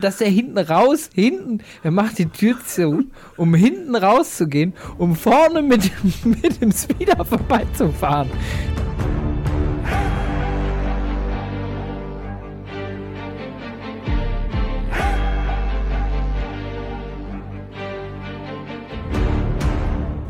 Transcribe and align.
dass 0.00 0.20
er 0.20 0.30
hinten 0.30 0.58
raus, 0.58 1.10
hinten, 1.12 1.58
er 1.82 1.90
macht 1.90 2.18
die 2.18 2.26
Tür 2.26 2.56
zu, 2.64 3.06
um 3.36 3.52
hinten 3.52 3.96
rauszugehen, 3.96 4.72
um 4.96 5.16
vorne 5.16 5.60
mit, 5.60 5.90
mit 6.24 6.62
dem 6.62 6.70
Speeder 6.70 7.24
vorbeizufahren. 7.24 8.30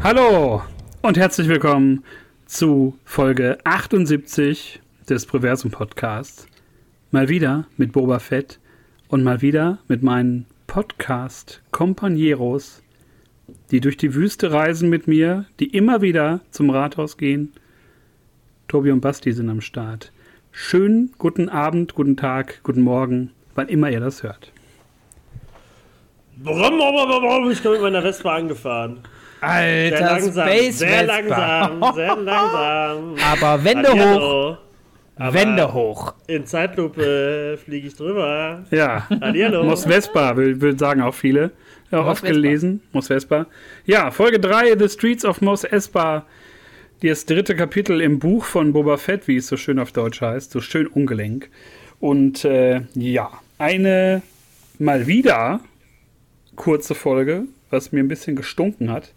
Hallo 0.03 0.63
und 1.03 1.19
herzlich 1.19 1.47
willkommen 1.47 2.05
zu 2.47 2.99
Folge 3.05 3.59
78 3.65 4.81
des 5.11 5.27
Proversum 5.27 5.71
Podcasts. 5.71 6.47
Mal 7.11 7.29
wieder 7.29 7.67
mit 7.77 7.93
Boba 7.93 8.19
Fett 8.19 8.59
und 9.09 9.25
mal 9.25 9.43
wieder 9.43 9.79
mit 9.89 10.03
meinen 10.03 10.47
Podcast-Kompanieros, 10.67 12.83
die 13.71 13.81
durch 13.81 13.97
die 13.97 14.15
Wüste 14.15 14.53
reisen 14.53 14.91
mit 14.91 15.09
mir, 15.09 15.47
die 15.61 15.75
immer 15.75 16.03
wieder 16.03 16.41
zum 16.51 16.69
Rathaus 16.71 17.17
gehen. 17.17 17.53
Tobi 18.69 18.91
und 18.91 19.01
Basti 19.01 19.33
sind 19.33 19.49
am 19.49 19.63
Start. 19.63 20.13
Schönen 20.53 21.13
guten 21.19 21.49
Abend, 21.49 21.95
guten 21.95 22.17
Tag, 22.17 22.61
guten 22.63 22.83
Morgen, 22.83 23.31
wann 23.55 23.69
immer 23.69 23.91
ihr 23.91 24.01
das 24.01 24.23
hört. 24.23 24.53
Ich 26.41 26.45
komme 27.63 27.75
mit 27.75 27.83
meiner 27.83 28.03
Vespa 28.03 28.37
angefahren. 28.37 29.01
Alter, 29.41 29.97
Sehr 29.97 30.07
langsam, 30.07 30.49
Space 30.49 30.79
sehr 30.79 30.89
Vespa. 30.89 31.07
langsam, 31.69 31.95
sehr 31.95 32.17
langsam. 32.17 33.15
Aber 33.33 33.65
Wände 33.65 33.89
hoch, 33.89 33.97
Hallihallo. 33.97 34.59
Aber 35.19 35.35
Wände 35.35 35.73
hoch. 35.73 36.15
In 36.27 36.47
Zeitlupe 36.47 37.59
fliege 37.65 37.89
ich 37.89 37.97
drüber. 37.97 38.65
Ja, 38.71 39.09
Hallihallo. 39.21 39.65
Mos 39.65 39.85
Vespa, 39.85 40.37
will, 40.37 40.61
will 40.61 40.79
sagen 40.79 41.03
auch 41.03 41.15
viele. 41.15 41.51
Ja, 41.91 42.03
Mos 42.03 42.13
oft 42.13 42.21
Vespa. 42.21 42.35
gelesen. 42.35 42.83
Mos 42.93 43.09
Vespa. 43.09 43.47
Ja, 43.85 44.11
Folge 44.11 44.39
3, 44.39 44.79
The 44.79 44.89
Streets 44.89 45.25
of 45.25 45.41
Mos 45.41 45.65
Espa. 45.65 46.25
Das 47.03 47.27
dritte 47.27 47.57
Kapitel 47.57 48.01
im 48.01 48.19
Buch 48.19 48.45
von 48.45 48.73
Boba 48.73 48.97
Fett, 48.97 49.29
wie 49.29 49.37
es 49.37 49.49
so 49.49 49.57
schön 49.57 49.79
auf 49.79 49.93
Deutsch 49.93 50.21
heißt. 50.21 50.51
So 50.51 50.61
schön 50.61 50.87
ungelenk. 50.87 51.49
Und 52.01 52.45
äh, 52.45 52.83
ja, 52.95 53.31
eine 53.59 54.23
mal 54.79 55.07
wieder 55.07 55.61
kurze 56.57 56.95
Folge, 56.95 57.45
was 57.71 57.93
mir 57.93 58.01
ein 58.01 58.09
bisschen 58.09 58.37
gestunken 58.37 58.91
hat. 58.91 59.13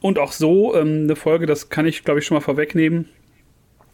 Und 0.00 0.18
auch 0.18 0.32
so 0.32 0.74
ähm, 0.74 1.04
eine 1.04 1.16
Folge, 1.16 1.46
das 1.46 1.68
kann 1.68 1.86
ich 1.86 2.04
glaube 2.04 2.20
ich 2.20 2.26
schon 2.26 2.36
mal 2.36 2.42
vorwegnehmen, 2.42 3.08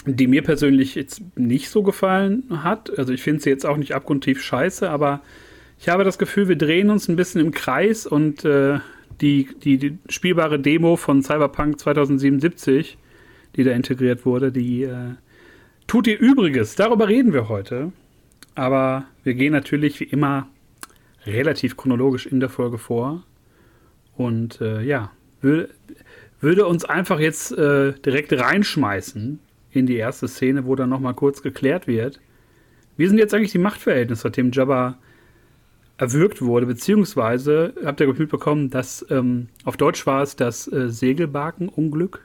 die 0.05 0.27
mir 0.27 0.43
persönlich 0.43 0.95
jetzt 0.95 1.23
nicht 1.37 1.69
so 1.69 1.83
gefallen 1.83 2.45
hat. 2.51 2.97
Also 2.99 3.13
ich 3.13 3.23
finde 3.23 3.43
sie 3.43 3.51
jetzt 3.51 3.65
auch 3.65 3.77
nicht 3.77 3.95
abgrundtief 3.95 4.43
scheiße, 4.43 4.89
aber 4.91 5.21
ich 5.79 5.89
habe 5.89 6.05
das 6.05 6.19
Gefühl, 6.19 6.49
wir 6.49 6.57
drehen 6.57 6.91
uns 6.91 7.09
ein 7.09 7.17
bisschen 7.17 7.41
im 7.41 7.53
Kreis 7.53 8.07
und 8.07 8.45
äh, 8.45 8.81
die, 9.21 9.49
die, 9.63 9.79
die 9.79 9.99
spielbare 10.09 10.59
Demo 10.59 10.97
von 10.97 11.23
Cyberpunk 11.23 11.79
2077, 11.79 12.99
die 13.57 13.65
da 13.65 13.73
integriert 13.73 14.27
wurde, 14.27 14.51
die 14.51 14.85
äh, 14.85 15.15
tut 15.87 16.07
ihr 16.07 16.19
Übriges. 16.19 16.75
Darüber 16.75 17.09
reden 17.09 17.33
wir 17.33 17.49
heute. 17.49 17.93
Aber 18.55 19.05
wir 19.25 19.35
gehen 19.35 19.53
natürlich 19.53 19.99
wie 20.01 20.05
immer 20.05 20.49
relativ 21.25 21.77
chronologisch 21.77 22.27
in 22.27 22.41
der 22.41 22.49
Folge 22.49 22.79
vor. 22.79 23.23
Und 24.17 24.61
äh, 24.61 24.83
ja, 24.83 25.11
würde, 25.41 25.71
würde 26.41 26.67
uns 26.67 26.85
einfach 26.85 27.21
jetzt 27.21 27.53
äh, 27.53 27.93
direkt 28.05 28.33
reinschmeißen 28.33 29.39
in 29.73 29.87
die 29.87 29.97
erste 29.97 30.29
Szene, 30.29 30.67
wo 30.67 30.77
dann 30.77 30.91
nochmal 30.91 31.15
kurz 31.15 31.43
geklärt 31.43 31.87
wird. 31.87 32.21
Wie 32.97 33.07
sind 33.07 33.19
jetzt 33.19 33.35
eigentlich 33.35 33.53
die 33.53 33.59
Machtverhältnisse, 33.59 34.29
nachdem 34.29 34.53
Jabba 34.53 34.99
erwürgt 35.97 36.43
wurde? 36.43 36.67
Beziehungsweise, 36.67 37.75
habt 37.85 38.01
ihr 38.01 38.07
mitbekommen, 38.09 38.71
dass 38.71 39.05
ähm, 39.11 39.49
auf 39.65 39.77
Deutsch 39.77 40.07
war 40.07 40.23
es 40.23 40.37
das 40.37 40.71
äh, 40.71 40.89
Segelbarkenunglück? 40.91 42.25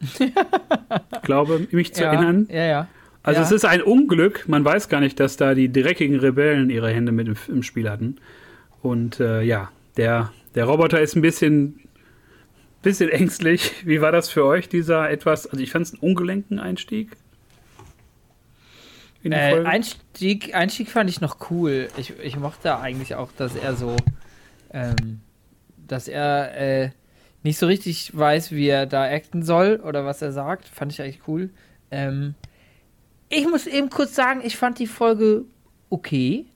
ich 0.00 0.20
glaube, 1.22 1.66
mich 1.70 1.94
zu 1.94 2.02
ja, 2.02 2.12
erinnern. 2.12 2.48
Ja, 2.50 2.64
ja. 2.64 2.88
Also 3.22 3.40
ja. 3.40 3.46
es 3.46 3.52
ist 3.52 3.64
ein 3.64 3.82
Unglück. 3.82 4.48
Man 4.48 4.64
weiß 4.64 4.88
gar 4.88 5.00
nicht, 5.00 5.18
dass 5.18 5.36
da 5.36 5.54
die 5.54 5.72
dreckigen 5.72 6.18
Rebellen 6.18 6.70
ihre 6.70 6.90
Hände 6.90 7.12
mit 7.12 7.26
im, 7.26 7.36
im 7.48 7.62
Spiel 7.62 7.88
hatten. 7.88 8.16
Und 8.82 9.18
äh, 9.20 9.42
ja, 9.42 9.70
der, 9.96 10.32
der 10.54 10.64
Roboter 10.66 11.00
ist 11.00 11.16
ein 11.16 11.22
bisschen, 11.22 11.80
bisschen 12.84 13.10
ängstlich. 13.10 13.72
Wie 13.84 14.00
war 14.00 14.12
das 14.12 14.28
für 14.28 14.44
euch, 14.44 14.68
dieser 14.68 15.10
etwas, 15.10 15.46
also 15.46 15.62
ich 15.62 15.72
fand 15.72 15.86
es 15.86 15.94
einen 15.94 16.02
ungelenken 16.02 16.60
Einstieg? 16.60 17.16
Äh? 19.24 19.64
Einstieg, 19.64 20.54
Einstieg 20.54 20.90
fand 20.90 21.08
ich 21.08 21.20
noch 21.20 21.50
cool. 21.50 21.88
Ich, 21.96 22.12
ich 22.22 22.36
mochte 22.36 22.78
eigentlich 22.78 23.14
auch, 23.14 23.32
dass 23.32 23.56
er 23.56 23.74
so, 23.74 23.96
ähm, 24.70 25.20
dass 25.88 26.08
er 26.08 26.56
äh, 26.56 26.90
nicht 27.42 27.58
so 27.58 27.66
richtig 27.66 28.16
weiß, 28.16 28.52
wie 28.52 28.68
er 28.68 28.86
da 28.86 29.04
acten 29.04 29.42
soll 29.42 29.80
oder 29.82 30.04
was 30.04 30.20
er 30.22 30.32
sagt. 30.32 30.68
Fand 30.68 30.92
ich 30.92 31.00
eigentlich 31.00 31.26
cool. 31.26 31.50
Ähm, 31.90 32.34
ich 33.30 33.48
muss 33.48 33.66
eben 33.66 33.88
kurz 33.88 34.14
sagen, 34.14 34.42
ich 34.44 34.56
fand 34.56 34.78
die 34.78 34.86
Folge 34.86 35.44
okay. 35.88 36.46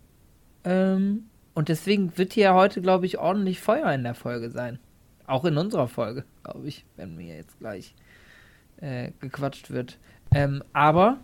Ähm, 0.65 1.25
und 1.55 1.69
deswegen 1.71 2.17
wird 2.17 2.35
hier 2.35 2.55
heute, 2.55 2.83
glaube 2.83 3.07
ich, 3.07 3.19
ordentlich 3.19 3.61
Feuer 3.61 3.91
in 3.93 4.03
der 4.03 4.15
Folge 4.15 4.51
sein. 4.51 4.79
Auch 5.29 5.45
in 5.45 5.57
unserer 5.59 5.89
Folge, 5.89 6.25
glaube 6.43 6.67
ich, 6.67 6.85
wenn 6.97 7.15
mir 7.15 7.37
jetzt 7.37 7.59
gleich 7.59 7.95
äh, 8.81 9.11
gequatscht 9.21 9.71
wird. 9.71 9.99
Ähm, 10.35 10.65
aber 10.73 11.19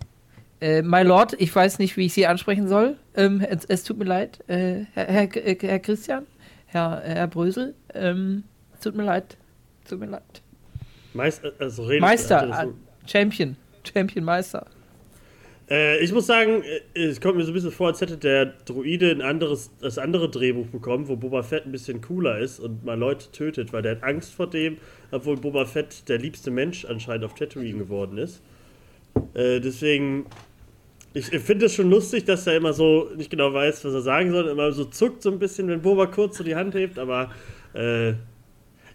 äh, 0.61 0.83
My 0.83 1.03
Lord, 1.03 1.35
ich 1.41 1.55
weiß 1.55 1.79
nicht, 1.79 1.97
wie 1.97 2.07
ich 2.07 2.15
Sie 2.15 2.27
ansprechen 2.27 2.69
soll. 2.69 2.99
Ähm, 3.17 3.41
es, 3.41 3.65
es 3.65 3.83
tut 3.83 3.99
mir 3.99 4.05
leid, 4.05 4.39
äh, 4.49 4.85
Herr, 4.93 5.07
Herr, 5.07 5.37
äh, 5.37 5.57
Herr 5.59 5.79
Christian, 5.79 6.27
Herr, 6.67 7.01
Herr 7.03 7.27
Brösel. 7.27 7.75
Ähm, 7.95 8.45
es 8.75 8.81
tut 8.81 8.95
mir 8.95 9.05
leid. 9.05 9.37
Tut 9.89 10.01
mir 10.01 10.07
leid. 10.07 10.43
Meister, 11.15 11.53
also 11.59 11.89
Meister, 12.01 12.37
er 12.37 12.47
das 12.47 12.65
äh, 12.65 12.69
Champion. 13.07 13.57
Champion 13.85 14.25
Meister. 14.25 14.67
Äh, 15.71 15.99
ich 16.05 16.13
muss 16.13 16.27
sagen, 16.27 16.63
äh, 16.95 17.01
es 17.01 17.21
kommt 17.21 17.37
mir 17.37 17.45
so 17.45 17.51
ein 17.51 17.55
bisschen 17.55 17.73
vor, 17.73 17.89
als 17.89 18.01
hätte 18.01 18.19
der 18.19 18.47
Druide 18.47 19.11
ein 19.11 19.23
anderes, 19.23 19.71
das 19.81 19.99
andere 19.99 20.29
Drehbuch 20.29 20.67
bekommen, 20.67 21.09
wo 21.09 21.17
Boba 21.17 21.43
Fett 21.43 21.65
ein 21.65 21.73
bisschen 21.73 22.01
cooler 22.01 22.39
ist 22.39 22.61
und 22.61 22.85
mal 22.85 22.99
Leute 22.99 23.31
tötet, 23.33 23.73
weil 23.73 23.83
der 23.83 23.93
hat 23.93 24.03
Angst 24.03 24.35
vor 24.35 24.49
dem, 24.49 24.77
obwohl 25.11 25.37
Boba 25.37 25.65
Fett 25.65 26.09
der 26.09 26.19
liebste 26.19 26.51
Mensch 26.51 26.85
anscheinend 26.85 27.25
auf 27.25 27.35
Tatooine 27.35 27.79
geworden 27.79 28.19
ist. 28.19 28.43
Äh, 29.33 29.61
deswegen, 29.61 30.27
ich, 31.15 31.27
finde 31.27 31.67
es 31.67 31.75
schon 31.75 31.89
lustig, 31.89 32.25
dass 32.25 32.47
er 32.47 32.57
immer 32.57 32.75
so 32.75 33.09
nicht 33.17 33.31
genau 33.31 33.55
weiß, 33.55 33.85
was 33.87 33.95
er 33.95 34.03
sagen 34.03 34.33
soll, 34.33 34.49
immer 34.49 34.73
so 34.73 34.85
zuckt 34.85 35.23
so 35.23 35.31
ein 35.31 35.39
bisschen, 35.39 35.69
wenn 35.69 35.81
Boba 35.81 36.07
kurz 36.07 36.37
so 36.37 36.45
die 36.45 36.57
Hand 36.57 36.75
hebt, 36.75 36.99
aber 36.99 37.31
äh, 37.73 38.13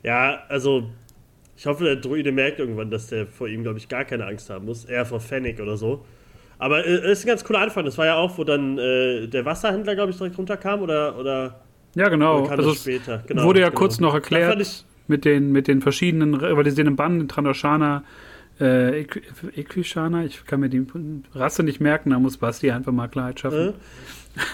ja, 0.03 0.43
also 0.47 0.89
ich 1.57 1.65
hoffe, 1.65 1.83
der 1.83 1.95
Druide 1.95 2.31
merkt 2.31 2.59
irgendwann, 2.59 2.91
dass 2.91 3.07
der 3.07 3.25
vor 3.25 3.47
ihm, 3.47 3.63
glaube 3.63 3.79
ich, 3.79 3.89
gar 3.89 4.05
keine 4.05 4.25
Angst 4.27 4.49
haben 4.51 4.65
muss, 4.65 4.85
eher 4.85 5.05
vor 5.05 5.19
Fennec 5.19 5.59
oder 5.59 5.75
so. 5.75 6.05
Aber 6.59 6.85
äh, 6.85 6.89
es 7.11 7.19
ist 7.19 7.25
ein 7.25 7.29
ganz 7.29 7.43
cooler 7.43 7.59
Anfang. 7.61 7.85
Das 7.85 7.97
war 7.97 8.05
ja 8.05 8.15
auch, 8.15 8.37
wo 8.37 8.43
dann 8.43 8.77
äh, 8.77 9.27
der 9.27 9.45
Wasserhändler, 9.45 9.95
glaube 9.95 10.11
ich, 10.11 10.17
direkt 10.17 10.37
runterkam 10.37 10.81
oder, 10.81 11.17
oder, 11.17 11.61
ja, 11.95 12.09
genau. 12.09 12.39
oder 12.41 12.49
kam 12.49 12.59
Also 12.59 12.71
das 12.71 12.81
später? 12.81 13.23
Genau, 13.25 13.43
wurde 13.45 13.61
ja 13.61 13.69
genau. 13.69 13.79
kurz 13.79 13.99
noch 13.99 14.13
erklärt 14.13 14.59
ich, 14.61 14.85
mit 15.07 15.25
den, 15.25 15.51
mit 15.51 15.67
den 15.67 15.81
verschiedenen 15.81 16.35
rivalisierenden 16.35 16.95
Banden, 16.95 17.27
Trandoshana, 17.27 18.03
äh, 18.59 19.03
Equ- 19.03 19.21
Equishana, 19.55 20.25
ich 20.25 20.45
kann 20.45 20.59
mir 20.59 20.69
die 20.69 20.85
Rasse 21.33 21.63
nicht 21.63 21.79
merken, 21.79 22.09
da 22.11 22.19
muss 22.19 22.37
Basti 22.37 22.69
einfach 22.71 22.91
mal 22.91 23.07
Klarheit 23.07 23.39
schaffen. 23.39 23.69
äh, 23.69 23.73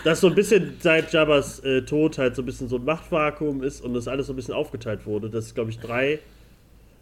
dass 0.03 0.21
so 0.21 0.27
ein 0.27 0.35
bisschen 0.35 0.75
seit 0.79 1.11
Jabbas 1.11 1.59
äh, 1.61 1.81
Tod 1.81 2.17
halt 2.19 2.35
so 2.35 2.43
ein 2.43 2.45
bisschen 2.45 2.67
so 2.69 2.77
ein 2.77 2.85
Machtvakuum 2.85 3.63
ist 3.63 3.81
und 3.81 3.93
das 3.95 4.07
alles 4.07 4.27
so 4.27 4.33
ein 4.33 4.35
bisschen 4.35 4.53
aufgeteilt 4.53 5.05
wurde. 5.05 5.29
Dass, 5.29 5.53
glaube 5.55 5.71
ich, 5.71 5.79
drei 5.79 6.19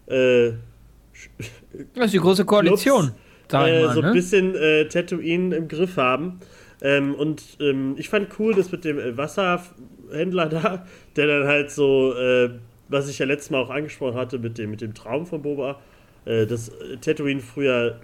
äh, 0.06 0.52
Das 1.94 2.06
ist 2.06 2.14
die 2.14 2.18
große 2.18 2.44
Koalition. 2.44 3.12
Ich 3.16 3.23
äh, 3.52 3.86
mal, 3.86 3.94
so 3.94 4.00
ein 4.00 4.06
ne? 4.06 4.12
bisschen 4.12 4.54
äh, 4.54 4.86
Tatooine 4.86 5.54
im 5.56 5.68
Griff 5.68 5.96
haben. 5.96 6.40
Ähm, 6.82 7.14
und 7.14 7.42
ähm, 7.60 7.94
ich 7.98 8.08
fand 8.08 8.28
cool, 8.38 8.54
das 8.54 8.70
mit 8.70 8.84
dem 8.84 8.98
äh, 8.98 9.16
Wasserhändler 9.16 10.48
da, 10.50 10.86
der 11.16 11.26
dann 11.26 11.46
halt 11.46 11.70
so, 11.70 12.14
äh, 12.14 12.50
was 12.88 13.08
ich 13.08 13.18
ja 13.18 13.26
letztes 13.26 13.50
Mal 13.50 13.62
auch 13.62 13.70
angesprochen 13.70 14.16
hatte, 14.16 14.38
mit 14.38 14.58
dem, 14.58 14.70
mit 14.70 14.80
dem 14.80 14.94
Traum 14.94 15.26
von 15.26 15.42
Boba, 15.42 15.80
äh, 16.24 16.46
dass 16.46 16.68
äh, 16.68 16.96
Tatooine 16.98 17.40
früher 17.40 18.00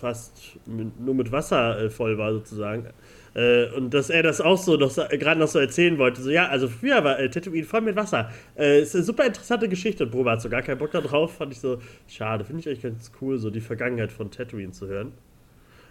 fast 0.00 0.58
mit, 0.66 0.98
nur 0.98 1.14
mit 1.14 1.30
Wasser 1.30 1.88
voll 1.90 2.18
war 2.18 2.32
sozusagen. 2.32 2.88
Äh, 3.34 3.70
und 3.70 3.94
dass 3.94 4.10
er 4.10 4.22
das 4.22 4.40
auch 4.40 4.58
so 4.58 4.76
gerade 4.76 5.40
noch 5.40 5.48
so 5.48 5.58
erzählen 5.58 5.98
wollte. 5.98 6.22
So, 6.22 6.30
ja, 6.30 6.48
also 6.48 6.68
früher 6.68 7.02
war 7.02 7.18
äh, 7.18 7.30
Tatooine 7.30 7.64
voll 7.64 7.80
mit 7.80 7.96
Wasser. 7.96 8.30
Äh, 8.56 8.82
ist 8.82 8.94
eine 8.94 9.04
super 9.04 9.24
interessante 9.24 9.68
Geschichte 9.68 10.04
und 10.04 10.10
Boba 10.10 10.32
hat 10.32 10.42
so 10.42 10.48
gar 10.48 10.62
keinen 10.62 10.78
Bock 10.78 10.90
da 10.90 11.00
drauf. 11.00 11.36
Fand 11.36 11.52
ich 11.52 11.60
so 11.60 11.78
schade. 12.08 12.44
Finde 12.44 12.60
ich 12.60 12.68
eigentlich 12.68 12.82
ganz 12.82 13.12
cool, 13.20 13.38
so 13.38 13.50
die 13.50 13.60
Vergangenheit 13.60 14.12
von 14.12 14.30
Tatooine 14.30 14.72
zu 14.72 14.86
hören. 14.86 15.12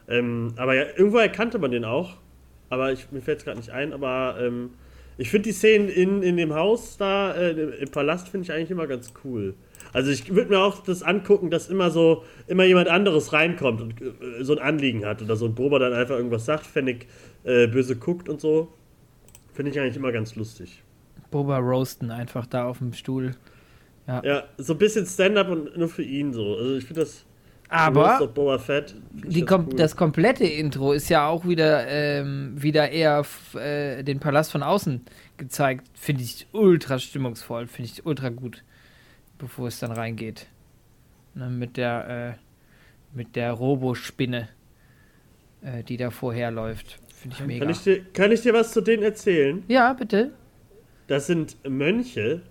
Ähm, 0.08 0.54
aber 0.58 0.76
ja, 0.76 0.84
irgendwo 0.96 1.18
erkannte 1.18 1.58
man 1.58 1.72
den 1.72 1.86
auch. 1.86 2.18
Aber 2.70 2.92
ich, 2.92 3.12
mir 3.12 3.22
fällt 3.22 3.40
es 3.40 3.46
gerade 3.46 3.58
nicht 3.58 3.72
ein. 3.72 3.92
Aber 3.92 4.38
ähm, 4.40 4.72
ich 5.18 5.30
finde 5.30 5.50
die 5.50 5.54
Szenen 5.54 5.90
in, 5.90 6.24
in 6.24 6.38
dem 6.38 6.54
Haus 6.54 6.98
da, 6.98 7.34
äh, 7.34 7.52
im, 7.52 7.74
im 7.74 7.90
Palast, 7.90 8.30
finde 8.30 8.46
ich 8.46 8.52
eigentlich 8.52 8.72
immer 8.72 8.88
ganz 8.88 9.14
cool. 9.24 9.56
Also 9.94 10.12
ich 10.12 10.34
würde 10.34 10.50
mir 10.50 10.60
auch 10.60 10.84
das 10.84 11.04
angucken, 11.04 11.50
dass 11.50 11.70
immer 11.70 11.92
so, 11.92 12.24
immer 12.48 12.64
jemand 12.64 12.88
anderes 12.88 13.34
reinkommt 13.34 13.82
und 13.82 14.02
äh, 14.02 14.44
so 14.44 14.54
ein 14.54 14.60
Anliegen 14.60 15.06
hat 15.06 15.22
oder 15.22 15.36
so 15.36 15.46
ein 15.46 15.56
Boba 15.56 15.80
dann 15.80 15.94
einfach 15.94 16.16
irgendwas 16.16 16.46
sagt, 16.46 16.66
Fennec 16.66 17.08
äh, 17.44 17.68
böse 17.68 17.96
guckt 17.96 18.30
und 18.30 18.42
so. 18.42 18.72
Finde 19.54 19.72
ich 19.72 19.80
eigentlich 19.80 19.98
immer 19.98 20.12
ganz 20.12 20.36
lustig. 20.36 20.84
Boba 21.30 21.58
roasten 21.58 22.12
einfach 22.12 22.46
da 22.46 22.66
auf 22.66 22.80
dem 22.80 22.94
Stuhl. 22.94 23.36
Ja, 24.08 24.24
ja 24.24 24.44
so 24.58 24.74
ein 24.74 24.80
bisschen 24.80 25.06
Stand-up 25.06 25.50
und 25.50 25.78
nur 25.78 25.88
für 25.88 26.04
ihn 26.04 26.34
so. 26.34 26.56
Also 26.56 26.78
ich 26.78 26.86
finde 26.86 27.02
das. 27.02 27.26
Aber 27.70 28.28
Boba 28.28 28.60
Fett, 28.60 28.96
die 29.14 29.40
das, 29.42 29.48
kom 29.48 29.68
cool. 29.68 29.76
das, 29.78 29.96
komplette 29.96 30.44
Intro 30.44 30.92
ist 30.92 31.08
ja 31.08 31.28
auch 31.28 31.48
wieder, 31.48 31.88
ähm, 31.88 32.62
wieder 32.62 32.92
eher 32.92 33.24
äh, 33.54 34.04
den 34.04 34.20
Palast 34.20 34.52
von 34.52 34.62
außen 34.62 35.02
gezeigt. 35.38 35.88
Finde 35.94 36.22
ich 36.22 36.48
ultra 36.52 37.00
stimmungsvoll, 37.00 37.68
finde 37.68 37.92
ich 37.94 38.06
ultra 38.06 38.28
gut, 38.28 38.66
bevor 39.38 39.70
es 39.70 39.80
dann 39.80 39.94
reingeht. 39.94 40.48
Ne, 41.34 41.50
mit 41.50 41.78
der, 41.78 42.38
äh, 42.38 43.18
mit 43.18 43.38
der 43.38 43.54
Robospinne, 43.54 44.50
äh, 45.62 45.84
die 45.84 45.96
da 45.96 46.10
vorherläuft. 46.10 47.00
Finde 47.22 47.36
ich 47.40 47.46
mega. 47.46 47.66
Kann 47.66 47.72
ich, 47.72 47.84
dir, 47.84 48.04
kann 48.14 48.32
ich 48.32 48.42
dir 48.42 48.54
was 48.54 48.72
zu 48.72 48.82
denen 48.82 49.04
erzählen? 49.04 49.64
Ja, 49.68 49.94
bitte. 49.94 50.32
Das 51.06 51.28
sind 51.28 51.56
Mönche, 51.70 52.42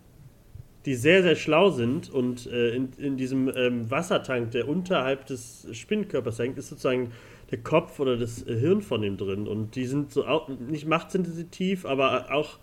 die 0.86 0.94
sehr, 0.94 1.24
sehr 1.24 1.34
schlau 1.34 1.70
sind 1.70 2.08
und 2.08 2.46
äh, 2.46 2.76
in, 2.76 2.90
in 2.96 3.16
diesem 3.16 3.50
ähm, 3.56 3.90
Wassertank, 3.90 4.52
der 4.52 4.68
unterhalb 4.68 5.26
des 5.26 5.66
Spinnenkörpers 5.72 6.38
hängt, 6.38 6.56
ist 6.56 6.68
sozusagen 6.68 7.10
der 7.50 7.58
Kopf 7.58 7.98
oder 7.98 8.16
das 8.16 8.44
Hirn 8.44 8.80
von 8.80 9.02
dem 9.02 9.16
drin. 9.16 9.48
Und 9.48 9.74
die 9.74 9.86
sind 9.86 10.12
so 10.12 10.24
auch 10.24 10.48
nicht 10.48 10.86
machtsensitiv, 10.86 11.84
aber 11.84 12.32
auch 12.32 12.58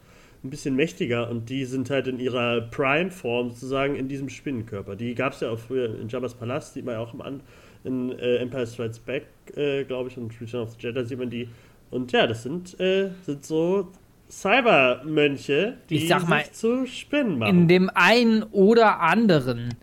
ein 0.45 0.49
bisschen 0.49 0.75
mächtiger 0.75 1.29
und 1.29 1.49
die 1.49 1.65
sind 1.65 1.89
halt 1.89 2.07
in 2.07 2.19
ihrer 2.19 2.61
Prime-Form 2.61 3.49
sozusagen 3.49 3.97
in 3.97 4.07
diesem 4.07 4.29
Spinnenkörper. 4.29 4.95
Die 4.95 5.13
gab 5.13 5.33
es 5.33 5.41
ja 5.41 5.49
auch 5.49 5.59
früher 5.59 5.99
in 5.99 6.07
Jabba's 6.07 6.35
Palast, 6.35 6.73
sieht 6.73 6.85
man 6.85 6.93
ja 6.93 6.99
auch 7.01 7.13
im 7.13 7.21
An 7.21 7.41
in 7.83 8.11
äh, 8.19 8.37
Empire 8.37 8.67
Strikes 8.67 8.99
Back, 8.99 9.25
äh, 9.55 9.83
glaube 9.85 10.09
ich, 10.09 10.17
und 10.17 10.39
Return 10.39 10.63
of 10.63 10.71
the 10.71 10.77
Jedi 10.79 11.05
sieht 11.05 11.17
man 11.17 11.29
die. 11.29 11.47
Und 11.89 12.11
ja, 12.11 12.27
das 12.27 12.43
sind, 12.43 12.79
äh, 12.79 13.11
sind 13.25 13.45
so 13.45 13.91
Cybermönche, 14.29 15.77
die 15.89 15.95
ich 15.95 16.07
sag 16.07 16.27
mal, 16.27 16.43
sich 16.43 16.53
zu 16.53 16.85
Spinnen 16.85 17.39
machen. 17.39 17.49
In 17.49 17.67
dem 17.67 17.89
einen 17.93 18.43
oder 18.43 18.99
anderen 18.99 19.75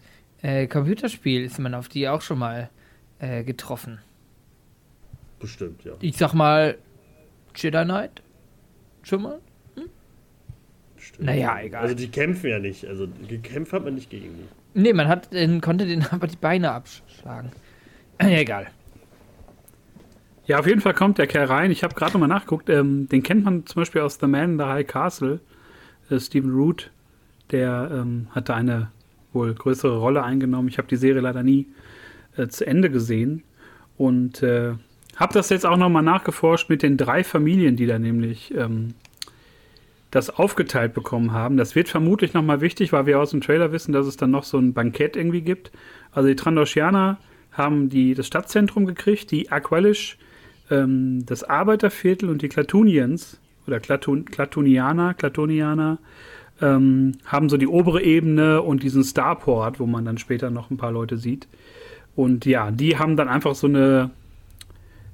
äh, 0.43 0.67
Computerspiel 0.67 1.45
ist 1.45 1.59
man 1.59 1.75
auf 1.75 1.89
die 1.89 2.09
auch 2.09 2.21
schon 2.21 2.39
mal 2.39 2.69
äh, 3.19 3.43
getroffen. 3.43 4.01
Bestimmt, 5.39 5.85
ja. 5.85 5.93
Ich 6.01 6.17
sag 6.17 6.35
mal, 6.35 6.77
Jedi 7.57 7.85
Knight? 7.85 8.23
Schon 9.03 9.23
mal? 9.23 9.41
Hm? 9.77 9.85
Bestimmt. 10.97 11.27
Naja, 11.27 11.61
egal. 11.61 11.83
Also 11.83 11.95
die 11.95 12.09
kämpfen 12.09 12.51
ja 12.51 12.59
nicht. 12.59 12.87
Also 12.87 13.09
gekämpft 13.29 13.73
hat 13.73 13.85
man 13.85 13.95
nicht 13.95 14.11
gegen 14.11 14.35
die. 14.37 14.81
Nee, 14.81 14.93
man 14.93 15.09
hat, 15.09 15.31
konnte 15.63 15.87
den 15.87 16.05
aber 16.11 16.27
die 16.27 16.37
Beine 16.37 16.73
abschlagen. 16.73 17.53
Egal. 18.19 18.69
Ja, 20.47 20.59
auf 20.59 20.67
jeden 20.67 20.83
Fall 20.83 20.93
kommt 20.93 21.17
der 21.17 21.27
Kerl 21.27 21.47
rein. 21.47 21.71
Ich 21.71 21.83
habe 21.83 21.95
gerade 21.95 22.13
nochmal 22.13 22.29
nachgeguckt. 22.29 22.69
Ähm, 22.69 23.09
den 23.09 23.23
kennt 23.23 23.45
man 23.45 23.65
zum 23.65 23.81
Beispiel 23.81 24.03
aus 24.03 24.19
The 24.21 24.27
Man 24.27 24.53
in 24.53 24.59
the 24.59 24.65
High 24.65 24.87
Castle. 24.87 25.41
Äh, 26.11 26.21
Stephen 26.21 26.53
Root, 26.53 26.91
der 27.51 27.91
ähm, 27.93 28.27
hatte 28.31 28.55
eine 28.55 28.91
wohl 29.33 29.55
größere 29.55 29.97
Rolle 29.97 30.23
eingenommen. 30.23 30.69
Ich 30.69 30.77
habe 30.77 30.89
die 30.89 30.97
Serie 30.97 31.23
leider 31.23 31.43
nie 31.43 31.67
äh, 32.37 32.47
zu 32.49 32.67
Ende 32.67 32.91
gesehen. 32.91 33.43
Und 33.97 34.43
äh, 34.43 34.75
habe 35.17 35.33
das 35.33 35.49
jetzt 35.49 35.65
auch 35.65 35.79
nochmal 35.79 36.03
nachgeforscht 36.03 36.69
mit 36.69 36.83
den 36.83 36.99
drei 36.99 37.25
Familien, 37.25 37.77
die 37.77 37.87
da 37.87 37.99
nämlich 37.99 38.53
ähm, 38.55 38.95
das 40.11 40.29
aufgeteilt 40.29 40.93
bekommen 40.93 41.33
haben. 41.33 41.57
Das 41.57 41.75
wird 41.75 41.89
vermutlich 41.89 42.35
nochmal 42.35 42.61
wichtig, 42.61 42.93
weil 42.93 43.07
wir 43.07 43.19
aus 43.19 43.31
dem 43.31 43.41
Trailer 43.41 43.73
wissen, 43.73 43.93
dass 43.93 44.07
es 44.07 44.19
dann 44.19 44.31
noch 44.31 44.45
so 44.45 44.59
ein 44.59 44.75
Bankett 44.75 45.17
irgendwie 45.17 45.41
gibt. 45.41 45.73
Also 46.13 46.29
die 46.29 46.37
Trandoshianer 46.37 47.19
haben 47.53 47.89
die, 47.89 48.15
das 48.15 48.27
Stadtzentrum 48.27 48.85
gekriegt, 48.85 49.31
die 49.31 49.51
Aqualish 49.51 50.19
ähm, 50.71 51.25
das 51.27 51.45
Arbeiterviertel 51.45 52.29
und 52.29 52.43
die 52.43 52.49
Klatunians 52.49 53.39
oder 53.67 53.81
Klatun, 53.81 54.25
Klatunianer, 54.25 55.15
Klatunianer 55.15 55.99
ähm, 56.61 57.13
haben 57.25 57.49
so 57.49 57.57
die 57.57 57.67
obere 57.67 58.03
Ebene 58.03 58.63
und 58.63 58.83
diesen 58.83 59.05
Starport, 59.05 59.81
wo 59.81 59.87
man 59.87 60.05
dann 60.05 60.19
später 60.19 60.51
noch 60.51 60.71
ein 60.71 60.77
paar 60.77 60.93
Leute 60.93 61.17
sieht. 61.17 61.49
Und 62.17 62.47
ja, 62.47 62.71
die 62.71 62.99
haben 62.99 63.17
dann 63.17 63.29
einfach 63.29 63.55
so 63.55 63.67
eine 63.67 64.11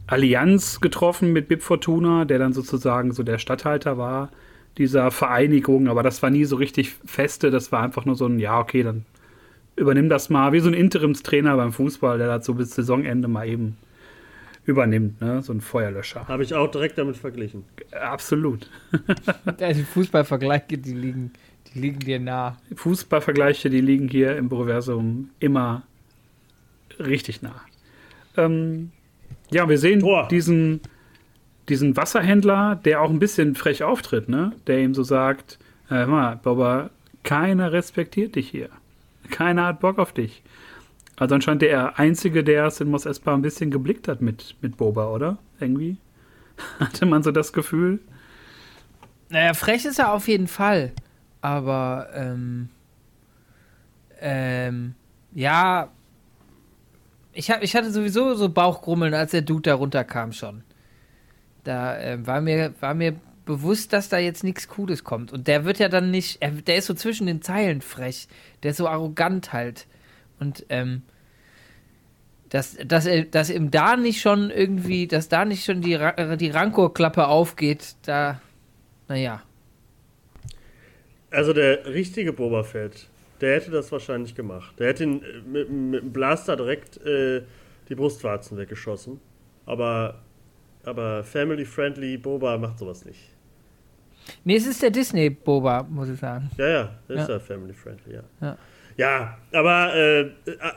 Allianz 0.06 0.81
getroffen 0.81 1.32
mit 1.32 1.49
Bib 1.49 1.62
Fortuna, 1.62 2.25
der 2.25 2.38
dann 2.38 2.52
sozusagen 2.52 3.12
so 3.12 3.23
der 3.23 3.38
Stadthalter 3.38 3.97
war 3.97 4.31
dieser 4.79 5.11
Vereinigung, 5.11 5.88
aber 5.88 6.02
das 6.02 6.23
war 6.23 6.31
nie 6.31 6.44
so 6.44 6.56
richtig 6.56 6.94
feste, 7.05 7.50
das 7.50 7.73
war 7.73 7.82
einfach 7.82 8.05
nur 8.05 8.14
so 8.14 8.26
ein, 8.26 8.38
ja, 8.38 8.58
okay, 8.58 8.82
dann 8.82 9.05
übernimm 9.76 10.08
das 10.08 10.31
mal, 10.31 10.52
wie 10.52 10.61
so 10.61 10.69
ein 10.69 10.75
Interimstrainer 10.75 11.56
beim 11.56 11.73
Fußball, 11.73 12.19
der 12.19 12.29
das 12.29 12.47
so 12.47 12.55
bis 12.55 12.75
Saisonende 12.75 13.29
mal 13.29 13.49
eben 13.49 13.76
übernimmt, 14.65 15.21
ne? 15.21 15.43
so 15.43 15.53
ein 15.53 15.61
Feuerlöscher. 15.61 16.29
Habe 16.29 16.43
ich 16.43 16.55
auch 16.55 16.71
direkt 16.71 16.99
damit 16.99 17.17
verglichen. 17.17 17.65
Absolut. 17.93 18.71
die 19.61 19.83
Fußballvergleiche, 19.83 20.79
die 20.79 20.93
liegen, 20.93 21.33
die 21.69 21.81
liegen 21.81 22.01
dir 22.01 22.21
nah. 22.21 22.57
Fußballvergleiche, 22.75 23.71
die 23.71 23.81
liegen 23.81 24.09
hier 24.09 24.37
im 24.37 24.49
Proversum 24.49 25.31
immer 25.41 25.83
richtig 26.99 27.43
nah. 27.43 27.61
Ähm, 28.37 28.93
ja, 29.51 29.69
wir 29.69 29.79
sehen 29.79 30.01
Tor. 30.01 30.29
diesen, 30.29 30.81
diesen 31.69 31.97
Wasserhändler, 31.97 32.77
der 32.85 33.01
auch 33.01 33.11
ein 33.11 33.19
bisschen 33.19 33.55
frech 33.55 33.83
auftritt, 33.83 34.29
ne? 34.29 34.53
der 34.67 34.81
ihm 34.81 34.95
so 34.95 35.03
sagt, 35.03 35.59
äh, 35.89 35.95
hör 35.95 36.07
mal, 36.07 36.37
Boba, 36.37 36.91
keiner 37.23 37.73
respektiert 37.73 38.37
dich 38.37 38.49
hier. 38.49 38.69
Keiner 39.31 39.67
hat 39.67 39.81
Bock 39.81 39.99
auf 39.99 40.12
dich. 40.12 40.43
Also 41.20 41.34
anscheinend 41.34 41.61
der 41.61 41.99
Einzige, 41.99 42.43
der 42.43 42.64
es 42.64 42.81
in 42.81 42.88
Mos 42.88 43.05
Espa 43.05 43.34
ein 43.34 43.43
bisschen 43.43 43.70
geblickt 43.70 44.08
hat 44.08 44.22
mit, 44.22 44.56
mit 44.62 44.78
Boba, 44.78 45.11
oder? 45.11 45.37
Irgendwie? 45.61 45.99
Hatte 46.81 47.05
man 47.05 47.22
so 47.22 47.31
das 47.31 47.52
Gefühl? 47.52 48.00
Naja, 49.28 49.52
frech 49.52 49.84
ist 49.84 49.99
er 49.99 50.14
auf 50.14 50.28
jeden 50.28 50.49
Fall. 50.49 50.93
Aber, 51.43 52.08
ähm, 52.14 52.70
ähm, 54.19 54.94
ja, 55.34 55.90
ich, 57.34 57.50
hab, 57.50 57.62
ich 57.62 57.76
hatte 57.76 57.90
sowieso 57.90 58.34
so 58.34 58.49
Bauchgrummeln, 58.49 59.12
als 59.12 59.32
der 59.32 59.43
Dude 59.43 59.70
da 59.70 59.75
runterkam 59.75 60.32
schon. 60.32 60.62
Da 61.64 61.99
äh, 61.99 62.26
war, 62.26 62.40
mir, 62.40 62.73
war 62.81 62.94
mir 62.94 63.14
bewusst, 63.44 63.93
dass 63.93 64.08
da 64.08 64.16
jetzt 64.16 64.43
nichts 64.43 64.69
Cooles 64.69 65.05
kommt. 65.05 65.34
Und 65.34 65.49
der 65.49 65.66
wird 65.66 65.78
ja 65.78 65.90
dann 65.90 66.11
nicht, 66.11 66.40
er, 66.40 66.50
der 66.50 66.76
ist 66.76 66.87
so 66.87 66.94
zwischen 66.94 67.26
den 67.26 67.43
Zeilen 67.43 67.82
frech. 67.82 68.26
Der 68.62 68.70
ist 68.70 68.78
so 68.78 68.88
arrogant 68.88 69.52
halt. 69.52 69.87
Und 70.40 70.66
ähm, 70.69 71.02
dass, 72.50 72.76
dass, 72.84 73.08
dass 73.31 73.50
ihm 73.50 73.70
da 73.70 73.96
nicht 73.96 74.20
schon 74.20 74.50
irgendwie, 74.50 75.06
dass 75.06 75.28
da 75.28 75.44
nicht 75.44 75.64
schon 75.64 75.81
die, 75.81 75.98
die 76.37 76.50
Rancor-Klappe 76.50 77.28
aufgeht, 77.28 77.94
da, 78.02 78.40
naja. 79.08 79.42
Also 81.30 81.52
der 81.52 81.87
richtige 81.87 82.32
Boba 82.32 82.64
Fett, 82.64 83.09
der 83.40 83.54
hätte 83.54 83.70
das 83.70 83.92
wahrscheinlich 83.92 84.35
gemacht. 84.35 84.75
Der 84.80 84.88
hätte 84.88 85.04
ihn 85.04 85.23
äh, 85.23 85.40
mit, 85.47 85.70
mit 85.70 86.02
dem 86.02 86.12
Blaster 86.12 86.56
direkt 86.56 86.97
äh, 87.06 87.42
die 87.88 87.94
Brustwarzen 87.94 88.59
weggeschossen. 88.59 89.20
Aber, 89.64 90.20
aber 90.85 91.23
family-friendly 91.23 92.18
Boba 92.18 92.59
macht 92.59 92.80
sowas 92.80 93.04
nicht. 93.04 93.20
Nee, 94.44 94.56
es 94.56 94.66
ist 94.66 94.82
der 94.82 94.90
Disney-Boba, 94.90 95.85
muss 95.85 96.09
ich 96.09 96.18
sagen. 96.18 96.50
Ja, 96.56 96.68
ja, 96.68 96.82
ist 97.09 97.28
ja, 97.28 97.35
ja 97.35 97.38
family-friendly, 97.38 98.14
ja. 98.14 98.23
ja. 98.40 98.59
Ja, 99.00 99.38
aber 99.52 99.95
äh, 99.95 100.30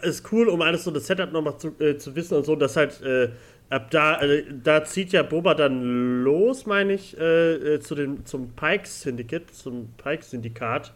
ist 0.04 0.32
cool, 0.32 0.48
um 0.48 0.62
alles 0.62 0.86
so 0.86 0.92
das 0.92 1.08
Setup 1.08 1.34
nochmal 1.34 1.58
zu, 1.58 1.76
äh, 1.80 1.98
zu 1.98 2.16
wissen 2.16 2.38
und 2.38 2.46
so, 2.46 2.56
dass 2.56 2.78
halt 2.78 3.02
äh, 3.02 3.32
ab 3.70 3.92
da, 3.92 4.22
äh, 4.22 4.46
da 4.64 4.86
zieht 4.86 5.12
ja 5.12 5.24
Boba 5.24 5.56
dann 5.56 6.24
los, 6.24 6.66
meine 6.66 6.94
ich, 6.94 7.18
äh, 7.20 7.74
äh, 7.74 7.80
zu 7.82 7.96
dem, 7.96 8.26
zum 8.26 8.52
Pikes 8.52 9.02
Syndicate, 9.02 9.54
zum 9.54 9.90
Pikes 10.02 10.30
Syndikat 10.30 10.94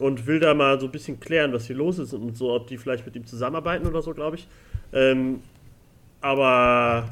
und 0.00 0.26
will 0.26 0.40
da 0.40 0.52
mal 0.52 0.80
so 0.80 0.86
ein 0.86 0.92
bisschen 0.92 1.20
klären, 1.20 1.52
was 1.52 1.66
hier 1.66 1.76
los 1.76 2.00
ist 2.00 2.14
und 2.14 2.36
so, 2.36 2.52
ob 2.52 2.66
die 2.66 2.78
vielleicht 2.78 3.06
mit 3.06 3.14
ihm 3.14 3.26
zusammenarbeiten 3.26 3.86
oder 3.86 4.02
so, 4.02 4.12
glaube 4.12 4.34
ich. 4.34 4.48
Ähm, 4.92 5.42
aber 6.20 7.10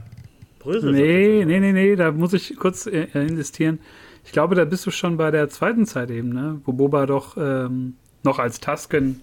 Brösel 0.59 0.91
Nee, 0.91 1.45
nee, 1.45 1.61
nee, 1.61 1.73
nee, 1.73 1.95
da 1.95 2.11
muss 2.11 2.33
ich 2.33 2.57
kurz 2.57 2.87
investieren. 2.87 3.79
Ich 4.25 4.33
glaube, 4.33 4.57
da 4.57 4.65
bist 4.65 4.85
du 4.85 4.91
schon 4.91 5.17
bei 5.17 5.31
der 5.31 5.49
zweiten 5.49 5.87
Zeit 5.87 6.11
eben, 6.11 6.31
ne? 6.31 6.61
Wo 6.65 6.73
Boba 6.73 7.07
doch 7.07 7.37
ähm, 7.37 7.95
noch 8.25 8.41
als 8.41 8.59
Tusken 8.59 9.23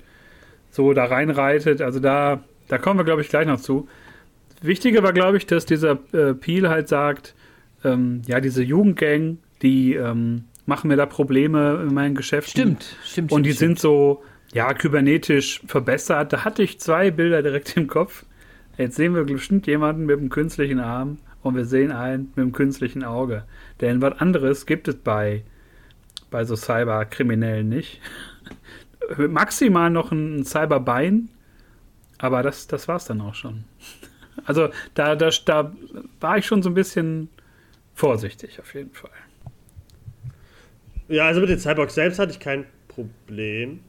so 0.75 0.93
da 0.93 1.05
reinreitet. 1.05 1.81
Also 1.81 1.99
da, 1.99 2.43
da 2.67 2.77
kommen 2.77 2.99
wir, 2.99 3.05
glaube 3.05 3.21
ich, 3.21 3.29
gleich 3.29 3.47
noch 3.47 3.61
zu. 3.61 3.87
Wichtiger 4.61 5.03
war, 5.03 5.13
glaube 5.13 5.37
ich, 5.37 5.45
dass 5.45 5.65
dieser 5.65 5.99
äh, 6.11 6.33
Peel 6.33 6.69
halt 6.69 6.89
sagt, 6.89 7.33
ähm, 7.83 8.21
ja, 8.27 8.41
diese 8.41 8.61
Jugendgang, 8.61 9.37
die 9.61 9.93
ähm, 9.93 10.45
machen 10.65 10.89
mir 10.89 10.97
da 10.97 11.05
Probleme 11.05 11.83
in 11.87 11.93
meinen 11.93 12.15
Geschäften. 12.15 12.51
Stimmt, 12.51 12.97
stimmt. 13.05 13.31
Und 13.31 13.43
die 13.43 13.53
stimmt. 13.53 13.79
sind 13.79 13.79
so, 13.79 14.23
ja, 14.53 14.73
kybernetisch 14.73 15.61
verbessert. 15.65 16.33
Da 16.33 16.43
hatte 16.43 16.63
ich 16.63 16.79
zwei 16.79 17.09
Bilder 17.09 17.41
direkt 17.41 17.77
im 17.77 17.87
Kopf. 17.87 18.25
Jetzt 18.77 18.97
sehen 18.97 19.15
wir 19.15 19.23
bestimmt 19.23 19.67
jemanden 19.67 20.05
mit 20.05 20.19
einem 20.19 20.29
künstlichen 20.29 20.79
Arm 20.79 21.19
und 21.41 21.55
wir 21.55 21.65
sehen 21.65 21.91
einen 21.91 22.31
mit 22.35 22.43
einem 22.43 22.51
künstlichen 22.51 23.03
Auge. 23.03 23.45
Denn 23.79 24.01
was 24.01 24.19
anderes 24.19 24.65
gibt 24.65 24.89
es 24.89 24.95
bei, 24.95 25.43
bei 26.31 26.43
so 26.43 26.57
Cyberkriminellen 26.57 27.69
nicht 27.69 28.01
maximal 29.27 29.89
noch 29.89 30.11
ein 30.11 30.43
Cyberbein, 30.43 31.29
aber 32.17 32.43
das, 32.43 32.67
das 32.67 32.87
war 32.87 32.97
es 32.97 33.05
dann 33.05 33.21
auch 33.21 33.35
schon. 33.35 33.65
Also 34.43 34.67
da, 34.95 35.15
da, 35.15 35.29
da 35.45 35.73
war 36.19 36.37
ich 36.37 36.45
schon 36.45 36.61
so 36.61 36.69
ein 36.69 36.73
bisschen 36.73 37.29
vorsichtig 37.93 38.59
auf 38.59 38.73
jeden 38.75 38.91
Fall. 38.91 39.09
Ja, 41.07 41.25
also 41.27 41.39
mit 41.39 41.49
den 41.49 41.57
Cyborgs 41.57 41.95
selbst 41.95 42.19
hatte 42.19 42.33
ich 42.33 42.39
kein 42.39 42.65
Problem, 42.89 43.79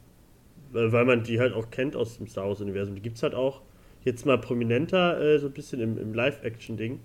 äh, 0.72 0.92
weil 0.92 1.04
man 1.04 1.24
die 1.24 1.40
halt 1.40 1.52
auch 1.52 1.70
kennt 1.70 1.96
aus 1.96 2.18
dem 2.18 2.28
Star 2.28 2.46
Wars-Universum. 2.46 2.94
Die 2.94 3.02
gibt 3.02 3.16
es 3.16 3.22
halt 3.24 3.34
auch 3.34 3.62
jetzt 4.04 4.24
mal 4.24 4.38
prominenter, 4.38 5.20
äh, 5.20 5.38
so 5.38 5.46
ein 5.48 5.52
bisschen 5.52 5.80
im, 5.80 5.98
im 5.98 6.14
Live-Action-Ding. 6.14 7.00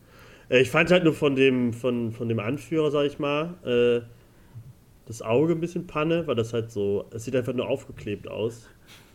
Äh, 0.49 0.61
ich 0.61 0.69
fand 0.69 0.91
halt 0.91 1.03
nur 1.03 1.13
von 1.13 1.35
dem, 1.35 1.73
von, 1.73 2.11
von 2.11 2.29
dem 2.29 2.39
Anführer, 2.39 2.91
sag 2.91 3.05
ich 3.05 3.19
mal, 3.19 3.55
äh, 3.65 4.01
das 5.05 5.21
Auge 5.21 5.53
ein 5.53 5.59
bisschen 5.59 5.87
Panne, 5.87 6.25
weil 6.27 6.35
das 6.35 6.53
halt 6.53 6.71
so, 6.71 7.05
es 7.11 7.25
sieht 7.25 7.35
einfach 7.35 7.53
nur 7.53 7.67
aufgeklebt 7.67 8.27
aus. 8.27 8.67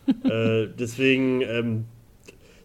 äh, 0.25 0.67
deswegen, 0.79 1.43
ähm, 1.43 1.85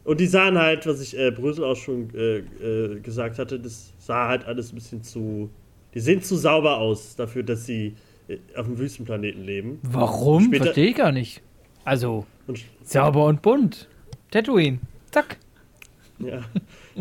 und 0.04 0.20
die 0.20 0.28
sahen 0.28 0.58
halt, 0.58 0.86
was 0.88 1.02
ich 1.02 1.18
äh, 1.18 1.32
Brüssel 1.32 1.64
auch 1.64 1.76
schon 1.76 2.10
äh, 2.16 2.38
äh, 2.40 3.00
gesagt 3.00 3.40
hatte, 3.40 3.60
das 3.60 3.94
sah 4.00 4.28
halt 4.28 4.46
alles 4.46 4.72
ein 4.72 4.76
bisschen 4.76 5.04
zu. 5.04 5.50
Die 5.94 6.00
sehen 6.00 6.22
zu 6.22 6.36
sauber 6.38 6.78
aus 6.78 7.16
dafür, 7.16 7.44
dass 7.44 7.66
sie 7.66 7.96
äh, 8.28 8.38
auf 8.56 8.66
dem 8.66 8.78
Wüstenplaneten 8.78 9.44
leben. 9.44 9.80
Warum? 9.84 10.46
Später- 10.46 10.66
Verstehe 10.66 10.90
ich 10.90 10.96
gar 10.96 11.12
nicht. 11.12 11.42
Also, 11.84 12.26
Und, 12.48 12.60
sauber 12.84 13.26
und 13.26 13.42
bunt. 13.42 13.88
Tatooine. 14.32 14.80
Zack. 15.12 15.38
ja. 16.20 16.42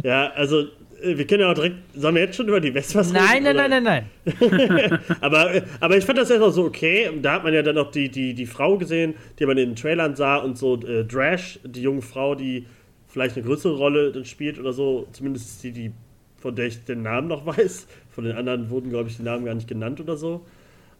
ja, 0.02 0.30
also 0.32 0.64
wir 1.02 1.26
können 1.26 1.40
ja 1.40 1.50
auch 1.50 1.54
direkt. 1.54 1.76
Sollen 1.94 2.14
wir 2.14 2.22
jetzt 2.22 2.36
schon 2.36 2.48
über 2.48 2.60
die 2.60 2.72
Vespas 2.72 3.12
Nein, 3.12 3.46
reden? 3.46 3.56
nein, 3.56 3.70
nein, 3.70 3.82
nein, 3.82 4.10
nein. 4.40 5.00
aber, 5.20 5.54
äh, 5.54 5.62
aber 5.80 5.96
ich 5.96 6.04
fand 6.04 6.18
das 6.18 6.30
erstmal 6.30 6.52
so 6.52 6.64
okay. 6.64 7.10
Da 7.20 7.34
hat 7.34 7.44
man 7.44 7.54
ja 7.54 7.62
dann 7.62 7.78
auch 7.78 7.90
die, 7.90 8.08
die, 8.08 8.34
die 8.34 8.46
Frau 8.46 8.76
gesehen, 8.78 9.14
die 9.38 9.46
man 9.46 9.58
in 9.58 9.70
den 9.70 9.76
Trailern 9.76 10.16
sah 10.16 10.36
und 10.36 10.58
so 10.58 10.80
äh, 10.82 11.04
Drash, 11.04 11.58
die 11.64 11.82
junge 11.82 12.02
Frau, 12.02 12.34
die 12.34 12.66
vielleicht 13.08 13.36
eine 13.36 13.46
größere 13.46 13.76
Rolle 13.76 14.12
dann 14.12 14.24
spielt 14.24 14.58
oder 14.58 14.72
so. 14.72 15.06
Zumindest 15.12 15.62
die, 15.62 15.72
die, 15.72 15.92
von 16.38 16.54
der 16.54 16.66
ich 16.66 16.84
den 16.84 17.02
Namen 17.02 17.28
noch 17.28 17.46
weiß. 17.58 17.86
Von 18.10 18.24
den 18.24 18.36
anderen 18.36 18.70
wurden, 18.70 18.90
glaube 18.90 19.08
ich, 19.08 19.16
die 19.16 19.22
Namen 19.22 19.44
gar 19.44 19.54
nicht 19.54 19.68
genannt 19.68 20.00
oder 20.00 20.16
so. 20.16 20.44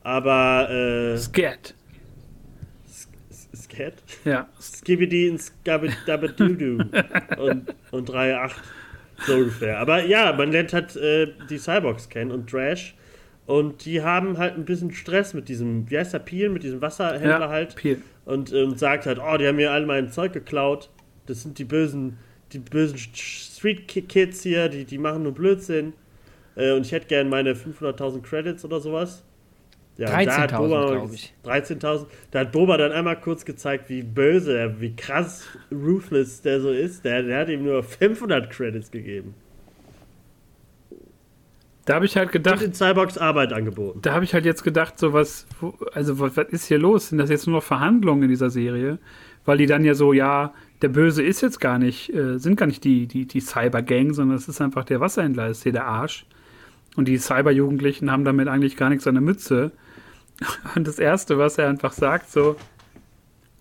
Aber 0.03 0.71
äh, 0.71 1.19
Scat. 1.19 1.75
Scat? 3.55 3.95
Ja. 4.25 4.49
Skibidi 4.61 5.31
und 5.31 5.41
Skabidabadudu 5.41 6.79
und, 7.39 7.75
und 7.91 8.11
3.8. 8.11 8.53
So 9.27 9.35
ungefähr. 9.35 9.79
Aber 9.79 10.05
ja, 10.05 10.33
man 10.33 10.51
lernt 10.53 10.73
halt 10.73 10.97
äh, 10.97 11.29
die 11.49 11.59
Cyborgs 11.59 12.09
kennen 12.09 12.31
und 12.31 12.49
Trash. 12.51 12.95
Und 13.47 13.85
die 13.85 14.03
haben 14.03 14.39
halt 14.39 14.55
ein 14.57 14.65
bisschen 14.65 14.93
Stress 14.93 15.35
mit 15.35 15.49
diesem, 15.49 15.91
wie 15.91 15.99
heißt 15.99 16.13
der, 16.15 16.21
Peel, 16.21 16.51
mit 16.51 16.63
diesem 16.63 16.81
Wasserhändler 16.81 17.41
Ja, 17.41 17.49
halt. 17.49 17.75
Peel. 17.77 18.01
Und, 18.25 18.53
und 18.53 18.79
sagt 18.79 19.07
halt, 19.07 19.19
oh, 19.19 19.37
die 19.37 19.47
haben 19.49 19.57
mir 19.57 19.73
all 19.73 19.87
mein 19.87 20.11
Zeug 20.11 20.33
geklaut. 20.33 20.89
Das 21.27 21.43
sind 21.43 21.59
die 21.59 21.65
bösen, 21.65 22.19
die 22.53 22.59
bösen 22.61 22.97
Street 22.99 23.89
Ki- 23.89 24.03
Kids 24.03 24.43
hier, 24.43 24.69
die, 24.69 24.85
die 24.85 24.99
machen 24.99 25.25
nur 25.25 25.33
Blödsinn. 25.35 25.95
Äh, 26.57 26.73
und 26.73 26.87
ich 26.87 26.93
hätte 26.93 27.07
gern 27.09 27.29
meine 27.29 27.55
500.000 27.55 28.23
Credits 28.23 28.65
oder 28.65 28.81
sowas. 28.81 29.25
Ja, 30.01 30.19
und 30.19 30.27
da 30.27 30.39
hat 30.39 30.53
13.000, 30.53 30.57
Boba- 30.59 30.91
glaub 30.93 31.13
ich. 31.13 31.35
13.000. 31.45 32.07
Da 32.31 32.41
hat 32.41 32.53
Boba 32.53 32.77
dann 32.79 32.91
einmal 32.93 33.21
kurz 33.21 33.45
gezeigt, 33.45 33.91
wie 33.91 34.03
böse, 34.03 34.57
er- 34.59 34.81
wie 34.81 34.97
krass 34.97 35.45
ruthless 35.71 36.41
der 36.41 36.61
so 36.61 36.71
ist. 36.71 37.05
Der, 37.05 37.23
der 37.23 37.41
hat 37.41 37.49
ihm 37.51 37.65
nur 37.65 37.83
500 37.83 38.49
Credits 38.51 38.91
gegeben. 38.91 39.35
Da 41.85 41.95
habe 41.95 42.05
ich 42.05 42.17
halt 42.17 42.29
Und 42.29 42.33
gedacht, 42.33 42.61
den 42.61 42.73
Cyborgs 42.75 43.19
Arbeit 43.19 43.53
angeboten. 43.53 44.01
da 44.03 44.13
habe 44.13 44.25
ich 44.25 44.35
halt 44.35 44.45
jetzt 44.45 44.63
gedacht, 44.63 44.99
so 44.99 45.13
was, 45.13 45.47
also 45.93 46.19
was, 46.21 46.37
was 46.37 46.49
ist 46.51 46.67
hier 46.67 46.79
los? 46.79 47.09
Sind 47.09 47.19
das 47.19 47.31
jetzt 47.31 47.47
nur 47.47 47.57
noch 47.57 47.63
Verhandlungen 47.65 48.23
in 48.25 48.29
dieser 48.29 48.51
Serie? 48.51 48.99
Weil 49.45 49.59
die 49.59 49.67
dann 49.67 49.85
ja 49.85 49.95
so, 49.95 50.13
ja, 50.13 50.53
der 50.83 50.89
Böse 50.89 51.23
ist 51.23 51.41
jetzt 51.41 51.59
gar 51.61 51.79
nicht, 51.79 52.13
äh, 52.15 52.39
sind 52.39 52.57
gar 52.57 52.67
nicht 52.67 52.85
die, 52.85 53.07
die, 53.07 53.27
die 53.27 53.41
Cyber-Gang, 53.41 54.13
sondern 54.13 54.37
es 54.37 54.47
ist 54.49 54.61
einfach 54.61 54.85
der 54.85 55.01
Wasserhändler, 55.01 55.49
ist 55.49 55.63
hier 55.63 55.73
der 55.73 55.87
Arsch. 55.87 56.27
Und 56.97 57.09
die 57.09 57.17
Cyber-Jugendlichen 57.19 58.11
haben 58.11 58.25
damit 58.25 58.49
eigentlich 58.49 58.77
gar 58.77 58.91
nichts 58.91 59.07
an 59.07 59.15
der 59.15 59.23
Mütze. 59.23 59.73
Und 60.75 60.87
das 60.87 60.99
Erste, 60.99 61.39
was 61.39 61.59
er 61.59 61.69
einfach 61.69 61.93
sagt, 61.93 62.31
so, 62.31 62.57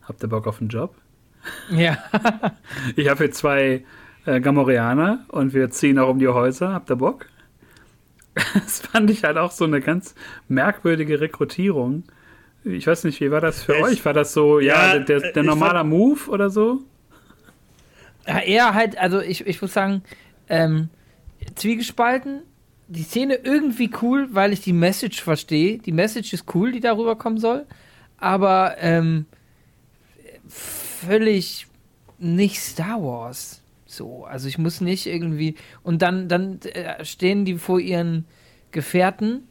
habt 0.04 0.24
ihr 0.24 0.30
Bock 0.30 0.48
auf 0.48 0.60
einen 0.60 0.70
Job? 0.70 0.96
Ja. 1.72 1.98
Ich 2.96 3.08
habe 3.10 3.24
hier 3.26 3.32
zwei 3.32 3.86
äh, 4.26 4.40
Gamorianer 4.42 5.26
und 5.30 5.54
wir 5.54 5.70
ziehen 5.72 5.98
auch 6.00 6.10
um 6.10 6.20
die 6.20 6.28
Häuser. 6.28 6.74
Habt 6.74 6.90
ihr 6.90 6.96
Bock? 6.98 7.26
Das 8.54 8.80
fand 8.82 9.10
ich 9.10 9.24
halt 9.24 9.38
auch 9.38 9.52
so 9.52 9.66
eine 9.66 9.82
ganz 9.82 10.16
merkwürdige 10.48 11.20
Rekrutierung. 11.20 12.04
Ich 12.64 12.88
weiß 12.88 13.04
nicht, 13.06 13.20
wie 13.22 13.32
war 13.32 13.42
das 13.42 13.64
für 13.64 13.76
Es- 13.76 13.84
euch? 13.84 14.06
War 14.06 14.14
das 14.14 14.34
so, 14.34 14.60
ja, 14.60 14.96
Ja, 14.96 15.00
der, 15.00 15.20
der 15.20 15.38
ich 15.38 15.44
normale 15.48 15.80
fand- 15.80 15.90
Move 15.90 16.30
oder 16.30 16.50
so? 16.50 16.80
Ja, 18.28 18.40
eher 18.40 18.74
halt, 18.74 18.98
also 18.98 19.20
ich, 19.22 19.48
ich 19.48 19.62
muss 19.62 19.74
sagen, 19.74 20.04
ähm, 20.50 20.90
zwiegespalten. 21.56 22.42
Die 22.92 23.04
Szene 23.04 23.36
irgendwie 23.36 23.92
cool, 24.02 24.30
weil 24.32 24.52
ich 24.52 24.62
die 24.62 24.74
Message 24.74 25.22
verstehe. 25.22 25.78
Die 25.78 25.92
Message 25.92 26.34
ist 26.34 26.56
cool, 26.56 26.72
die 26.72 26.80
darüber 26.80 27.16
kommen 27.16 27.38
soll. 27.38 27.68
Aber 28.18 28.78
ähm, 28.80 29.28
völlig 30.48 31.68
nicht 32.18 32.60
Star 32.60 33.02
Wars. 33.02 33.62
So, 33.86 34.26
also 34.26 34.48
ich 34.48 34.58
muss 34.58 34.82
nicht 34.82 35.06
irgendwie. 35.06 35.56
Und 35.84 36.02
dann, 36.02 36.28
dann 36.28 36.60
äh, 36.62 37.06
stehen 37.06 37.46
die 37.46 37.60
vor 37.60 37.80
ihren 37.80 38.26
Gefährten 38.72 39.48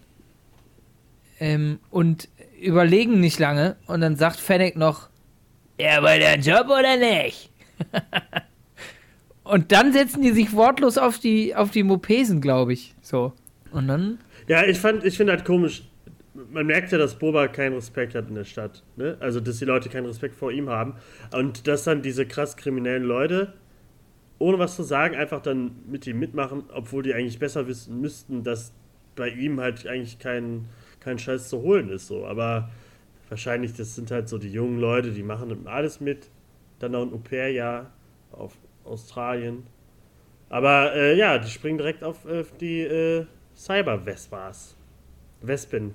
ähm, 1.39 1.79
und 1.91 2.29
überlegen 2.61 3.21
nicht 3.21 3.39
lange. 3.39 3.77
Und 3.87 4.01
dann 4.01 4.17
sagt 4.17 4.41
Fennec 4.41 4.77
noch: 4.77 5.09
Ja, 5.79 5.99
aber 5.99 6.19
der 6.19 6.39
Job 6.39 6.67
oder 6.67 6.97
nicht? 6.97 7.51
Und 9.49 9.73
dann 9.73 9.95
setzen 9.95 10.21
die 10.21 10.33
sich 10.33 10.53
wortlos 10.53 10.99
auf 10.99 11.19
die, 11.19 11.57
auf 11.57 11.71
die 11.71 11.83
Mopesen, 11.83 12.43
glaube 12.43 12.75
ich. 12.75 12.95
So. 13.01 13.33
Und 13.73 13.89
dann. 13.89 14.19
Ja, 14.47 14.65
ich 14.67 14.79
fand, 14.79 15.05
ich 15.05 15.17
finde 15.17 15.33
halt 15.33 15.47
komisch. 15.47 15.89
Man 16.51 16.67
merkt 16.67 16.93
ja, 16.93 16.99
dass 16.99 17.19
Boba 17.19 17.49
keinen 17.49 17.73
Respekt 17.73 18.15
hat 18.15 18.29
in 18.29 18.35
der 18.35 18.45
Stadt. 18.45 18.85
Ne? 18.97 19.17
Also, 19.21 19.41
dass 19.41 19.59
die 19.59 19.65
Leute 19.65 19.89
keinen 19.89 20.05
Respekt 20.05 20.35
vor 20.35 20.53
ihm 20.53 20.69
haben. 20.69 20.97
Und 21.33 21.67
dass 21.67 21.85
dann 21.85 22.03
diese 22.03 22.27
krass 22.27 22.59
kriminellen 22.59 23.05
Leute, 23.05 23.55
ohne 24.39 24.59
was 24.59 24.77
zu 24.77 24.83
sagen, 24.83 25.17
einfach 25.17 25.41
dann 25.41 25.77
mit 25.91 26.07
ihm 26.07 26.19
mitmachen, 26.19 26.65
obwohl 26.75 27.03
die 27.03 27.15
eigentlich 27.15 27.39
besser 27.39 27.67
wissen 27.67 28.03
müssten, 28.03 28.45
dass 28.45 28.73
bei 29.17 29.31
ihm 29.31 29.61
halt 29.61 29.87
eigentlich 29.87 30.19
kein, 30.19 30.67
kein 31.01 31.19
Scheiß 31.19 31.49
zu 31.49 31.63
holen 31.63 31.89
ist. 31.89 32.07
So. 32.07 32.27
Aber 32.27 32.69
wahrscheinlich, 33.31 33.73
das 33.73 33.95
sind 33.95 34.11
halt 34.11 34.29
so 34.29 34.37
die 34.37 34.53
jungen 34.53 34.79
Leute, 34.79 35.11
die 35.11 35.23
machen 35.23 35.67
alles 35.67 36.01
mit. 36.01 36.29
Dann 36.81 36.93
noch 36.93 37.03
ein 37.03 37.15
Au-pair-Jahr 37.15 37.91
auf 38.31 38.53
Australien. 38.89 39.65
Aber 40.49 40.95
äh, 40.95 41.17
ja, 41.17 41.39
die 41.39 41.51
springen 41.51 41.79
direkt 41.79 42.03
auf 42.03 42.25
äh, 42.25 42.45
die 42.61 42.81
äh, 42.81 43.27
Cyber-Vespas. 43.57 44.77
Wespen. 45.41 45.95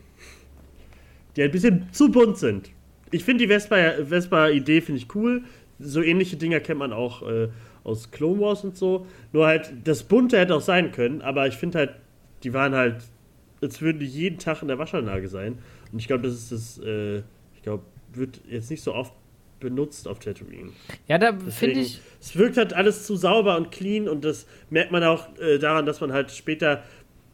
Die 1.36 1.44
ein 1.44 1.52
bisschen 1.52 1.92
zu 1.92 2.12
bunt 2.12 2.38
sind. 2.38 2.70
Ich 3.12 3.24
finde 3.24 3.46
die 3.46 3.54
Vespa- 3.54 4.06
Vespa-Idee 4.06 4.82
finde 4.82 5.02
ich 5.02 5.14
cool. 5.16 5.44
So 5.80 6.02
ähnliche 6.02 6.38
Dinger 6.38 6.60
kennt 6.60 6.80
man 6.80 6.94
auch 6.94 7.28
äh, 7.28 7.50
aus 7.84 8.12
Clone 8.12 8.40
Wars 8.40 8.64
und 8.64 8.78
so. 8.78 9.06
Nur 9.32 9.48
halt, 9.48 9.74
das 9.84 10.04
Bunte 10.04 10.40
hätte 10.40 10.56
auch 10.56 10.62
sein 10.62 10.92
können, 10.92 11.22
aber 11.22 11.48
ich 11.48 11.56
finde 11.56 11.80
halt, 11.80 11.96
die 12.44 12.54
waren 12.54 12.74
halt, 12.74 13.04
als 13.62 13.82
würden 13.82 14.00
die 14.00 14.06
jeden 14.06 14.38
Tag 14.38 14.62
in 14.62 14.68
der 14.68 14.78
Waschanlage 14.78 15.28
sein. 15.28 15.58
Und 15.92 16.00
ich 16.00 16.08
glaube, 16.08 16.24
das 16.24 16.34
ist 16.34 16.52
das, 16.52 16.78
äh, 16.80 17.18
ich 17.56 17.64
glaube, 17.64 17.84
wird 18.14 18.42
jetzt 18.48 18.70
nicht 18.70 18.84
so 18.84 18.94
oft 18.94 19.14
benutzt 19.64 20.08
auf 20.08 20.20
Tatooine. 20.20 20.72
Ja, 21.08 21.18
da 21.18 21.34
finde 21.50 21.80
ich. 21.80 22.00
Es 22.22 22.38
wirkt 22.38 22.58
halt 22.58 22.74
alles 22.74 23.08
zu 23.08 23.16
sauber 23.16 23.58
und 23.58 23.72
clean 23.72 24.08
und 24.08 24.24
das 24.24 24.46
merkt 24.70 24.92
man 24.92 25.04
auch 25.04 25.28
äh, 25.40 25.58
daran, 25.58 25.86
dass 25.88 26.02
man 26.02 26.14
halt 26.14 26.32
später 26.32 26.84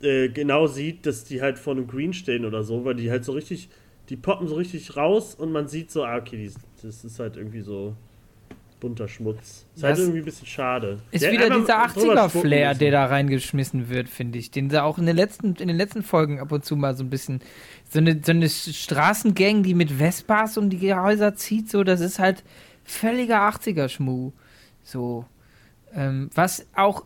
äh, 0.01 0.29
genau 0.29 0.67
sieht, 0.67 1.05
dass 1.05 1.25
die 1.25 1.41
halt 1.41 1.59
vor 1.59 1.73
einem 1.73 1.87
Green 1.87 2.13
stehen 2.13 2.45
oder 2.45 2.63
so, 2.63 2.85
weil 2.85 2.95
die 2.95 3.11
halt 3.11 3.25
so 3.25 3.33
richtig, 3.33 3.69
die 4.07 4.15
poppen 4.15 4.47
so 4.47 4.55
richtig 4.55 4.95
raus 4.95 5.35
und 5.35 5.51
man 5.51 5.67
sieht 5.67 5.91
so, 5.91 6.05
ah, 6.05 6.17
okay, 6.17 6.37
die, 6.37 6.51
das 6.81 7.03
ist 7.03 7.19
halt 7.19 7.35
irgendwie 7.35 7.61
so 7.61 7.95
bunter 8.79 9.07
Schmutz. 9.07 9.65
Ist 9.75 9.83
halt 9.83 9.93
Das 9.93 9.99
irgendwie 9.99 10.19
ein 10.19 10.25
bisschen 10.25 10.47
schade. 10.47 10.99
Ist 11.11 11.23
Der 11.23 11.31
wieder 11.31 11.49
dieser 11.49 11.81
einfach 11.83 11.93
drüber 11.93 12.29
spucken 12.29 12.47
80er-Flair, 12.47 12.67
müssen. 12.69 12.79
der 12.79 12.91
da 12.91 13.05
reingeschmissen 13.05 13.89
wird, 13.89 14.09
finde 14.09 14.39
ich. 14.39 14.51
Den 14.51 14.69
sie 14.69 14.81
auch 14.81 14.97
in 14.97 15.05
den, 15.05 15.15
letzten, 15.15 15.55
in 15.55 15.67
den 15.67 15.77
letzten 15.77 16.03
Folgen 16.03 16.39
ab 16.39 16.51
und 16.51 16.65
zu 16.65 16.75
mal 16.75 16.95
so 16.95 17.03
ein 17.03 17.09
bisschen. 17.09 17.41
So 17.89 17.99
eine, 17.99 18.19
so 18.23 18.31
eine 18.31 18.49
Straßengang, 18.49 19.63
die 19.63 19.73
mit 19.73 19.91
Vespas 19.91 20.57
um 20.57 20.69
die 20.69 20.93
Häuser 20.93 21.35
zieht, 21.35 21.69
so, 21.69 21.83
das 21.83 22.01
ist 22.01 22.19
halt 22.19 22.43
völliger 22.83 23.41
80er-Schmuh. 23.49 24.31
So. 24.83 25.25
Ähm, 25.93 26.29
was 26.33 26.65
auch. 26.75 27.05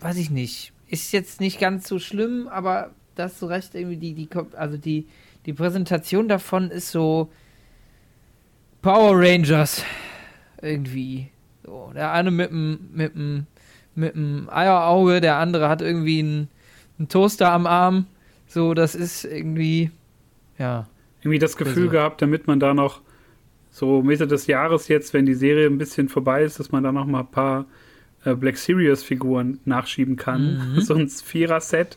Weiß 0.00 0.16
ich 0.16 0.30
nicht. 0.30 0.72
Ist 0.88 1.12
jetzt 1.12 1.40
nicht 1.40 1.60
ganz 1.60 1.86
so 1.86 1.98
schlimm, 1.98 2.48
aber 2.48 2.90
das 3.14 3.38
so 3.38 3.46
recht 3.46 3.74
irgendwie 3.74 3.96
die, 3.96 4.14
die, 4.14 4.28
also 4.56 4.76
die, 4.76 5.06
die 5.46 5.52
Präsentation 5.52 6.26
davon 6.26 6.70
ist 6.70 6.90
so 6.90 7.30
Power 8.82 9.12
Rangers 9.14 9.84
irgendwie. 10.62 11.28
So, 11.64 11.90
der 11.94 12.12
eine 12.12 12.30
mit 12.30 12.50
dem 12.50 12.78
mit 12.92 13.14
dem 13.14 13.46
mit 13.94 14.14
dem 14.14 14.48
Eierauge, 14.50 15.20
der 15.20 15.36
andere 15.36 15.68
hat 15.68 15.82
irgendwie 15.82 16.20
einen, 16.20 16.48
einen 16.98 17.08
Toaster 17.08 17.50
am 17.52 17.66
Arm. 17.66 18.06
So, 18.46 18.74
das 18.74 18.94
ist 18.94 19.24
irgendwie 19.24 19.90
ja. 20.58 20.86
Irgendwie 21.22 21.38
das 21.38 21.56
Gefühl 21.56 21.84
Also- 21.84 21.90
gehabt, 21.92 22.22
damit 22.22 22.46
man 22.46 22.60
da 22.60 22.72
noch 22.74 23.00
so 23.70 24.02
Mitte 24.02 24.26
des 24.26 24.46
Jahres 24.46 24.88
jetzt, 24.88 25.12
wenn 25.14 25.26
die 25.26 25.34
Serie 25.34 25.66
ein 25.66 25.78
bisschen 25.78 26.08
vorbei 26.08 26.42
ist, 26.42 26.58
dass 26.58 26.72
man 26.72 26.82
da 26.82 26.92
noch 26.92 27.06
mal 27.06 27.20
ein 27.20 27.30
paar 27.30 27.66
äh, 28.24 28.34
Black 28.34 28.56
Series 28.56 29.02
Figuren 29.02 29.60
nachschieben 29.64 30.16
kann. 30.16 30.74
Mhm. 30.74 30.80
So 30.80 30.94
ein 30.94 31.08
Vierer-Set 31.08 31.96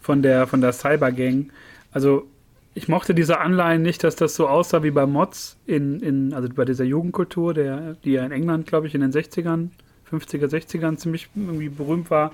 von 0.00 0.22
der, 0.22 0.46
von 0.46 0.60
der 0.60 0.72
Cyber 0.72 1.12
Gang. 1.12 1.52
Also 1.92 2.26
ich 2.74 2.88
mochte 2.88 3.14
diese 3.14 3.38
Anleihen 3.38 3.82
nicht, 3.82 4.02
dass 4.02 4.16
das 4.16 4.34
so 4.34 4.48
aussah 4.48 4.82
wie 4.82 4.90
bei 4.90 5.06
Mods 5.06 5.58
in, 5.66 6.00
in 6.00 6.32
also 6.32 6.48
bei 6.48 6.64
dieser 6.64 6.84
Jugendkultur, 6.84 7.52
der, 7.52 7.96
die 8.04 8.12
ja 8.12 8.24
in 8.24 8.32
England, 8.32 8.66
glaube 8.66 8.86
ich, 8.86 8.94
in 8.94 9.02
den 9.02 9.12
60ern, 9.12 9.68
50er, 10.10 10.46
60ern 10.46 10.96
ziemlich 10.96 11.28
irgendwie 11.34 11.68
berühmt 11.68 12.10
war. 12.10 12.32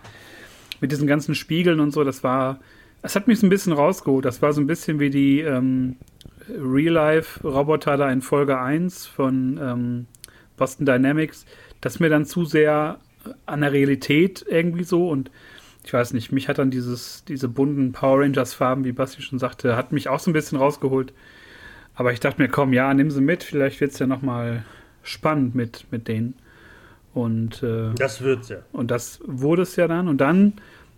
Mit 0.80 0.92
diesen 0.92 1.09
ganzen 1.09 1.35
Spiegeln 1.35 1.80
und 1.80 1.90
so, 1.90 2.04
das 2.04 2.23
war, 2.23 2.61
das 3.02 3.16
hat 3.16 3.26
mich 3.26 3.40
so 3.40 3.47
ein 3.47 3.50
bisschen 3.50 3.73
rausgeholt. 3.73 4.25
Das 4.25 4.40
war 4.42 4.52
so 4.52 4.61
ein 4.61 4.68
bisschen 4.68 5.00
wie 5.00 5.11
die 5.11 5.40
ähm, 5.40 5.97
Real-Life-Roboter 6.49 7.97
da 7.97 8.11
in 8.11 8.23
Folge 8.23 8.61
1 8.61 9.07
von 9.07 9.59
ähm, 9.61 10.07
Boston 10.57 10.87
Dynamics, 10.87 11.47
das 11.80 11.99
mir 11.99 12.11
dann 12.11 12.26
zu 12.26 12.45
sehr 12.45 12.99
an 13.47 13.61
der 13.62 13.73
Realität 13.73 14.45
irgendwie 14.49 14.85
so 14.85 15.09
und 15.09 15.33
ich 15.85 15.92
weiß 15.92 16.12
nicht, 16.12 16.32
mich 16.32 16.49
hat 16.49 16.58
dann 16.58 16.70
dieses, 16.70 17.25
diese 17.25 17.49
bunten 17.49 17.92
Power 17.92 18.20
Rangers-Farben, 18.20 18.85
wie 18.85 18.92
Basti 18.92 19.23
schon 19.23 19.38
sagte, 19.38 19.76
hat 19.76 19.92
mich 19.92 20.08
auch 20.08 20.20
so 20.20 20.30
ein 20.30 20.35
bisschen 20.35 20.58
rausgeholt. 20.58 21.12
Aber 21.94 22.12
ich 22.12 22.20
dachte 22.20 22.40
mir, 22.40 22.49
komm, 22.49 22.73
ja, 22.73 22.92
nimm 22.94 23.11
sie 23.11 23.20
mit, 23.20 23.42
vielleicht 23.42 23.80
wird 23.80 23.92
es 23.92 23.99
ja 23.99 24.06
nochmal 24.06 24.64
spannend 25.02 25.54
mit, 25.54 25.87
mit 25.90 26.08
denen. 26.08 26.35
Und 27.14 27.62
äh, 27.62 27.94
das 27.94 28.20
wird's 28.20 28.49
ja. 28.49 28.58
Und 28.73 28.90
das 28.90 29.20
wurde 29.25 29.62
es 29.62 29.76
ja 29.76 29.88
dann. 29.88 30.08
Und 30.08 30.18
dann 30.18 30.54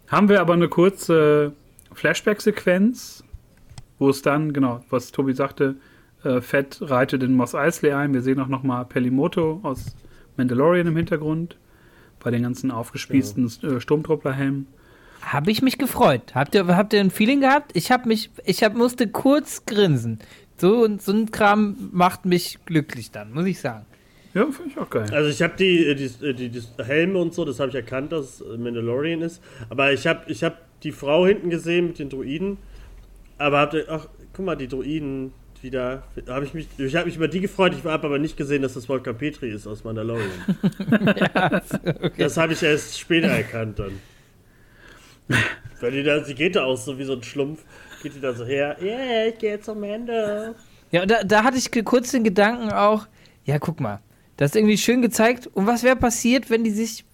haben 0.09 0.29
wir 0.29 0.41
aber 0.41 0.55
eine 0.55 0.69
kurze 0.69 1.53
Flashback-Sequenz, 1.95 3.25
wo 3.99 4.11
es 4.11 4.23
dann, 4.23 4.53
genau, 4.53 4.85
was 4.91 5.13
Tobi 5.13 5.35
sagte, 5.35 5.77
äh, 6.25 6.41
Fett 6.41 6.79
reitet 6.83 7.23
in 7.23 7.35
Moss 7.35 7.55
Eisley 7.55 7.93
ein. 7.93 8.13
Wir 8.13 8.23
sehen 8.23 8.41
auch 8.41 8.49
nochmal 8.49 8.85
Pelimoto 8.85 9.61
aus 9.63 9.95
Mandalorian 10.37 10.89
im 10.89 10.97
Hintergrund 10.97 11.57
bei 12.23 12.31
den 12.31 12.43
ganzen 12.43 12.71
aufgespießten 12.71 13.51
ja. 13.63 13.69
äh, 13.69 13.81
Sturmtrupplerhelmen. 13.81 14.67
Habe 15.23 15.51
ich 15.51 15.63
mich 15.63 15.79
gefreut. 15.79 16.35
Habt 16.35 16.55
ihr, 16.55 16.67
habt 16.67 16.93
ihr 16.93 17.01
ein 17.01 17.11
Feeling 17.11 17.41
gehabt? 17.41 17.73
Ich 17.75 17.91
habe 17.91 18.09
mich, 18.09 18.31
ich 18.45 18.63
hab, 18.63 18.75
musste 18.75 19.09
kurz 19.09 19.67
grinsen. 19.67 20.19
So, 20.57 20.89
so 20.99 21.13
ein 21.13 21.31
Kram 21.31 21.91
macht 21.93 22.25
mich 22.25 22.59
glücklich 22.65 23.11
dann, 23.11 23.33
muss 23.33 23.47
ich 23.47 23.61
sagen. 23.61 23.87
Ja, 24.33 24.47
finde 24.47 24.71
ich 24.71 24.79
auch 24.79 24.89
geil. 24.89 25.07
Also 25.13 25.29
ich 25.29 25.43
habe 25.43 25.55
die, 25.59 25.95
die, 25.95 26.35
die, 26.35 26.49
die, 26.51 26.63
Helme 26.85 27.19
und 27.19 27.35
so, 27.35 27.45
das 27.45 27.59
habe 27.59 27.71
ich 27.71 27.75
erkannt, 27.75 28.13
dass 28.13 28.41
es 28.41 28.59
Mandalorian 28.59 29.23
ist. 29.23 29.43
Aber 29.69 29.93
ich 29.93 30.07
habe 30.07 30.31
ich 30.31 30.45
hab 30.45 30.59
die 30.83 30.93
Frau 30.93 31.27
hinten 31.27 31.51
gesehen 31.51 31.89
mit 31.89 31.99
den 31.99 32.09
Druiden. 32.09 32.59
Aber 33.39 33.59
habt 33.59 33.75
ihr, 33.75 33.87
ach, 33.89 34.07
guck 34.33 34.45
mal, 34.45 34.57
die 34.57 34.69
Druiden 34.69 35.33
wieder. 35.63 36.03
Hab 36.27 36.43
ich 36.43 36.55
mich, 36.55 36.69
ich 36.79 36.97
habe 36.97 37.07
mich 37.07 37.17
über 37.17 37.29
die 37.29 37.41
gefreut, 37.41 37.75
ich 37.77 37.85
habe 37.85 38.07
aber 38.07 38.19
nicht 38.19 38.37
gesehen, 38.37 38.63
dass 38.63 38.75
das 38.75 38.87
Volker 38.87 39.15
Petri 39.15 39.51
ist 39.51 39.67
aus 39.67 39.85
Mandalorian. 39.85 40.31
ja, 41.17 41.63
okay. 41.85 42.13
Das 42.19 42.37
habe 42.37 42.53
ich 42.53 42.63
erst 42.63 42.99
später 42.99 43.29
erkannt 43.29 43.79
dann. 43.79 44.01
Weil 45.81 45.93
die 45.93 46.03
da, 46.03 46.25
sie 46.25 46.35
geht 46.35 46.57
da 46.57 46.65
auch 46.65 46.77
so 46.77 46.99
wie 46.99 47.05
so 47.05 47.15
ein 47.15 47.23
Schlumpf, 47.23 47.63
geht 48.03 48.15
die 48.15 48.21
da 48.21 48.33
so 48.33 48.45
her, 48.45 48.77
yeah, 48.81 49.27
ich 49.29 49.39
gehe 49.39 49.61
zum 49.61 49.83
Ende. 49.83 50.55
Ja, 50.91 51.03
und 51.03 51.11
da, 51.11 51.23
da 51.23 51.45
hatte 51.45 51.57
ich 51.57 51.71
kurz 51.85 52.11
den 52.11 52.25
Gedanken 52.25 52.73
auch, 52.73 53.07
ja, 53.45 53.59
guck 53.59 53.81
mal, 53.81 54.01
das 54.37 54.51
ist 54.51 54.57
irgendwie 54.57 54.79
schön 54.79 55.03
gezeigt. 55.03 55.49
Und 55.53 55.67
was 55.67 55.83
wäre 55.83 55.97
passiert, 55.97 56.51
wenn 56.51 56.65
die 56.65 56.71
sich, 56.71 57.05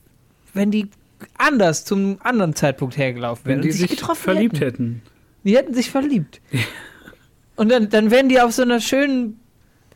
wenn 0.54 0.70
die 0.70 0.88
anders 1.36 1.84
zum 1.84 2.18
anderen 2.22 2.54
Zeitpunkt 2.54 2.96
hergelaufen 2.96 3.44
wären? 3.44 3.58
Wenn 3.58 3.66
die 3.66 3.72
sich, 3.72 3.90
sich 3.90 4.00
verliebt 4.00 4.60
hätten. 4.60 5.00
hätten. 5.00 5.02
Die 5.44 5.56
hätten 5.56 5.74
sich 5.74 5.90
verliebt. 5.90 6.40
und 7.56 7.70
dann, 7.70 7.88
dann 7.88 8.10
wären 8.10 8.28
die 8.28 8.40
auf 8.40 8.52
so 8.52 8.62
einer 8.62 8.80
schönen 8.80 9.40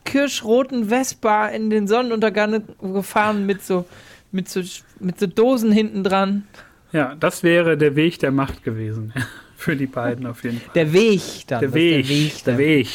kirschroten 0.05 0.89
Vespa 0.89 1.49
in 1.49 1.71
den 1.71 1.87
Sonnenuntergang 1.87 2.63
gefahren 2.81 3.47
mit 3.47 3.63
so, 3.63 3.87
mit 4.33 4.49
so, 4.49 4.63
mit 4.99 5.21
so 5.21 5.27
Dosen 5.27 5.73
hinten 5.73 6.03
dran. 6.03 6.45
Ja, 6.93 7.15
das 7.15 7.43
wäre 7.43 7.77
der 7.77 7.97
Weg 7.97 8.19
der 8.19 8.33
Macht 8.33 8.65
gewesen. 8.65 9.13
Für 9.57 9.77
die 9.77 9.87
beiden 9.87 10.27
auf 10.27 10.43
jeden 10.43 10.59
Fall. 10.59 10.73
Der 10.75 10.93
Weg 10.95 11.21
dann. 11.47 11.61
Der 11.61 11.75
Weg, 11.75 12.07
der 12.07 12.09
Weg. 12.09 12.45
Der 12.45 12.59
Weg. 12.59 12.89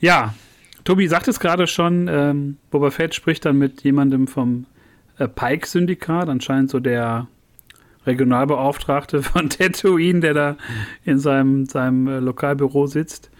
Ja, 0.00 0.34
Tobi 0.84 1.08
sagt 1.08 1.28
es 1.28 1.40
gerade 1.40 1.66
schon, 1.66 2.08
ähm, 2.08 2.58
Boba 2.70 2.90
Fett 2.90 3.14
spricht 3.14 3.46
dann 3.46 3.56
mit 3.56 3.82
jemandem 3.82 4.26
vom 4.26 4.66
äh, 5.16 5.28
Pike-Syndikat, 5.28 6.28
anscheinend 6.28 6.70
so 6.70 6.78
der 6.78 7.26
Regionalbeauftragte 8.06 9.22
von 9.22 9.48
Tatooine, 9.48 10.20
der 10.20 10.34
da 10.34 10.56
in 11.04 11.18
seinem, 11.18 11.64
seinem 11.66 12.06
äh, 12.06 12.18
Lokalbüro 12.18 12.86
sitzt. 12.86 13.30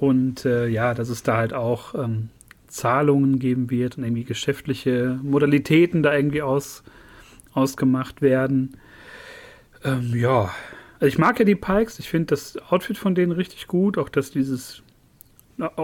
Und 0.00 0.46
äh, 0.46 0.66
ja, 0.66 0.94
dass 0.94 1.10
es 1.10 1.22
da 1.22 1.36
halt 1.36 1.52
auch 1.52 1.94
ähm, 1.94 2.30
Zahlungen 2.68 3.38
geben 3.38 3.68
wird 3.68 3.98
und 3.98 4.04
irgendwie 4.04 4.24
geschäftliche 4.24 5.20
Modalitäten 5.22 6.02
da 6.02 6.16
irgendwie 6.16 6.40
aus, 6.40 6.82
ausgemacht 7.52 8.22
werden. 8.22 8.78
Ähm, 9.84 10.12
ja, 10.14 10.50
also 10.94 11.06
ich 11.06 11.18
mag 11.18 11.38
ja 11.38 11.44
die 11.44 11.54
Pikes. 11.54 11.98
Ich 11.98 12.08
finde 12.08 12.28
das 12.28 12.56
Outfit 12.70 12.96
von 12.96 13.14
denen 13.14 13.32
richtig 13.32 13.66
gut. 13.66 13.98
Auch 13.98 14.08
dass 14.08 14.30
dieses 14.30 14.82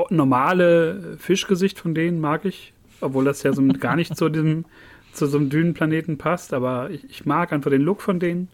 normale 0.09 1.19
Fischgesicht 1.19 1.79
von 1.79 1.95
denen 1.95 2.19
mag 2.19 2.47
ich. 2.47 2.73
Obwohl 3.03 3.27
das 3.27 3.43
ja 3.43 3.53
so 3.53 3.63
gar 3.81 3.97
nicht 3.97 4.17
zu 4.17 4.31
diesem 4.31 4.65
zu 5.13 5.27
so 5.27 5.37
einem 5.37 5.51
Dünenplaneten 5.51 6.17
passt. 6.17 6.55
Aber 6.55 6.89
ich, 6.89 7.05
ich 7.11 7.27
mag 7.27 7.53
einfach 7.53 7.71
den 7.71 7.83
Look 7.83 8.01
von 8.01 8.19
denen. 8.19 8.49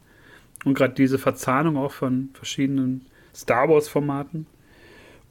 Und 0.64 0.74
gerade 0.74 0.94
diese 0.94 1.18
Verzahnung 1.18 1.76
auch 1.76 1.92
von 1.92 2.30
verschiedenen 2.34 3.06
Star 3.32 3.68
Wars-Formaten. 3.68 4.46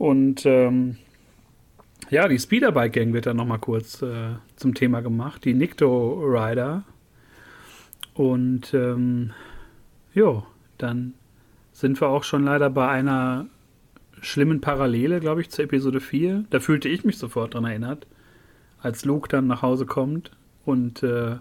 Und 0.01 0.47
ähm, 0.47 0.97
ja, 2.09 2.27
die 2.27 2.39
Speederbike 2.39 2.93
Gang 2.93 3.13
wird 3.13 3.27
dann 3.27 3.37
nochmal 3.37 3.59
kurz 3.59 4.01
äh, 4.01 4.31
zum 4.55 4.73
Thema 4.73 5.01
gemacht. 5.01 5.45
Die 5.45 5.53
Nikto 5.53 6.23
Rider. 6.25 6.85
Und 8.15 8.73
ähm, 8.73 9.29
jo, 10.15 10.43
dann 10.79 11.13
sind 11.71 12.01
wir 12.01 12.07
auch 12.07 12.23
schon 12.23 12.45
leider 12.45 12.71
bei 12.71 12.87
einer 12.87 13.45
schlimmen 14.21 14.59
Parallele, 14.59 15.19
glaube 15.19 15.41
ich, 15.41 15.51
zur 15.51 15.65
Episode 15.65 15.99
4. 15.99 16.45
Da 16.49 16.59
fühlte 16.59 16.89
ich 16.89 17.03
mich 17.03 17.19
sofort 17.19 17.53
dran 17.53 17.65
erinnert, 17.65 18.07
als 18.79 19.05
Luke 19.05 19.29
dann 19.29 19.45
nach 19.45 19.61
Hause 19.61 19.85
kommt 19.85 20.31
und 20.65 21.03
äh, 21.03 21.35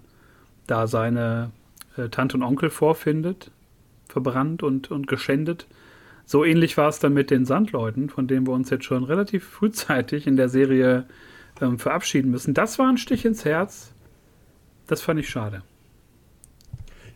da 0.67 0.87
seine 0.87 1.51
äh, 1.97 2.11
Tante 2.11 2.37
und 2.37 2.43
Onkel 2.43 2.69
vorfindet, 2.69 3.53
verbrannt 4.07 4.63
und, 4.63 4.91
und 4.91 5.07
geschändet. 5.07 5.67
So 6.31 6.45
ähnlich 6.45 6.77
war 6.77 6.89
es 6.89 7.01
dann 7.01 7.13
mit 7.13 7.33
den 7.33 7.45
Sandleuten, 7.45 8.09
von 8.09 8.29
denen 8.29 8.47
wir 8.47 8.53
uns 8.53 8.71
jetzt 8.71 8.85
schon 8.85 9.03
relativ 9.03 9.45
frühzeitig 9.45 10.29
in 10.29 10.37
der 10.37 10.49
Serie 10.49 11.05
ähm, 11.61 11.77
verabschieden 11.77 12.31
müssen. 12.31 12.55
Das 12.55 12.79
war 12.79 12.89
ein 12.89 12.99
Stich 12.99 13.25
ins 13.25 13.45
Herz. 13.45 13.93
Das 14.87 15.03
fand 15.03 15.19
ich 15.19 15.29
schade. 15.29 15.65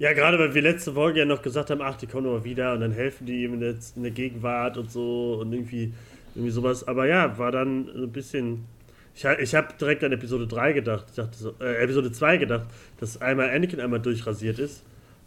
Ja, 0.00 0.14
gerade 0.14 0.36
weil 0.40 0.52
wir 0.52 0.62
letzte 0.62 0.94
Folge 0.94 1.20
ja 1.20 1.26
noch 1.26 1.42
gesagt 1.42 1.70
haben, 1.70 1.80
ach, 1.80 1.94
die 1.94 2.08
kommen 2.08 2.26
immer 2.26 2.42
wieder 2.42 2.72
und 2.72 2.80
dann 2.80 2.90
helfen 2.90 3.24
die 3.24 3.44
in 3.44 3.60
der, 3.60 3.76
in 3.94 4.02
der 4.02 4.10
Gegenwart 4.10 4.78
und 4.78 4.90
so 4.90 5.38
und 5.40 5.52
irgendwie, 5.52 5.92
irgendwie 6.34 6.50
sowas. 6.50 6.88
Aber 6.88 7.06
ja, 7.06 7.38
war 7.38 7.52
dann 7.52 7.88
ein 7.88 8.10
bisschen. 8.10 8.64
Ich, 9.14 9.24
ich 9.24 9.54
habe 9.54 9.68
direkt 9.80 10.02
an 10.02 10.10
Episode 10.10 10.48
3 10.48 10.72
gedacht, 10.72 11.04
ich 11.10 11.14
dachte 11.14 11.38
so, 11.38 11.54
äh, 11.60 11.84
Episode 11.84 12.10
2 12.10 12.38
gedacht, 12.38 12.66
dass 12.98 13.22
einmal 13.22 13.50
Anakin 13.50 13.78
einmal 13.78 14.00
durchrasiert 14.00 14.58
ist. 14.58 14.82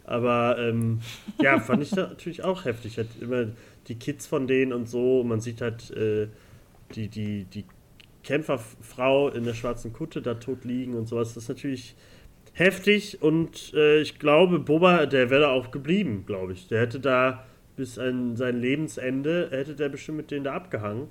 Aber 0.08 0.56
ähm, 0.58 1.00
ja, 1.40 1.60
fand 1.60 1.82
ich 1.82 1.92
natürlich 1.96 2.42
auch 2.42 2.64
heftig. 2.64 2.98
Hat 2.98 3.06
immer 3.20 3.46
die 3.88 3.96
Kids 3.96 4.26
von 4.26 4.46
denen 4.46 4.72
und 4.72 4.88
so. 4.88 5.24
Man 5.24 5.40
sieht 5.40 5.60
halt 5.60 5.90
äh, 5.90 6.28
die, 6.94 7.08
die, 7.08 7.44
die 7.44 7.64
Kämpferfrau 8.22 9.30
in 9.30 9.44
der 9.44 9.54
schwarzen 9.54 9.92
Kutte 9.92 10.22
da 10.22 10.34
tot 10.34 10.64
liegen 10.64 10.94
und 10.94 11.08
sowas. 11.08 11.34
Das 11.34 11.44
ist 11.44 11.48
natürlich 11.48 11.96
heftig 12.52 13.22
und 13.22 13.72
äh, 13.74 14.00
ich 14.00 14.18
glaube, 14.18 14.58
Boba, 14.58 15.06
der 15.06 15.30
wäre 15.30 15.42
da 15.42 15.50
auch 15.50 15.70
geblieben, 15.70 16.24
glaube 16.26 16.52
ich. 16.52 16.68
Der 16.68 16.80
hätte 16.80 17.00
da 17.00 17.44
bis 17.76 17.98
an 17.98 18.36
sein 18.36 18.60
Lebensende, 18.60 19.48
hätte 19.50 19.74
der 19.74 19.88
bestimmt 19.88 20.18
mit 20.18 20.30
denen 20.30 20.44
da 20.44 20.54
abgehangen. 20.54 21.08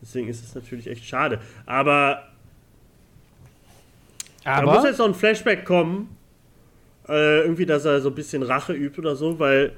Deswegen 0.00 0.28
ist 0.28 0.44
es 0.44 0.54
natürlich 0.54 0.86
echt 0.86 1.04
schade. 1.04 1.40
Aber, 1.66 2.28
Aber? 4.44 4.66
da 4.66 4.74
muss 4.74 4.84
jetzt 4.84 4.98
noch 4.98 5.08
ein 5.08 5.14
Flashback 5.14 5.64
kommen. 5.64 6.16
Äh, 7.08 7.40
irgendwie, 7.40 7.66
dass 7.66 7.84
er 7.84 8.00
so 8.00 8.08
ein 8.08 8.14
bisschen 8.14 8.42
Rache 8.42 8.72
übt 8.72 8.98
oder 8.98 9.16
so, 9.16 9.38
weil 9.38 9.72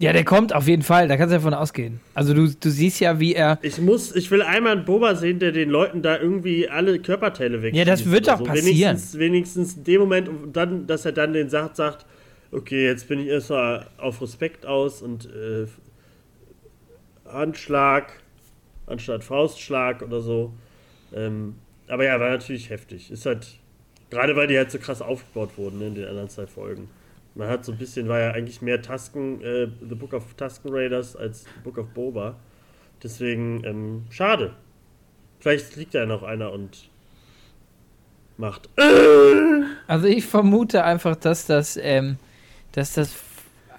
ja, 0.00 0.14
der 0.14 0.24
kommt 0.24 0.54
auf 0.54 0.66
jeden 0.66 0.82
Fall, 0.82 1.08
da 1.08 1.18
kannst 1.18 1.32
du 1.32 1.36
davon 1.36 1.52
ausgehen. 1.52 2.00
Also 2.14 2.32
du, 2.32 2.48
du 2.48 2.70
siehst 2.70 3.00
ja, 3.00 3.20
wie 3.20 3.34
er. 3.34 3.58
Ich 3.60 3.78
muss, 3.78 4.16
ich 4.16 4.30
will 4.30 4.40
einmal 4.40 4.72
einen 4.72 4.86
Boba 4.86 5.14
sehen, 5.14 5.38
der 5.38 5.52
den 5.52 5.68
Leuten 5.68 6.00
da 6.00 6.18
irgendwie 6.18 6.70
alle 6.70 6.98
Körperteile 7.00 7.60
weg. 7.60 7.74
Ja, 7.74 7.84
das 7.84 8.10
wird 8.10 8.26
doch 8.26 8.38
so. 8.38 8.44
passieren. 8.44 8.96
Wenigstens, 8.96 9.18
wenigstens 9.18 9.74
in 9.74 9.84
dem 9.84 10.00
Moment, 10.00 10.30
dann, 10.54 10.86
dass 10.86 11.04
er 11.04 11.12
dann 11.12 11.34
den 11.34 11.50
sagt, 11.50 11.76
sagt, 11.76 12.06
okay, 12.50 12.86
jetzt 12.86 13.08
bin 13.08 13.20
ich 13.20 13.26
erstmal 13.26 13.88
auf 13.98 14.22
Respekt 14.22 14.64
aus 14.64 15.02
und 15.02 15.26
äh, 15.26 15.66
Handschlag 17.30 18.12
anstatt 18.86 19.22
Faustschlag 19.22 20.00
oder 20.00 20.22
so. 20.22 20.54
Ähm, 21.14 21.56
aber 21.88 22.04
ja, 22.04 22.18
war 22.18 22.30
natürlich 22.30 22.70
heftig. 22.70 23.10
Ist 23.10 23.26
halt, 23.26 23.46
gerade 24.08 24.34
weil 24.34 24.46
die 24.46 24.56
halt 24.56 24.70
so 24.70 24.78
krass 24.78 25.02
aufgebaut 25.02 25.50
wurden 25.58 25.82
in 25.82 25.94
den 25.94 26.06
anderen 26.06 26.30
zwei 26.30 26.46
Folgen. 26.46 26.88
Man 27.34 27.48
hat 27.48 27.64
so 27.64 27.72
ein 27.72 27.78
bisschen, 27.78 28.08
war 28.08 28.20
ja 28.20 28.30
eigentlich 28.32 28.60
mehr 28.60 28.82
Tusken, 28.82 29.40
äh, 29.42 29.68
The 29.88 29.94
Book 29.94 30.12
of 30.12 30.34
Tusken 30.34 30.70
Raiders 30.72 31.16
als 31.16 31.44
The 31.44 31.60
Book 31.64 31.78
of 31.78 31.88
Boba. 31.88 32.36
Deswegen, 33.02 33.64
ähm, 33.64 34.04
schade. 34.10 34.54
Vielleicht 35.38 35.76
liegt 35.76 35.94
ja 35.94 36.06
noch 36.06 36.22
einer 36.22 36.52
und 36.52 36.88
macht. 38.36 38.68
Also 39.86 40.06
ich 40.06 40.24
vermute 40.24 40.84
einfach, 40.84 41.16
dass 41.16 41.46
das, 41.46 41.76
ähm, 41.76 42.16
dass 42.72 42.92
das 42.92 43.12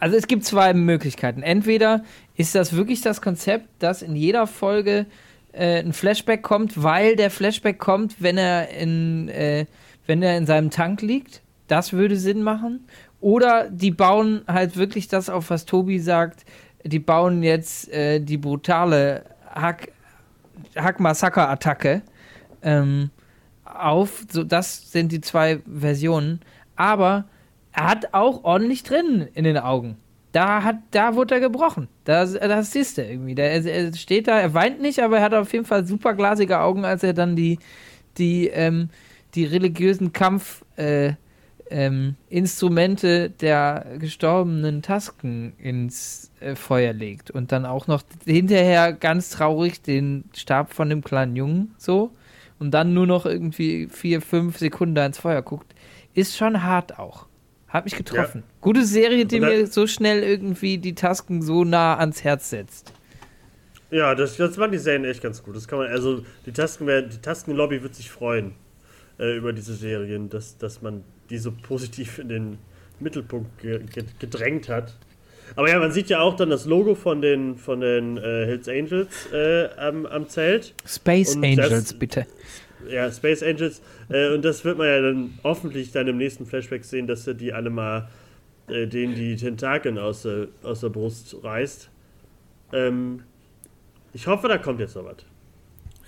also 0.02 0.18
es 0.18 0.26
gibt 0.26 0.44
zwei 0.44 0.74
Möglichkeiten. 0.74 1.44
Entweder 1.44 2.04
ist 2.36 2.56
das 2.56 2.76
wirklich 2.76 3.02
das 3.02 3.22
Konzept, 3.22 3.68
dass 3.78 4.02
in 4.02 4.16
jeder 4.16 4.48
Folge 4.48 5.06
äh, 5.54 5.80
ein 5.80 5.94
Flashback 5.94 6.42
kommt, 6.42 6.82
weil 6.82 7.16
der 7.16 7.30
Flashback 7.30 7.78
kommt, 7.78 8.16
wenn 8.20 8.40
er 8.40 8.70
in, 8.70 9.30
äh, 9.30 9.68
wenn 10.08 10.24
er 10.24 10.38
in 10.38 10.48
seinem 10.48 10.72
Tank 10.72 11.04
liegt. 11.04 11.42
Das 11.68 11.94
würde 11.94 12.18
Sinn 12.18 12.42
machen. 12.42 12.88
Oder 13.21 13.69
die 13.69 13.91
bauen 13.91 14.41
halt 14.47 14.75
wirklich 14.75 15.07
das 15.07 15.29
auf, 15.29 15.51
was 15.51 15.65
Tobi 15.65 15.99
sagt. 15.99 16.43
Die 16.84 16.99
bauen 16.99 17.43
jetzt 17.43 17.89
äh, 17.93 18.19
die 18.19 18.38
brutale 18.38 19.23
Hack, 19.47 19.91
Hack-Massaker-Attacke 20.75 22.01
ähm, 22.63 23.12
auf. 23.63 24.25
So, 24.31 24.43
das 24.43 24.91
sind 24.91 25.12
die 25.12 25.21
zwei 25.21 25.60
Versionen. 25.71 26.41
Aber 26.75 27.25
er 27.73 27.89
hat 27.89 28.13
auch 28.13 28.43
ordentlich 28.43 28.81
drin 28.81 29.27
in 29.36 29.43
den 29.43 29.57
Augen. 29.60 29.97
Da, 30.31 30.63
hat, 30.63 30.77
da 30.91 31.15
wurde 31.15 31.36
er 31.36 31.41
gebrochen. 31.41 31.89
Das, 32.05 32.34
das 32.34 32.71
siehst 32.71 32.97
du 32.97 33.03
irgendwie. 33.03 33.36
Der, 33.36 33.51
er 33.51 33.93
steht 33.93 34.27
da, 34.27 34.39
er 34.39 34.53
weint 34.55 34.81
nicht, 34.81 34.99
aber 35.03 35.17
er 35.17 35.23
hat 35.23 35.34
auf 35.36 35.53
jeden 35.53 35.65
Fall 35.65 35.86
super 35.86 36.15
glasige 36.15 36.60
Augen, 36.60 36.86
als 36.86 37.03
er 37.03 37.13
dann 37.13 37.36
die, 37.36 37.60
die, 38.17 38.47
ähm, 38.47 38.89
die 39.36 39.45
religiösen 39.45 40.12
Kampfinstrumente 40.12 40.77
äh, 40.77 41.13
ähm, 41.71 42.15
der 43.41 43.86
gestorbenen 43.97 44.81
Tasken 44.81 45.53
ins 45.57 46.31
äh, 46.39 46.55
Feuer 46.55 46.93
legt. 46.93 47.31
Und 47.31 47.51
dann 47.51 47.65
auch 47.65 47.88
noch 47.88 48.03
hinterher 48.25 48.93
ganz 48.93 49.29
traurig 49.29 49.81
den 49.81 50.25
Stab 50.36 50.73
von 50.73 50.89
dem 50.89 51.03
kleinen 51.03 51.36
Jungen 51.36 51.73
so. 51.77 52.12
Und 52.60 52.71
dann 52.71 52.93
nur 52.93 53.07
noch 53.07 53.25
irgendwie 53.25 53.88
vier, 53.88 54.21
fünf 54.21 54.60
Sekunden 54.60 54.97
ins 54.97 55.17
Feuer 55.17 55.41
guckt. 55.41 55.73
Ist 56.13 56.38
schon 56.38 56.62
hart 56.62 56.99
auch. 56.99 57.25
Hat 57.67 57.86
mich 57.86 57.95
getroffen. 57.95 58.43
Ja. 58.45 58.55
Gute 58.60 58.86
Serie, 58.86 59.25
die 59.25 59.39
mir 59.39 59.65
so 59.65 59.88
schnell 59.88 60.21
irgendwie 60.23 60.77
die 60.77 60.93
Tasken 60.93 61.41
so 61.41 61.63
nah 61.63 61.97
ans 61.97 62.23
Herz 62.23 62.49
setzt. 62.49 62.93
Ja, 63.91 64.13
das, 64.13 64.38
das 64.38 64.57
waren 64.57 64.71
die 64.71 64.77
Serien 64.77 65.05
echt 65.05 65.21
ganz 65.21 65.41
gut. 65.41 65.55
Das 65.55 65.67
kann 65.67 65.79
man, 65.79 65.88
also 65.88 66.23
die 66.45 66.51
Tasken, 66.51 66.88
die 66.88 67.21
Taskenlobby 67.21 67.81
wird 67.81 67.95
sich 67.95 68.10
freuen 68.10 68.53
äh, 69.19 69.36
über 69.36 69.53
diese 69.53 69.73
Serien, 69.73 70.29
dass, 70.29 70.57
dass 70.57 70.81
man 70.81 71.03
die 71.32 71.39
so 71.39 71.52
positiv 71.52 72.20
in 72.20 72.30
den 72.30 72.58
Mittelpunkt 73.00 73.60
ge 73.60 73.82
gedrängt 74.20 74.70
hat. 74.70 74.96
Aber 75.56 75.70
ja, 75.70 75.80
man 75.80 75.91
sieht 75.91 76.10
ja 76.10 76.22
auch 76.22 76.36
dann 76.36 76.50
das 76.50 76.65
Logo 76.65 76.96
von 76.96 77.22
den, 77.22 77.58
von 77.58 77.82
den 77.82 78.17
äh, 78.17 78.46
Hells 78.46 78.70
Angels 78.70 79.32
äh, 79.34 79.67
am, 79.78 80.06
am 80.06 80.30
Zelt. 80.30 80.74
Space 80.86 81.36
Und 81.36 81.44
Angels, 81.44 81.70
das, 81.70 81.94
bitte 81.94 82.28
ja, 82.89 83.12
Space 83.12 83.44
Angels. 83.44 83.82
Äh, 84.10 84.34
und 84.34 84.44
das 84.44 84.63
wird 84.65 84.78
man 84.78 84.88
ja 84.88 85.02
dann 85.02 85.39
hoffentlich 85.44 85.91
dann 85.91 86.08
im 86.08 86.17
nächsten 86.17 86.46
Flashback 86.46 86.84
sehen, 86.84 87.08
dass 87.08 87.28
er 87.28 87.34
die 87.34 87.54
alle 87.54 87.70
mal, 87.70 88.10
äh, 88.67 88.88
denen 88.88 89.15
die 89.15 89.36
Tentakeln 89.36 89.98
aus 89.98 90.24
der, 90.24 90.48
aus 90.63 90.82
der 90.82 90.89
Brust 90.89 91.36
reißt. 91.44 91.89
Ähm, 92.74 93.24
ich 94.13 94.28
hoffe, 94.28 94.48
da 94.48 94.58
kommt 94.58 94.80
jetzt 94.80 94.96
noch 94.96 95.06
was. 95.06 95.17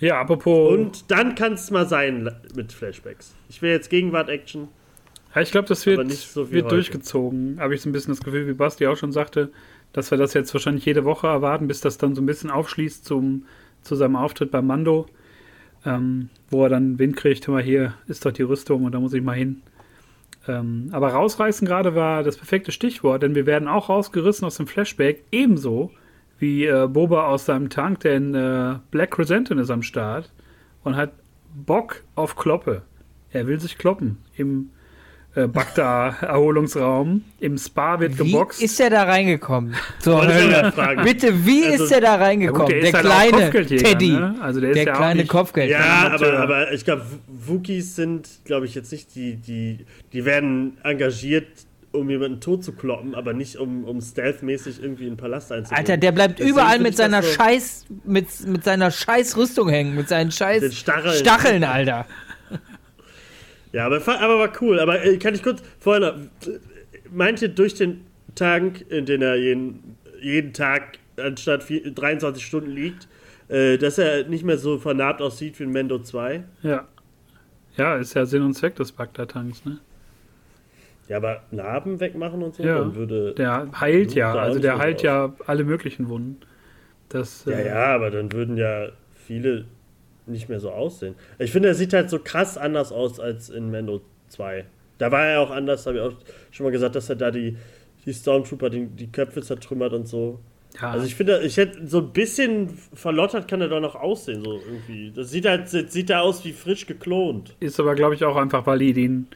Ja, 0.00 0.20
apropos. 0.20 0.72
Und 0.72 1.10
dann 1.10 1.34
kann 1.34 1.54
es 1.54 1.70
mal 1.70 1.88
sein 1.88 2.30
mit 2.54 2.72
Flashbacks. 2.72 3.34
Ich 3.48 3.62
will 3.62 3.70
jetzt 3.70 3.90
Gegenwart-Action. 3.90 4.68
Ja, 5.34 5.40
ich 5.40 5.50
glaube, 5.50 5.68
das 5.68 5.84
wird, 5.86 6.10
so 6.12 6.50
wird 6.50 6.70
durchgezogen. 6.70 7.58
Habe 7.58 7.74
ich 7.74 7.82
so 7.82 7.88
ein 7.88 7.92
bisschen 7.92 8.12
das 8.14 8.22
Gefühl, 8.22 8.46
wie 8.46 8.52
Basti 8.52 8.86
auch 8.86 8.96
schon 8.96 9.12
sagte, 9.12 9.50
dass 9.92 10.10
wir 10.10 10.18
das 10.18 10.34
jetzt 10.34 10.54
wahrscheinlich 10.54 10.84
jede 10.84 11.04
Woche 11.04 11.26
erwarten, 11.26 11.66
bis 11.66 11.80
das 11.80 11.98
dann 11.98 12.14
so 12.14 12.22
ein 12.22 12.26
bisschen 12.26 12.50
aufschließt 12.50 13.04
zum, 13.04 13.46
zu 13.82 13.96
seinem 13.96 14.16
Auftritt 14.16 14.50
bei 14.50 14.62
Mando 14.62 15.06
ähm, 15.84 16.30
wo 16.50 16.64
er 16.64 16.70
dann 16.70 16.98
Wind 16.98 17.16
kriegt, 17.16 17.46
hör 17.46 17.54
mal, 17.54 17.62
hier 17.62 17.94
ist 18.06 18.24
doch 18.24 18.32
die 18.32 18.42
Rüstung 18.42 18.84
und 18.84 18.92
da 18.92 19.00
muss 19.00 19.12
ich 19.12 19.22
mal 19.22 19.36
hin. 19.36 19.62
Ähm, 20.46 20.88
aber 20.92 21.12
rausreißen 21.12 21.66
gerade 21.66 21.94
war 21.94 22.22
das 22.22 22.36
perfekte 22.36 22.72
Stichwort, 22.72 23.22
denn 23.22 23.34
wir 23.34 23.46
werden 23.46 23.68
auch 23.68 23.88
rausgerissen 23.88 24.46
aus 24.46 24.56
dem 24.56 24.66
Flashback, 24.66 25.24
ebenso 25.30 25.90
wie 26.38 26.66
äh, 26.66 26.86
Boba 26.86 27.26
aus 27.26 27.46
seinem 27.46 27.70
Tank, 27.70 28.00
denn 28.00 28.34
äh, 28.34 28.76
Black 28.90 29.12
Crescentin 29.12 29.58
ist 29.58 29.70
am 29.70 29.82
Start 29.82 30.32
und 30.82 30.96
hat 30.96 31.12
Bock 31.54 32.02
auf 32.14 32.36
Kloppe. 32.36 32.82
Er 33.30 33.46
will 33.46 33.60
sich 33.60 33.78
kloppen 33.78 34.18
im 34.36 34.70
äh, 35.34 35.46
Bagda-Erholungsraum. 35.46 37.22
Im 37.40 37.58
Spa 37.58 37.98
wird 38.00 38.18
wie 38.18 38.30
geboxt. 38.30 38.60
Wie 38.60 38.64
ist 38.64 38.80
er 38.80 38.90
da 38.90 39.02
reingekommen? 39.02 39.74
Zur 39.98 40.26
Hölle. 40.26 40.72
Bitte, 41.02 41.44
wie 41.44 41.66
also, 41.66 41.84
ist 41.84 41.92
er 41.92 42.00
da 42.00 42.14
reingekommen? 42.16 42.68
Ja 42.68 42.76
gut, 42.76 42.94
der, 42.94 43.02
der 43.02 43.30
halt 43.30 43.50
kleine 43.50 43.66
Teddy. 43.66 44.10
Ne? 44.10 44.36
Also 44.40 44.60
der, 44.60 44.72
der 44.72 44.92
kleine 44.92 45.22
ja 45.22 45.26
Kopfgeld. 45.26 45.70
Ja, 45.70 46.10
aber, 46.12 46.38
aber 46.38 46.72
ich 46.72 46.84
glaube, 46.84 47.02
Wookies 47.26 47.96
sind, 47.96 48.28
glaube 48.44 48.66
ich, 48.66 48.74
jetzt 48.74 48.92
nicht 48.92 49.14
die, 49.14 49.36
die, 49.36 49.86
die 50.12 50.24
werden 50.24 50.78
engagiert, 50.84 51.48
um 51.94 52.10
jemanden 52.10 52.40
tot 52.40 52.64
zu 52.64 52.72
kloppen, 52.72 53.14
aber 53.14 53.32
nicht 53.32 53.56
um, 53.56 53.84
um 53.84 54.00
stealth-mäßig 54.00 54.82
irgendwie 54.82 55.04
in 55.04 55.12
den 55.12 55.16
Palast 55.16 55.52
einzugehen. 55.52 55.78
Alter, 55.78 55.96
der 55.96 56.12
bleibt 56.12 56.38
Deswegen 56.38 56.50
überall 56.50 56.78
mit 56.80 56.96
seiner 56.96 57.22
so 57.22 57.28
Scheiß, 57.28 57.86
mit, 58.04 58.26
mit 58.46 58.64
seiner 58.64 58.90
Scheiß 58.90 59.36
Rüstung 59.36 59.68
hängen, 59.68 59.94
mit 59.94 60.08
seinen 60.08 60.30
Scheiß 60.30 60.74
Stacheln. 60.74 61.14
Stacheln, 61.14 61.64
Alter. 61.64 62.06
Ja, 63.74 63.86
aber, 63.86 63.96
aber 63.96 64.38
war 64.38 64.52
cool. 64.60 64.78
Aber 64.78 65.04
äh, 65.04 65.16
kann 65.18 65.34
ich 65.34 65.42
kurz 65.42 65.60
vorher 65.80 66.00
noch, 66.00 66.14
meint 67.10 67.42
ihr 67.42 67.48
durch 67.48 67.74
den 67.74 68.06
Tank, 68.36 68.84
in 68.88 69.04
den 69.04 69.20
er 69.20 69.34
jeden, 69.34 69.96
jeden 70.20 70.52
Tag 70.52 70.98
anstatt 71.16 71.64
vier, 71.64 71.90
23 71.92 72.44
Stunden 72.46 72.70
liegt, 72.70 73.08
äh, 73.48 73.76
dass 73.76 73.98
er 73.98 74.28
nicht 74.28 74.44
mehr 74.44 74.58
so 74.58 74.78
vernarbt 74.78 75.20
aussieht 75.20 75.58
wie 75.58 75.64
ein 75.64 75.72
Mendo 75.72 75.98
2? 75.98 76.44
Ja. 76.62 76.86
Ja, 77.76 77.96
ist 77.96 78.14
ja 78.14 78.24
Sinn 78.26 78.42
und 78.42 78.54
Zweck 78.54 78.76
des 78.76 78.92
Bagdad-Tanks, 78.92 79.64
ne? 79.64 79.78
Ja, 81.08 81.16
aber 81.16 81.42
Narben 81.50 81.98
wegmachen 81.98 82.42
und 82.44 82.54
so, 82.54 82.62
ja, 82.62 82.78
dann 82.78 82.94
würde. 82.94 83.34
Der 83.34 83.68
heilt 83.80 84.14
ja, 84.14 84.34
also 84.34 84.60
der 84.60 84.78
heilt 84.78 84.98
aus. 84.98 85.02
ja 85.02 85.34
alle 85.46 85.64
möglichen 85.64 86.08
Wunden. 86.08 86.38
Das, 87.08 87.44
ja, 87.44 87.58
äh, 87.58 87.66
ja, 87.66 87.86
aber 87.86 88.12
dann 88.12 88.32
würden 88.32 88.56
ja 88.56 88.90
viele 89.26 89.64
nicht 90.26 90.48
mehr 90.48 90.60
so 90.60 90.70
aussehen. 90.70 91.14
Ich 91.38 91.52
finde, 91.52 91.68
er 91.68 91.74
sieht 91.74 91.92
halt 91.92 92.10
so 92.10 92.18
krass 92.18 92.56
anders 92.56 92.92
aus 92.92 93.20
als 93.20 93.50
in 93.50 93.70
Mendo 93.70 94.00
2. 94.28 94.64
Da 94.98 95.10
war 95.10 95.26
er 95.26 95.40
auch 95.40 95.50
anders, 95.50 95.86
habe 95.86 95.98
ich 95.98 96.02
auch 96.02 96.12
schon 96.50 96.64
mal 96.64 96.70
gesagt, 96.70 96.94
dass 96.94 97.08
er 97.08 97.16
da 97.16 97.30
die, 97.30 97.56
die 98.06 98.14
Stormtrooper 98.14 98.70
die, 98.70 98.86
die 98.86 99.10
Köpfe 99.10 99.42
zertrümmert 99.42 99.92
und 99.92 100.08
so. 100.08 100.38
Ja. 100.80 100.90
Also 100.90 101.06
ich 101.06 101.14
finde, 101.14 101.40
ich 101.42 101.56
hätte 101.56 101.86
so 101.86 101.98
ein 101.98 102.12
bisschen 102.12 102.76
verlottert 102.94 103.46
kann 103.46 103.60
er 103.60 103.68
doch 103.68 103.80
noch 103.80 103.94
aussehen, 103.94 104.42
so 104.44 104.54
irgendwie. 104.54 105.12
Das 105.14 105.30
sieht 105.30 105.46
halt, 105.46 105.68
sieht 105.68 106.10
da 106.10 106.20
aus 106.20 106.44
wie 106.44 106.52
frisch 106.52 106.86
geklont. 106.86 107.54
Ist 107.60 107.78
aber, 107.78 107.94
glaube 107.94 108.14
ich, 108.14 108.24
auch 108.24 108.36
einfach, 108.36 108.66
weil 108.66 108.78
die 108.80 108.92
den 108.92 109.28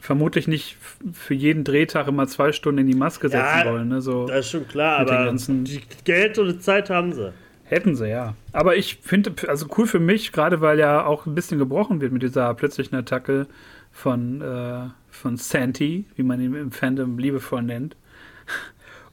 vermutlich 0.00 0.48
nicht 0.48 0.76
für 1.12 1.34
jeden 1.34 1.62
Drehtag 1.62 2.08
immer 2.08 2.26
zwei 2.26 2.52
Stunden 2.52 2.80
in 2.80 2.86
die 2.86 2.96
Maske 2.96 3.28
setzen 3.28 3.60
ja, 3.64 3.72
wollen. 3.72 3.88
Ne? 3.88 4.00
So 4.00 4.26
das 4.26 4.46
ist 4.46 4.50
schon 4.50 4.66
klar, 4.66 5.00
aber 5.00 5.32
die 5.32 5.80
Geld 6.04 6.38
und 6.38 6.62
Zeit 6.62 6.90
haben 6.90 7.12
sie. 7.12 7.32
Hätten 7.70 7.94
sie, 7.94 8.08
ja. 8.08 8.34
Aber 8.50 8.74
ich 8.74 8.96
finde, 8.96 9.32
also 9.46 9.68
cool 9.78 9.86
für 9.86 10.00
mich, 10.00 10.32
gerade 10.32 10.60
weil 10.60 10.80
ja 10.80 11.06
auch 11.06 11.26
ein 11.26 11.36
bisschen 11.36 11.60
gebrochen 11.60 12.00
wird 12.00 12.10
mit 12.12 12.20
dieser 12.20 12.52
plötzlichen 12.54 12.96
Attacke 12.96 13.46
von, 13.92 14.40
äh, 14.40 14.88
von 15.08 15.36
Santi, 15.36 16.04
wie 16.16 16.24
man 16.24 16.40
ihn 16.40 16.52
im 16.56 16.72
Fandom 16.72 17.16
liebevoll 17.16 17.62
nennt. 17.62 17.94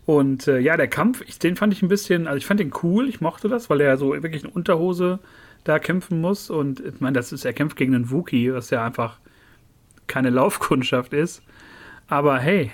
Und 0.08 0.48
äh, 0.48 0.58
ja, 0.58 0.76
der 0.76 0.88
Kampf, 0.88 1.22
ich, 1.28 1.38
den 1.38 1.56
fand 1.56 1.72
ich 1.72 1.84
ein 1.84 1.88
bisschen, 1.88 2.26
also 2.26 2.38
ich 2.38 2.48
fand 2.48 2.60
den 2.60 2.74
cool, 2.82 3.08
ich 3.08 3.22
mochte 3.22 3.48
das, 3.48 3.70
weil 3.70 3.80
er 3.80 3.96
so 3.96 4.12
wirklich 4.12 4.44
in 4.44 4.50
Unterhose 4.50 5.20
da 5.64 5.78
kämpfen 5.78 6.20
muss. 6.20 6.50
Und 6.50 6.80
ich 6.80 7.00
meine, 7.00 7.14
das 7.14 7.32
ist, 7.32 7.46
er 7.46 7.54
kämpft 7.54 7.78
gegen 7.78 7.94
einen 7.94 8.10
Wookie, 8.10 8.52
was 8.52 8.72
ja 8.72 8.84
einfach 8.84 9.20
keine 10.08 10.32
Laufkundschaft 10.32 11.14
ist. 11.14 11.44
Aber 12.08 12.40
hey, 12.40 12.72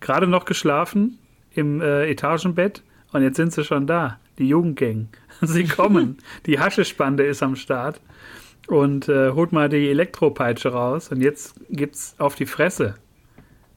gerade 0.00 0.26
noch 0.26 0.46
geschlafen 0.46 1.18
im 1.50 1.82
äh, 1.82 2.08
Etagenbett 2.10 2.82
und 3.12 3.20
jetzt 3.20 3.36
sind 3.36 3.52
sie 3.52 3.62
schon 3.62 3.86
da 3.86 4.19
die 4.40 4.48
Jugendgang. 4.48 5.08
Sie 5.42 5.64
kommen. 5.64 6.18
die 6.46 6.58
Haschespande 6.58 7.24
ist 7.24 7.42
am 7.42 7.54
Start 7.54 8.00
und 8.66 9.08
äh, 9.08 9.30
holt 9.30 9.52
mal 9.52 9.68
die 9.68 9.88
Elektropeitsche 9.88 10.70
raus 10.70 11.08
und 11.10 11.20
jetzt 11.20 11.54
gibt's 11.70 12.14
auf 12.18 12.34
die 12.34 12.46
Fresse. 12.46 12.96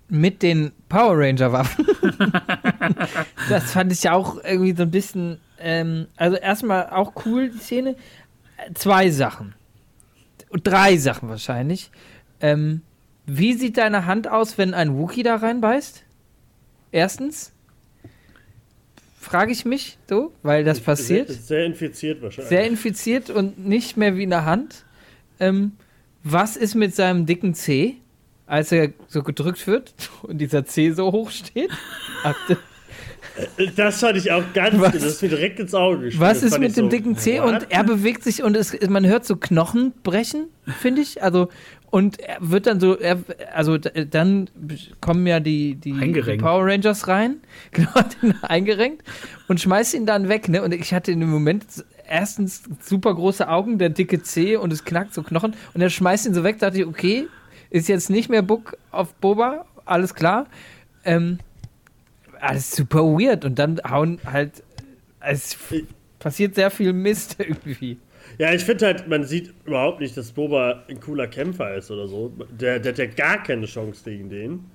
Mit 0.10 0.42
den 0.42 0.72
Power 0.90 1.18
Ranger 1.18 1.52
Waffen. 1.52 1.88
das 3.50 3.72
fand 3.72 3.92
ich 3.92 4.04
ja 4.04 4.14
auch 4.14 4.44
irgendwie 4.44 4.76
so 4.76 4.84
ein 4.84 4.92
bisschen, 4.92 5.40
ähm, 5.60 6.08
also 6.18 6.38
erstmal 6.38 6.90
auch 6.90 7.14
cool, 7.26 7.50
die 7.50 7.58
Szene. 7.58 7.96
Zwei 8.74 9.10
Sachen. 9.10 9.56
Drei 10.52 10.98
Sachen 10.98 11.30
wahrscheinlich. 11.30 11.90
Ähm, 12.42 12.82
wie 13.26 13.54
sieht 13.54 13.78
deine 13.78 14.06
Hand 14.06 14.28
aus, 14.28 14.58
wenn 14.58 14.74
ein 14.74 14.98
Wookie 14.98 15.24
da 15.24 15.38
reinbeißt? 15.38 16.04
Erstens 16.92 17.53
frage 19.24 19.52
ich 19.52 19.66
mich 19.66 19.98
so, 20.10 20.34
weil 20.44 20.64
das 20.64 20.80
passiert. 20.80 21.30
Sehr, 21.30 21.38
sehr, 21.38 21.66
infiziert 21.66 22.22
wahrscheinlich. 22.22 22.50
Sehr 22.50 22.66
infiziert 22.68 23.30
und 23.30 23.66
nicht 23.66 23.98
mehr 23.98 24.16
wie 24.18 24.24
in 24.24 24.30
der 24.30 24.46
Hand. 24.46 24.86
Ähm, 25.40 25.74
was 26.24 26.58
ist 26.58 26.76
mit 26.76 26.96
seinem 26.96 27.26
dicken 27.26 27.54
C, 27.54 27.98
als 28.46 28.72
er 28.72 28.90
so 29.08 29.24
gedrückt 29.24 29.66
wird 29.68 29.94
und 30.24 30.38
dieser 30.38 30.66
C 30.66 30.92
so 30.92 31.12
hoch 31.12 31.32
steht? 31.32 31.72
Das 33.76 34.00
fand 34.00 34.18
ich 34.18 34.32
auch 34.32 34.44
ganz, 34.54 34.80
was, 34.80 34.94
das 34.94 35.04
ist 35.04 35.22
mir 35.24 35.30
direkt 35.30 35.60
ins 35.60 35.74
Auge 35.74 36.04
gespielt. 36.04 36.22
Was 36.22 36.44
ist 36.44 36.60
mit 36.60 36.78
dem 36.78 36.86
so, 36.86 36.90
dicken 36.90 37.18
C? 37.18 37.42
What? 37.42 37.48
Und 37.48 37.72
er 37.72 37.84
bewegt 37.84 38.24
sich 38.24 38.44
und 38.44 38.56
es, 38.56 38.78
man 38.88 39.08
hört 39.08 39.26
so 39.26 39.38
Knochen 39.38 39.92
brechen, 40.04 40.50
finde 40.80 41.02
ich. 41.02 41.24
Also, 41.24 41.50
Und 41.94 42.20
er 42.22 42.38
wird 42.40 42.66
dann 42.66 42.80
so, 42.80 42.98
er, 42.98 43.20
also 43.54 43.78
dann 43.78 44.50
kommen 45.00 45.28
ja 45.28 45.40
die, 45.40 45.76
die, 45.76 45.94
die. 45.94 46.38
Power 46.38 46.66
Rangers 46.66 47.08
rein, 47.08 47.36
genau, 47.72 47.92
eingerenkt 48.42 49.04
und 49.48 49.62
schmeißt 49.62 49.94
ihn 49.94 50.08
dann 50.08 50.28
weg, 50.28 50.50
ne? 50.50 50.64
Und 50.64 50.74
ich 50.74 50.92
hatte 50.92 51.12
in 51.12 51.20
dem 51.20 51.30
Moment 51.30 51.64
erstens 52.10 52.64
super 52.82 53.14
große 53.14 53.48
Augen, 53.48 53.78
der 53.78 53.90
dicke 53.90 54.24
Zeh 54.24 54.56
und 54.56 54.74
es 54.74 54.86
knackt 54.86 55.14
so 55.14 55.22
Knochen 55.22 55.54
und 55.76 55.82
er 55.82 55.92
schmeißt 55.92 56.26
ihn 56.26 56.34
so 56.34 56.44
weg, 56.44 56.58
dachte 56.58 56.80
ich, 56.80 56.88
okay, 56.88 57.28
ist 57.70 57.88
jetzt 57.88 58.10
nicht 58.10 58.28
mehr 58.28 58.42
Book 58.42 58.76
auf 58.90 59.14
Boba, 59.14 59.68
alles 59.86 60.16
klar. 60.16 60.48
Ähm, 61.06 61.38
alles 62.40 62.72
super 62.72 63.04
weird 63.04 63.46
und 63.46 63.60
dann 63.60 63.80
hauen 63.88 64.18
halt, 64.26 64.64
es 65.20 65.56
passiert 66.18 66.56
sehr 66.56 66.72
viel 66.72 66.92
Mist 66.92 67.36
irgendwie. 67.38 68.00
Ja, 68.38 68.54
ich 68.54 68.64
finde 68.64 68.88
halt, 68.88 69.08
man 69.08 69.24
sieht 69.24 69.54
überhaupt 69.66 70.00
nicht, 70.00 70.18
dass 70.18 70.32
Boba 70.32 70.84
ein 70.88 71.00
cooler 71.00 71.28
Kämpfer 71.28 71.76
ist 71.76 71.92
oder 71.92 72.08
so. 72.08 72.34
Der, 72.60 72.80
der 72.80 72.92
hat 72.94 73.00
ja 73.00 73.06
gar 73.06 73.44
keine 73.44 73.66
Chance 73.66 74.04
gegen 74.10 74.30
den. 74.30 74.66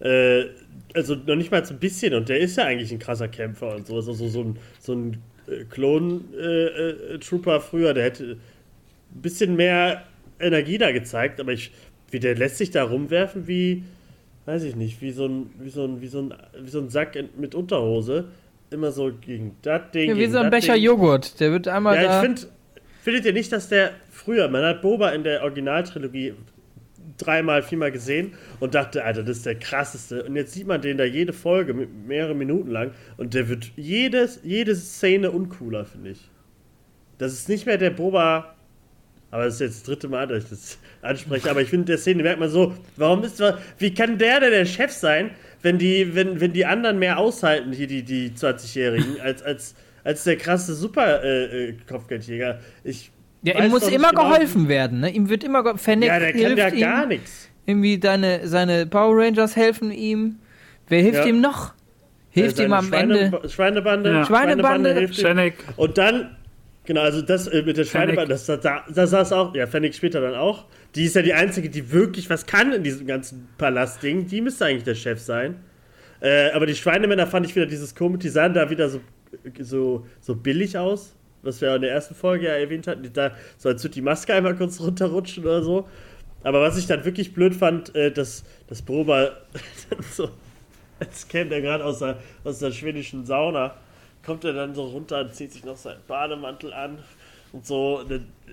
Äh, 0.00 0.46
also 0.94 1.14
noch 1.14 1.36
nicht 1.36 1.50
mal 1.50 1.64
so 1.64 1.74
ein 1.74 1.80
bisschen. 1.80 2.14
Und 2.14 2.28
der 2.28 2.38
ist 2.40 2.56
ja 2.56 2.64
eigentlich 2.64 2.92
ein 2.92 2.98
krasser 2.98 3.28
Kämpfer 3.28 3.76
und 3.76 3.86
so. 3.86 3.96
Also 3.96 4.12
so, 4.12 4.28
so 4.28 4.40
ein, 4.42 4.58
so 4.80 4.92
ein 4.94 5.18
äh, 5.48 5.64
Klon-Trooper 5.64 7.60
früher, 7.60 7.94
der 7.94 8.04
hätte 8.04 8.36
ein 9.14 9.22
bisschen 9.22 9.56
mehr 9.56 10.04
Energie 10.40 10.78
da 10.78 10.92
gezeigt. 10.92 11.40
Aber 11.40 11.52
ich, 11.52 11.70
wie 12.10 12.20
der 12.20 12.34
lässt 12.34 12.58
sich 12.58 12.70
da 12.70 12.84
rumwerfen 12.84 13.46
wie, 13.46 13.84
weiß 14.46 14.64
ich 14.64 14.76
nicht, 14.76 15.00
wie 15.00 15.12
so 15.12 15.26
ein, 15.26 15.50
wie 15.60 15.70
so 15.70 15.84
ein, 15.84 16.00
wie 16.00 16.08
so 16.08 16.20
ein, 16.20 16.34
wie 16.60 16.70
so 16.70 16.80
ein 16.80 16.90
Sack 16.90 17.16
in, 17.16 17.28
mit 17.36 17.54
Unterhose. 17.54 18.26
Immer 18.68 18.90
so 18.90 19.12
gegen 19.12 19.54
das 19.62 19.92
Ding. 19.92 20.10
Ja, 20.10 20.16
wie 20.16 20.26
so 20.26 20.38
ein 20.38 20.50
Becher 20.50 20.74
Ding. 20.74 20.82
Joghurt, 20.82 21.38
der 21.38 21.52
wird 21.52 21.68
einmal 21.68 21.94
Ja, 21.96 22.02
da. 22.02 22.16
ich 22.16 22.26
finde, 22.26 22.55
findet 23.06 23.24
ihr 23.24 23.32
nicht, 23.32 23.52
dass 23.52 23.68
der 23.68 23.92
früher, 24.10 24.48
man 24.48 24.64
hat 24.64 24.82
Boba 24.82 25.10
in 25.10 25.22
der 25.22 25.44
Originaltrilogie 25.44 26.34
dreimal, 27.16 27.62
viermal 27.62 27.92
gesehen 27.92 28.34
und 28.58 28.74
dachte, 28.74 29.04
Alter, 29.04 29.22
das 29.22 29.36
ist 29.36 29.46
der 29.46 29.54
krasseste. 29.54 30.24
Und 30.24 30.34
jetzt 30.34 30.54
sieht 30.54 30.66
man 30.66 30.80
den 30.80 30.98
da 30.98 31.04
jede 31.04 31.32
Folge 31.32 31.72
mehrere 31.72 32.34
Minuten 32.34 32.68
lang 32.72 32.90
und 33.16 33.32
der 33.34 33.48
wird 33.48 33.70
jedes, 33.76 34.40
jede 34.42 34.74
Szene 34.74 35.30
uncooler, 35.30 35.84
finde 35.84 36.10
ich. 36.10 36.28
Das 37.18 37.32
ist 37.32 37.48
nicht 37.48 37.64
mehr 37.64 37.78
der 37.78 37.90
Boba. 37.90 38.56
Aber 39.30 39.44
das 39.44 39.54
ist 39.54 39.60
jetzt 39.60 39.76
das 39.76 39.82
dritte 39.84 40.08
Mal, 40.08 40.26
dass 40.26 40.42
ich 40.42 40.50
das 40.50 40.78
anspreche. 41.02 41.48
Aber 41.48 41.62
ich 41.62 41.68
finde, 41.68 41.84
der 41.84 41.98
Szene 41.98 42.24
merkt 42.24 42.40
man 42.40 42.50
so, 42.50 42.74
warum 42.96 43.22
ist 43.22 43.40
wie 43.78 43.94
kann 43.94 44.18
der 44.18 44.40
denn 44.40 44.50
der 44.50 44.66
Chef 44.66 44.90
sein, 44.90 45.30
wenn 45.62 45.78
die, 45.78 46.16
wenn, 46.16 46.40
wenn 46.40 46.52
die 46.52 46.66
anderen 46.66 46.98
mehr 46.98 47.18
aushalten, 47.18 47.70
hier 47.70 47.86
die, 47.86 48.02
die 48.02 48.30
20-Jährigen, 48.30 49.20
als, 49.20 49.44
als, 49.44 49.76
als 50.06 50.24
der 50.24 50.36
krasse 50.36 50.74
Super-Kopfgeldjäger. 50.74 52.60
ich 52.84 53.10
ja, 53.42 53.54
weiß 53.54 53.64
ihm 53.64 53.70
muss 53.70 53.88
immer 53.88 54.10
genau, 54.10 54.30
geholfen 54.30 54.68
werden, 54.68 55.00
ne? 55.00 55.10
Ihm 55.10 55.28
wird 55.28 55.44
immer 55.44 55.76
Fennec 55.76 56.08
Ja, 56.08 56.18
der 56.18 56.32
kann 56.32 56.56
ja 56.56 56.68
ihm. 56.68 56.80
gar 56.80 57.06
nichts. 57.06 57.48
Irgendwie 57.66 57.98
deine, 57.98 58.46
seine 58.46 58.86
Power 58.86 59.16
Rangers 59.22 59.56
helfen 59.56 59.90
ihm. 59.90 60.36
Wer 60.88 61.02
hilft 61.02 61.20
Ja. 61.20 61.26
ihm 61.26 61.40
noch? 61.40 61.74
Hilft 62.30 62.58
ihm 62.58 62.70
Seine 62.70 62.76
am 62.76 62.84
Schweine, 62.86 63.18
Ende. 63.18 63.48
Schweinebande, 63.48 64.10
Ja. 64.12 64.24
Schweinebande. 64.26 64.94
hilft 64.94 65.18
ihm. 65.18 65.24
Fennec, 65.24 65.54
Und 65.76 65.98
dann, 65.98 66.36
genau, 66.84 67.00
also 67.02 67.22
das 67.22 67.46
äh, 67.48 67.62
mit 67.62 67.76
der 67.76 67.84
Schweinebande, 67.84 68.28
das, 68.34 68.46
das, 68.46 68.60
das 68.94 69.10
saß 69.10 69.32
auch, 69.32 69.54
ja, 69.54 69.66
Fennec 69.66 69.94
später 69.94 70.20
dann 70.20 70.34
auch. 70.34 70.66
Die 70.94 71.04
ist 71.04 71.16
ja 71.16 71.22
die 71.22 71.34
Einzige, 71.34 71.68
die 71.68 71.90
wirklich 71.92 72.30
was 72.30 72.46
kann 72.46 72.72
in 72.72 72.82
diesem 72.84 73.06
ganzen 73.06 73.48
Palastding. 73.58 74.26
Die 74.28 74.40
müsste 74.40 74.66
eigentlich 74.66 74.84
der 74.84 74.94
Chef 74.94 75.20
sein. 75.20 75.56
Äh, 76.20 76.50
aber 76.52 76.66
die 76.66 76.74
Schweinemänner 76.74 77.26
fand 77.26 77.46
ich 77.46 77.54
wieder 77.56 77.66
dieses 77.66 77.94
komische, 77.94 78.20
die 78.20 78.28
sahen 78.30 78.54
da 78.54 78.70
wieder 78.70 78.88
so, 78.88 79.00
so, 79.60 80.06
so 80.20 80.34
billig 80.34 80.78
aus, 80.78 81.14
was 81.42 81.60
wir 81.60 81.74
in 81.74 81.82
der 81.82 81.92
ersten 81.92 82.14
Folge 82.14 82.46
ja 82.46 82.52
erwähnt 82.52 82.86
hatten. 82.86 83.08
Da, 83.12 83.32
so 83.58 83.68
als 83.68 83.82
würde 83.82 83.94
die 83.94 84.02
Maske 84.02 84.34
einmal 84.34 84.56
kurz 84.56 84.80
runterrutschen 84.80 85.44
oder 85.44 85.62
so. 85.62 85.88
Aber 86.42 86.60
was 86.60 86.78
ich 86.78 86.86
dann 86.86 87.04
wirklich 87.04 87.34
blöd 87.34 87.54
fand, 87.54 87.94
äh, 87.94 88.12
dass, 88.12 88.44
dass 88.68 88.84
dann 88.84 89.32
so, 90.12 90.30
als 91.00 91.26
käme 91.28 91.50
der 91.50 91.60
gerade 91.60 91.84
aus 91.84 91.98
der, 91.98 92.18
aus 92.44 92.60
der 92.60 92.70
schwedischen 92.72 93.26
Sauna, 93.26 93.74
kommt 94.24 94.44
er 94.44 94.52
dann 94.52 94.74
so 94.74 94.84
runter 94.84 95.20
und 95.20 95.34
zieht 95.34 95.52
sich 95.52 95.64
noch 95.64 95.76
seinen 95.76 96.00
Bademantel 96.06 96.72
an 96.72 96.98
und 97.52 97.64
so. 97.66 98.04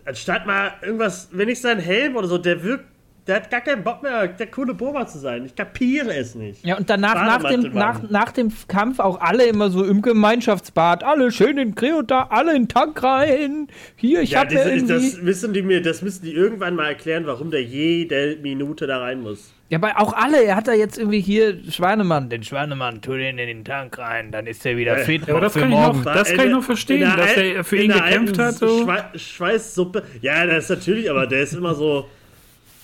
Anstatt 0.05 0.45
mal 0.45 0.73
irgendwas, 0.81 1.29
wenn 1.31 1.49
ich 1.49 1.61
seinen 1.61 1.81
Helm 1.81 2.15
oder 2.15 2.27
so, 2.27 2.37
der 2.37 2.63
wirkt, 2.63 2.85
der 3.27 3.35
hat 3.37 3.49
gar 3.51 3.61
keinen 3.61 3.83
Bock 3.83 4.03
mehr, 4.03 4.27
der 4.27 4.47
coole 4.47 4.73
Boba 4.73 5.07
zu 5.07 5.17
sein. 5.17 5.45
Ich 5.45 5.55
kapiere 5.55 6.13
es 6.15 6.35
nicht. 6.35 6.65
Ja, 6.65 6.77
und 6.77 6.89
danach, 6.89 7.15
nach 7.15 7.49
dem, 7.49 7.71
nach, 7.73 8.01
nach 8.09 8.31
dem 8.31 8.51
Kampf 8.67 8.99
auch 8.99 9.21
alle 9.21 9.45
immer 9.45 9.69
so 9.69 9.83
im 9.85 10.01
Gemeinschaftsbad, 10.01 11.03
alle 11.03 11.31
schön 11.31 11.57
in 11.57 11.73
Kreota, 11.75 12.27
alle 12.31 12.51
in 12.55 12.63
den 12.63 12.67
Tank 12.67 13.01
rein. 13.01 13.67
Hier, 13.95 14.21
ich 14.21 14.31
Ja, 14.31 14.41
hab 14.41 14.51
ja 14.51 14.63
diese, 14.63 14.75
irgendwie. 14.75 15.11
das 15.11 15.21
müssen 15.21 15.53
die 15.53 15.61
mir, 15.61 15.81
das 15.81 16.01
müssen 16.01 16.25
die 16.25 16.33
irgendwann 16.33 16.75
mal 16.75 16.87
erklären, 16.89 17.25
warum 17.25 17.49
der 17.51 17.63
jede 17.63 18.37
Minute 18.41 18.87
da 18.87 18.99
rein 18.99 19.21
muss. 19.21 19.53
Ja, 19.69 19.77
aber 19.79 19.99
auch 19.99 20.13
alle, 20.13 20.43
er 20.43 20.55
hat 20.55 20.67
da 20.67 20.73
jetzt 20.73 20.97
irgendwie 20.99 21.21
hier 21.21 21.57
Schweinemann, 21.69 22.29
den 22.29 22.43
Schweinemann, 22.43 23.01
tu 23.01 23.13
den 23.13 23.37
in 23.39 23.47
den 23.47 23.65
Tank 23.65 23.97
rein, 23.97 24.31
dann 24.31 24.45
ist 24.45 24.63
er 24.65 24.77
wieder 24.77 24.97
Ja, 24.99 25.03
fit. 25.05 25.27
aber 25.29 25.39
das 25.41 25.53
für 25.53 25.61
kann 25.61 25.69
ich 25.71 25.75
morgen. 25.77 25.99
noch- 26.03 26.13
Das 26.13 26.31
kann 26.33 26.45
ich 26.47 26.51
noch 26.51 26.63
verstehen, 26.63 27.11
dass 27.17 27.33
er 27.37 27.63
für 27.63 27.77
ihn 27.77 27.91
gekämpft 27.91 28.37
hat, 28.37 28.55
so. 28.55 28.83
Schwei 28.83 29.03
Schweißsuppe. 29.15 30.03
Ja, 30.21 30.45
das 30.45 30.65
ist 30.65 30.69
natürlich, 30.69 31.09
aber 31.09 31.25
der 31.25 31.41
ist 31.41 31.53
immer 31.53 31.73
so, 31.73 32.07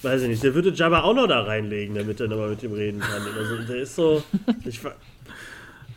weiß 0.01 0.21
ich 0.23 0.27
nicht, 0.29 0.43
der 0.43 0.53
würde 0.55 0.71
Jabba 0.71 1.01
auch 1.01 1.13
noch 1.13 1.27
da 1.27 1.41
reinlegen, 1.41 1.95
damit 1.95 2.19
er 2.19 2.27
nochmal 2.27 2.49
mit 2.49 2.63
ihm 2.63 2.73
reden 2.73 2.99
kann. 2.99 3.21
Also 3.37 3.57
der 3.67 3.81
ist 3.81 3.95
so, 3.95 4.23
ich 4.65 4.79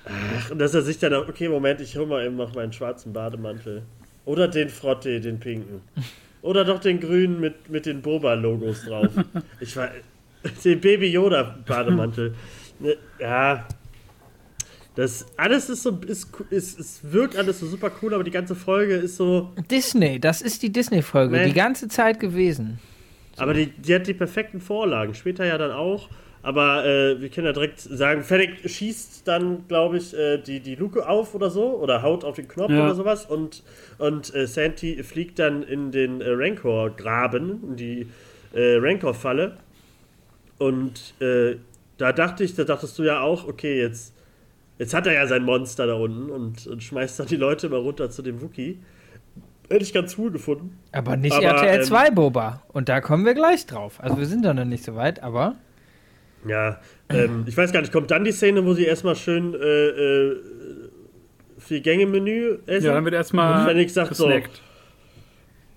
Ach, 0.05 0.51
und 0.51 0.59
dass 0.59 0.75
er 0.75 0.83
sich 0.83 0.99
dann, 0.99 1.15
auch- 1.15 1.29
okay, 1.29 1.49
Moment, 1.49 1.81
ich 1.81 1.97
hol 1.97 2.07
mal 2.07 2.25
eben 2.27 2.37
noch 2.37 2.55
meinen 2.55 2.73
schwarzen 2.73 3.13
Bademantel. 3.13 3.83
Oder 4.25 4.49
den 4.49 4.69
Frotte, 4.69 5.21
den 5.21 5.39
pinken. 5.39 5.81
Oder 6.43 6.65
doch 6.65 6.81
den 6.81 6.99
grünen 7.01 7.39
mit, 7.41 7.71
mit 7.71 7.87
den 7.87 8.03
Boba-Logos 8.03 8.85
drauf. 8.85 9.09
Ich 9.61 9.77
war, 9.77 9.91
den 10.65 10.81
Baby 10.81 11.07
Yoda-Bademantel. 11.13 12.35
Ne, 12.81 12.97
Ja, 13.21 13.67
das 14.97 15.25
alles 15.37 15.71
ist 15.71 15.85
so, 15.85 15.99
ist, 16.07 16.29
ist, 16.51 16.79
es 16.81 17.01
wirkt 17.05 17.37
alles 17.37 17.61
so 17.61 17.67
super 17.67 17.91
cool, 18.03 18.13
aber 18.13 18.25
die 18.25 18.31
ganze 18.33 18.55
Folge 18.57 18.95
ist 18.97 19.17
so, 19.17 19.53
Disney, 19.71 20.19
das 20.21 20.43
ist 20.43 20.63
die 20.63 20.71
Disney-Folge, 20.71 21.45
die 21.45 21.53
ganze 21.55 21.89
Zeit 21.89 22.19
gewesen. 22.21 22.79
Aber 23.43 23.55
die, 23.55 23.67
die 23.67 23.95
hat 23.95 24.07
die 24.07 24.15
perfekten 24.15 24.61
Vorlagen. 24.61 25.15
Später 25.15 25.45
ja 25.45 25.59
dann 25.59 25.73
auch. 25.73 26.09
Aber 26.45 26.85
äh, 26.85 27.21
wir 27.21 27.29
können 27.29 27.47
ja 27.47 27.53
direkt 27.53 27.81
sagen, 27.81 28.25
Fennec 28.25 28.69
schießt 28.69 29.29
dann, 29.29 29.69
glaube 29.69 29.99
ich, 29.99 30.13
äh, 30.13 30.39
die, 30.39 30.59
die 30.61 30.75
Luke 30.75 31.09
auf 31.09 31.35
oder 31.35 31.51
so. 31.51 31.77
Oder 31.77 32.03
haut 32.03 32.25
auf 32.25 32.37
den 32.37 32.49
Knopf 32.49 32.71
Ja. 32.71 32.85
oder 32.85 32.95
sowas. 32.95 33.27
Und, 33.27 33.63
und 33.99 34.35
äh, 34.35 34.47
Santi 34.47 35.03
fliegt 35.03 35.39
dann 35.39 35.63
in 35.63 35.93
den 35.93 36.21
äh, 36.21 36.31
Rancor-Graben, 36.31 37.63
in 37.71 37.77
die 37.77 38.07
äh, 38.53 38.77
Rancor-Falle. 38.77 39.57
Und 40.59 41.15
äh, 41.21 41.57
da 41.99 42.13
dachte 42.13 42.45
ich, 42.45 42.55
da 42.55 42.65
dachtest 42.65 42.99
du 42.99 43.05
ja 43.05 43.21
auch, 43.21 43.47
okay, 43.47 43.81
jetzt, 43.81 44.15
jetzt 44.79 44.95
hat 44.95 45.07
er 45.07 45.15
ja 45.15 45.27
sein 45.27 45.45
Monster 45.45 45.87
da 45.87 45.95
unten 45.95 46.31
und, 46.31 46.67
und 46.67 46.83
schmeißt 46.83 47.21
dann 47.21 47.27
die 47.29 47.37
Leute 47.37 47.69
mal 47.69 47.81
runter 47.81 48.11
zu 48.11 48.23
dem 48.23 48.41
Wookie. 48.43 48.79
Hätte 49.73 49.85
ich 49.85 49.95
ganz 49.95 50.19
cool 50.19 50.31
gefunden. 50.31 50.79
Aber 50.93 51.17
nicht 51.17 51.33
Aber, 51.33 51.47
RTL 51.47 51.79
ähm, 51.79 51.85
2 51.85 52.11
Boba. 52.11 52.63
Und 52.69 52.91
da 52.91 53.01
kommen 53.01 53.25
wir 53.25 53.33
gleich 53.33 53.65
drauf. 53.65 53.95
Also 54.03 54.19
wir 54.19 54.27
sind 54.27 54.45
da 54.45 54.53
noch 54.53 54.67
nicht 54.67 54.85
so 54.85 54.95
weit, 54.97 55.23
aber. 55.23 55.57
Ja, 56.47 56.79
ähm, 57.09 57.45
ich 57.47 57.57
weiß 57.57 57.73
gar 57.73 57.81
nicht, 57.81 57.91
kommt 57.91 58.11
dann 58.11 58.25
die 58.25 58.33
Szene, 58.33 58.67
wo 58.67 58.75
sie 58.75 58.85
erstmal 58.85 59.17
schön 59.17 59.55
äh, 59.55 59.59
äh, 59.59 60.37
vier 61.57 61.81
Gänge-Menü 61.81 62.59
essen? 62.67 62.87
Ja, 62.87 62.93
dann 62.93 63.05
wird 63.05 63.15
Und 63.15 63.19
erstmal 63.19 63.65
Fennec 63.67 63.89
sagt 63.89 64.15
so, 64.15 64.27
gesnackt. 64.27 64.61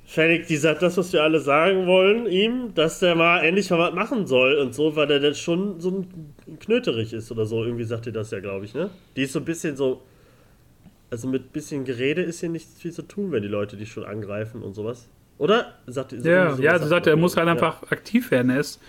Fennec, 0.06 0.46
die 0.48 0.58
sagt 0.58 0.82
das, 0.82 0.98
was 0.98 1.14
wir 1.14 1.24
alle 1.24 1.40
sagen 1.40 1.88
wollen, 1.88 2.26
ihm, 2.26 2.74
dass 2.76 3.00
der 3.00 3.16
mal 3.16 3.46
endlich 3.46 3.70
mal 3.70 3.80
was 3.80 3.94
machen 3.94 4.28
soll 4.28 4.56
und 4.56 4.76
so, 4.76 4.98
weil 4.98 5.08
der 5.08 5.22
jetzt 5.22 5.40
schon 5.40 5.80
so 5.80 5.90
ein 5.90 6.58
Knöterich 6.60 7.14
ist 7.14 7.32
oder 7.32 7.46
so. 7.46 7.64
Irgendwie 7.64 7.86
sagt 7.86 8.08
ihr 8.08 8.14
das 8.14 8.32
ja, 8.32 8.42
glaube 8.42 8.66
ich, 8.66 8.74
ne? 8.74 8.90
Die 9.16 9.24
ist 9.24 9.32
so 9.32 9.40
ein 9.40 9.46
bisschen 9.46 9.78
so, 9.78 10.02
also 11.16 11.30
mit 11.30 11.54
bisschen 11.54 11.86
Gerede 11.86 12.22
ist 12.22 12.42
hier 12.42 12.50
nicht 12.50 12.68
viel 12.78 12.92
zu 12.92 13.02
tun, 13.02 13.32
wenn 13.32 13.42
die 13.42 13.48
Leute 13.48 13.78
dich 13.78 13.90
schon 13.90 14.04
angreifen 14.04 14.62
und 14.62 14.74
sowas. 14.74 15.08
Oder? 15.38 15.76
Sagt, 15.88 16.12
Ja, 16.12 16.54
so 16.54 16.62
ja, 16.62 16.78
sie 16.78 16.88
sagt, 16.90 17.08
er 17.08 17.16
muss 17.16 17.38
halt 17.38 17.48
Ja. 17.48 17.54
einfach 17.54 17.90
aktiv 17.90 18.32
werden. 18.32 18.50
Er 18.52 18.60
ist 18.60 18.82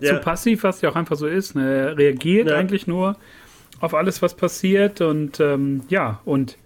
Ja. 0.00 0.14
zu 0.16 0.20
passiv, 0.20 0.64
was 0.64 0.80
ja 0.80 0.90
auch 0.90 0.96
einfach 0.96 1.14
so 1.16 1.28
ist. 1.28 1.54
Ne? 1.54 1.62
Er 1.90 1.96
reagiert 1.96 2.48
Ja. 2.48 2.56
eigentlich 2.56 2.88
nur 2.88 3.16
auf 3.78 3.94
alles, 3.94 4.20
was 4.20 4.34
passiert. 4.34 5.00
Und 5.00 5.38
ähm, 5.38 5.82
ja, 5.88 6.20
und 6.24 6.58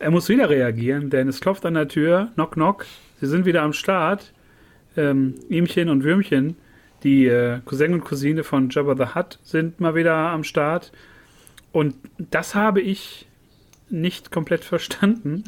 er 0.00 0.10
muss 0.10 0.28
wieder 0.28 0.50
reagieren, 0.50 1.08
denn 1.08 1.28
es 1.28 1.40
klopft 1.40 1.64
an 1.64 1.74
der 1.74 1.86
Tür. 1.86 2.32
Knock, 2.34 2.52
knock. 2.54 2.84
Sie 3.20 3.26
sind 3.26 3.46
wieder 3.46 3.62
am 3.62 3.72
Start. 3.72 4.32
Ähm, 4.96 5.34
Ihmchen 5.48 5.88
und 5.88 6.02
Würmchen, 6.02 6.56
die 7.04 7.26
äh, 7.26 7.60
Cousin 7.64 7.94
und 7.94 8.00
Cousine 8.04 8.42
von 8.42 8.70
Jabba 8.70 8.96
the 8.96 9.14
Hutt, 9.14 9.38
sind 9.44 9.78
mal 9.78 9.94
wieder 9.94 10.14
am 10.16 10.42
Start. 10.42 10.90
Und 11.70 11.94
das 12.18 12.56
habe 12.56 12.80
ich 12.80 13.26
nicht 13.90 14.30
komplett 14.30 14.64
verstanden. 14.64 15.44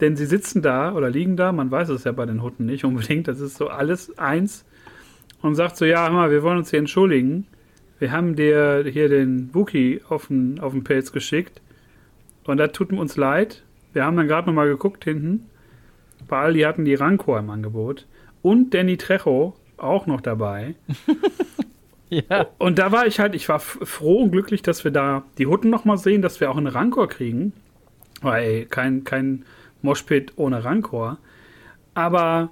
Denn 0.00 0.16
sie 0.16 0.26
sitzen 0.26 0.62
da 0.62 0.94
oder 0.94 1.10
liegen 1.10 1.36
da, 1.36 1.52
man 1.52 1.70
weiß 1.70 1.90
es 1.90 2.04
ja 2.04 2.12
bei 2.12 2.26
den 2.26 2.42
Hutten 2.42 2.66
nicht 2.66 2.84
unbedingt, 2.84 3.28
das 3.28 3.40
ist 3.40 3.56
so 3.56 3.68
alles 3.68 4.18
eins. 4.18 4.64
Und 5.42 5.54
sagt 5.54 5.76
so, 5.76 5.84
ja, 5.84 6.04
hör 6.04 6.12
mal, 6.12 6.30
wir 6.30 6.42
wollen 6.42 6.58
uns 6.58 6.70
hier 6.70 6.78
entschuldigen. 6.78 7.46
Wir 7.98 8.12
haben 8.12 8.36
dir 8.36 8.84
hier 8.84 9.08
den 9.08 9.52
Wookie 9.54 10.00
auf 10.08 10.28
den, 10.28 10.60
auf 10.60 10.72
den 10.72 10.84
Pelz 10.84 11.12
geschickt. 11.12 11.60
Und 12.44 12.58
das 12.58 12.72
tut 12.72 12.92
uns 12.92 13.16
leid. 13.16 13.62
Wir 13.92 14.04
haben 14.04 14.16
dann 14.16 14.28
gerade 14.28 14.46
nochmal 14.46 14.68
geguckt 14.68 15.04
hinten. 15.04 15.46
Bei 16.28 16.38
Aldi 16.40 16.60
hatten 16.60 16.84
die 16.84 16.94
Rancor 16.94 17.38
im 17.38 17.50
Angebot. 17.50 18.06
Und 18.40 18.72
Danny 18.72 18.96
Trejo 18.96 19.54
auch 19.76 20.06
noch 20.06 20.20
dabei. 20.20 20.74
Ja. 22.12 22.48
Und 22.58 22.78
da 22.78 22.92
war 22.92 23.06
ich 23.06 23.20
halt, 23.20 23.34
ich 23.34 23.48
war 23.48 23.58
froh 23.58 24.18
und 24.18 24.32
glücklich, 24.32 24.60
dass 24.60 24.84
wir 24.84 24.90
da 24.90 25.24
die 25.38 25.46
Hutten 25.46 25.70
noch 25.70 25.86
mal 25.86 25.96
sehen, 25.96 26.20
dass 26.20 26.40
wir 26.40 26.50
auch 26.50 26.58
einen 26.58 26.66
Rancor 26.66 27.08
kriegen. 27.08 27.54
Weil 28.22 28.66
kein, 28.66 29.04
kein 29.04 29.44
Moshpit 29.82 30.32
ohne 30.36 30.64
Rancor. 30.64 31.18
Aber 31.94 32.50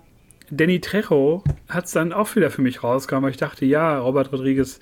Danny 0.51 0.81
Trejo 0.81 1.45
hat 1.69 1.87
es 1.87 1.93
dann 1.93 2.13
auch 2.13 2.35
wieder 2.35 2.51
für 2.51 2.63
mich 2.63 2.83
rausgekommen, 2.83 3.25
weil 3.25 3.31
ich 3.31 3.37
dachte, 3.37 3.65
ja, 3.65 3.99
Robert 3.99 4.33
Rodriguez, 4.33 4.81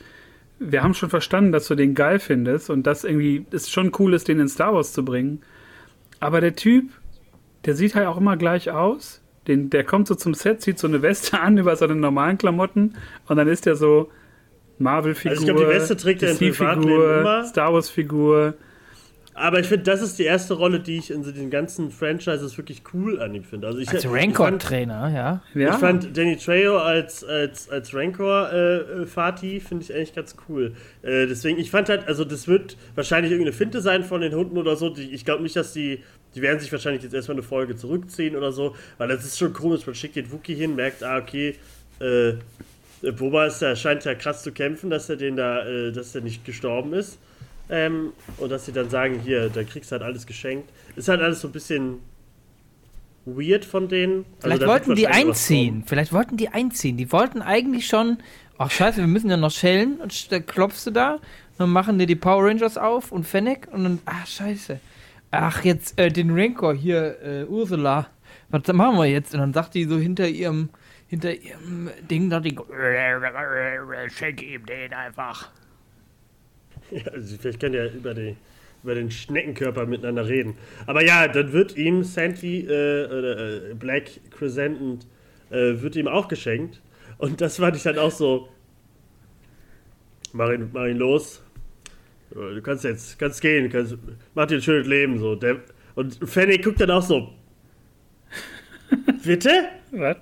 wir 0.59 0.83
haben 0.83 0.94
schon 0.94 1.11
verstanden, 1.11 1.53
dass 1.53 1.68
du 1.68 1.74
den 1.74 1.94
geil 1.94 2.18
findest 2.18 2.70
und 2.70 2.87
dass 2.87 3.05
irgendwie 3.05 3.46
es 3.51 3.70
schon 3.70 3.92
cool 3.98 4.14
ist, 4.14 4.29
den 4.29 4.40
in 4.40 4.48
Star 4.48 4.74
Wars 4.74 4.92
zu 4.92 5.05
bringen. 5.05 5.42
Aber 6.20 6.40
der 6.40 6.57
Typ, 6.57 6.90
der 7.64 7.74
sieht 7.74 7.94
halt 7.94 8.07
auch 8.07 8.16
immer 8.16 8.37
gleich 8.37 8.70
aus. 8.70 9.22
Den, 9.46 9.70
der 9.70 9.85
kommt 9.85 10.09
so 10.09 10.14
zum 10.14 10.35
Set, 10.35 10.61
zieht 10.62 10.79
so 10.79 10.88
eine 10.88 11.03
Weste 11.03 11.40
an 11.40 11.59
über 11.59 11.77
seine 11.77 11.94
normalen 11.94 12.38
Klamotten 12.38 12.94
und 13.29 13.37
dann 13.37 13.48
ist 13.48 13.66
er 13.66 13.77
so 13.77 14.11
Marvel-Figur, 14.79 15.38
Also 15.38 15.46
die 15.46 15.68
Weste 15.68 15.96
trägt 15.96 16.22
er 16.22 16.33
im 16.33 16.38
Privatleben 16.38 17.20
immer. 17.20 17.44
Star 17.44 17.72
Wars-Figur. 17.72 18.55
Aber 19.38 19.61
ich 19.61 19.66
finde, 19.66 19.85
das 19.85 20.03
ist 20.03 20.18
die 20.18 20.24
erste 20.24 20.55
Rolle, 20.55 20.81
die 20.81 20.98
ich 20.98 21.11
in 21.11 21.22
so 21.22 21.31
den 21.31 21.51
ganzen 21.51 21.90
Franchises 21.90 22.57
wirklich 22.59 22.83
cool 22.92 23.20
an 23.20 23.35
ihm 23.35 23.44
finde. 23.44 23.66
Also 23.66 23.79
ich, 23.79 23.88
Als 23.88 24.05
Rancor-Trainer, 24.11 25.11
ja. 25.14 25.42
Ja, 25.55 25.70
ich 25.70 25.77
fand 25.77 26.16
Danny 26.16 26.37
Trejo 26.37 26.79
als, 26.79 27.24
als, 27.24 27.70
als 27.70 27.94
Rancor-Fati 27.94 29.61
finde 29.61 29.85
ich 29.85 29.94
eigentlich 29.94 30.14
ganz 30.14 30.37
cool. 30.48 30.72
Äh, 31.03 31.27
deswegen, 31.27 31.59
ich 31.59 31.70
fand 31.70 31.88
halt, 31.88 32.07
also 32.09 32.24
das 32.24 32.48
wird 32.48 32.77
wahrscheinlich 32.94 33.33
irgendeine 33.33 33.57
Finte 33.57 33.81
sein 33.81 34.03
von 34.05 34.20
den 34.20 34.35
Hunden 34.35 34.59
oder 34.59 34.77
so. 34.77 34.90
Die, 34.90 35.11
ich 35.12 35.24
glaube 35.24 35.42
nicht, 35.42 35.57
dass 35.57 35.72
die, 35.72 36.03
die 36.35 36.42
werden 36.42 36.59
sich 36.59 36.72
wahrscheinlich 36.72 37.03
jetzt 37.03 37.14
erstmal 37.14 37.37
eine 37.37 37.42
Folge 37.42 37.77
zurückziehen 37.77 38.37
oder 38.37 38.53
so, 38.53 38.74
weil 38.98 39.09
das 39.09 39.24
ist 39.24 39.38
schon 39.38 39.53
komisch. 39.53 39.87
Man 39.87 39.94
schickt 39.94 40.16
den 40.16 40.31
Wookie 40.33 40.55
hin, 40.55 40.74
merkt, 40.74 41.03
ah, 41.03 41.18
okay, 41.18 41.57
äh, 42.01 42.33
Boba 43.12 43.46
ist 43.46 43.62
da, 43.62 43.77
scheint 43.77 44.05
ja 44.05 44.14
krass 44.14 44.42
zu 44.42 44.53
kämpfen, 44.53 44.90
dass 44.90 45.09
er 45.09 45.16
den 45.16 45.37
da, 45.37 45.66
äh, 45.66 45.92
dass 45.92 46.14
er 46.14 46.20
nicht 46.20 46.44
gestorben 46.44 46.92
ist. 46.92 47.18
Ähm, 47.70 48.12
und 48.38 48.50
dass 48.50 48.66
sie 48.66 48.72
dann 48.72 48.88
sagen, 48.88 49.20
hier, 49.22 49.48
da 49.50 49.62
kriegst 49.62 49.90
du 49.90 49.92
halt 49.94 50.02
alles 50.02 50.26
geschenkt. 50.26 50.70
Ist 50.96 51.09
halt 51.09 51.20
alles 51.20 51.40
so 51.40 51.48
ein 51.48 51.52
bisschen 51.52 51.98
weird 53.26 53.64
von 53.64 53.88
denen. 53.88 54.24
Also 54.24 54.26
Vielleicht 54.40 54.61
wird 54.61 54.70
wollten 54.70 54.94
die 54.94 55.07
einziehen. 55.07 55.85
Vielleicht 55.87 56.12
wollten 56.12 56.37
die 56.37 56.48
einziehen. 56.48 56.96
Die 56.96 57.12
wollten 57.12 57.42
eigentlich 57.42 57.87
schon, 57.87 58.18
ach 58.57 58.70
scheiße, 58.70 58.98
wir 58.98 59.07
müssen 59.07 59.28
ja 59.31 59.37
noch 59.37 59.50
schellen. 59.50 59.96
Und 60.00 60.12
sch- 60.12 60.31
da 60.31 60.40
klopfst 60.40 60.87
du 60.87 60.90
da, 60.90 61.18
dann 61.59 61.70
machen 61.70 61.98
dir 61.98 62.07
die 62.07 62.16
Power 62.16 62.46
Rangers 62.46 62.78
auf 62.78 63.12
und 63.12 63.24
Fennec 63.26 63.68
und 63.70 63.85
dann, 63.85 63.98
ach 64.07 64.26
scheiße. 64.26 64.81
Ach, 65.31 65.62
jetzt 65.62 65.98
äh, 65.98 66.09
den 66.11 66.31
Rancor 66.31 66.74
hier, 66.74 67.18
äh, 67.22 67.44
Ursula. 67.44 68.07
Was 68.48 68.66
machen 68.72 68.96
wir 68.96 69.04
jetzt? 69.04 69.35
Und 69.35 69.40
dann 69.40 69.52
sagt 69.52 69.74
die 69.74 69.85
so 69.85 69.98
hinter 69.98 70.26
ihrem, 70.26 70.70
hinter 71.07 71.35
ihrem 71.35 71.90
Ding, 72.11 72.31
da 72.31 72.40
die, 72.40 72.57
schenk 74.09 74.40
ihm 74.42 74.64
den 74.64 74.94
einfach. 74.94 75.50
Ja, 77.05 77.12
also 77.12 77.37
vielleicht 77.38 77.61
könnt 77.61 77.74
ihr 77.74 77.92
über, 77.92 78.14
die, 78.14 78.37
über 78.83 78.94
den 78.94 79.11
Schneckenkörper 79.11 79.87
miteinander 79.87 80.27
reden. 80.27 80.55
Aber 80.87 81.05
ja, 81.05 81.29
dann 81.29 81.53
wird 81.53 81.77
ihm 81.77 82.03
Sandy, 82.03 82.66
äh, 82.66 83.03
äh, 83.03 83.74
Black 83.74 84.11
Crescent, 84.31 85.07
äh, 85.51 85.81
wird 85.81 85.96
ihm 85.96 86.09
auch 86.09 86.29
geschenkt. 86.29 86.81
Und 87.18 87.40
das 87.40 87.57
fand 87.57 87.77
ich 87.77 87.83
dann 87.83 87.98
auch 87.98 88.11
so. 88.11 88.48
Mach 90.33 90.51
ihn, 90.51 90.70
mach 90.72 90.87
ihn 90.87 90.98
los. 90.98 91.42
Du 92.31 92.61
kannst 92.62 92.85
jetzt, 92.85 93.18
kannst 93.18 93.40
gehen, 93.40 93.70
kannst, 93.70 93.96
mach 94.35 94.46
dir 94.46 94.57
ein 94.57 94.62
schönes 94.62 94.87
Leben. 94.87 95.18
So. 95.18 95.35
Der, 95.35 95.57
und 95.94 96.18
Fanny 96.29 96.59
guckt 96.59 96.81
dann 96.81 96.90
auch 96.90 97.03
so. 97.03 97.33
Bitte? 99.24 99.51
was? 99.90 100.16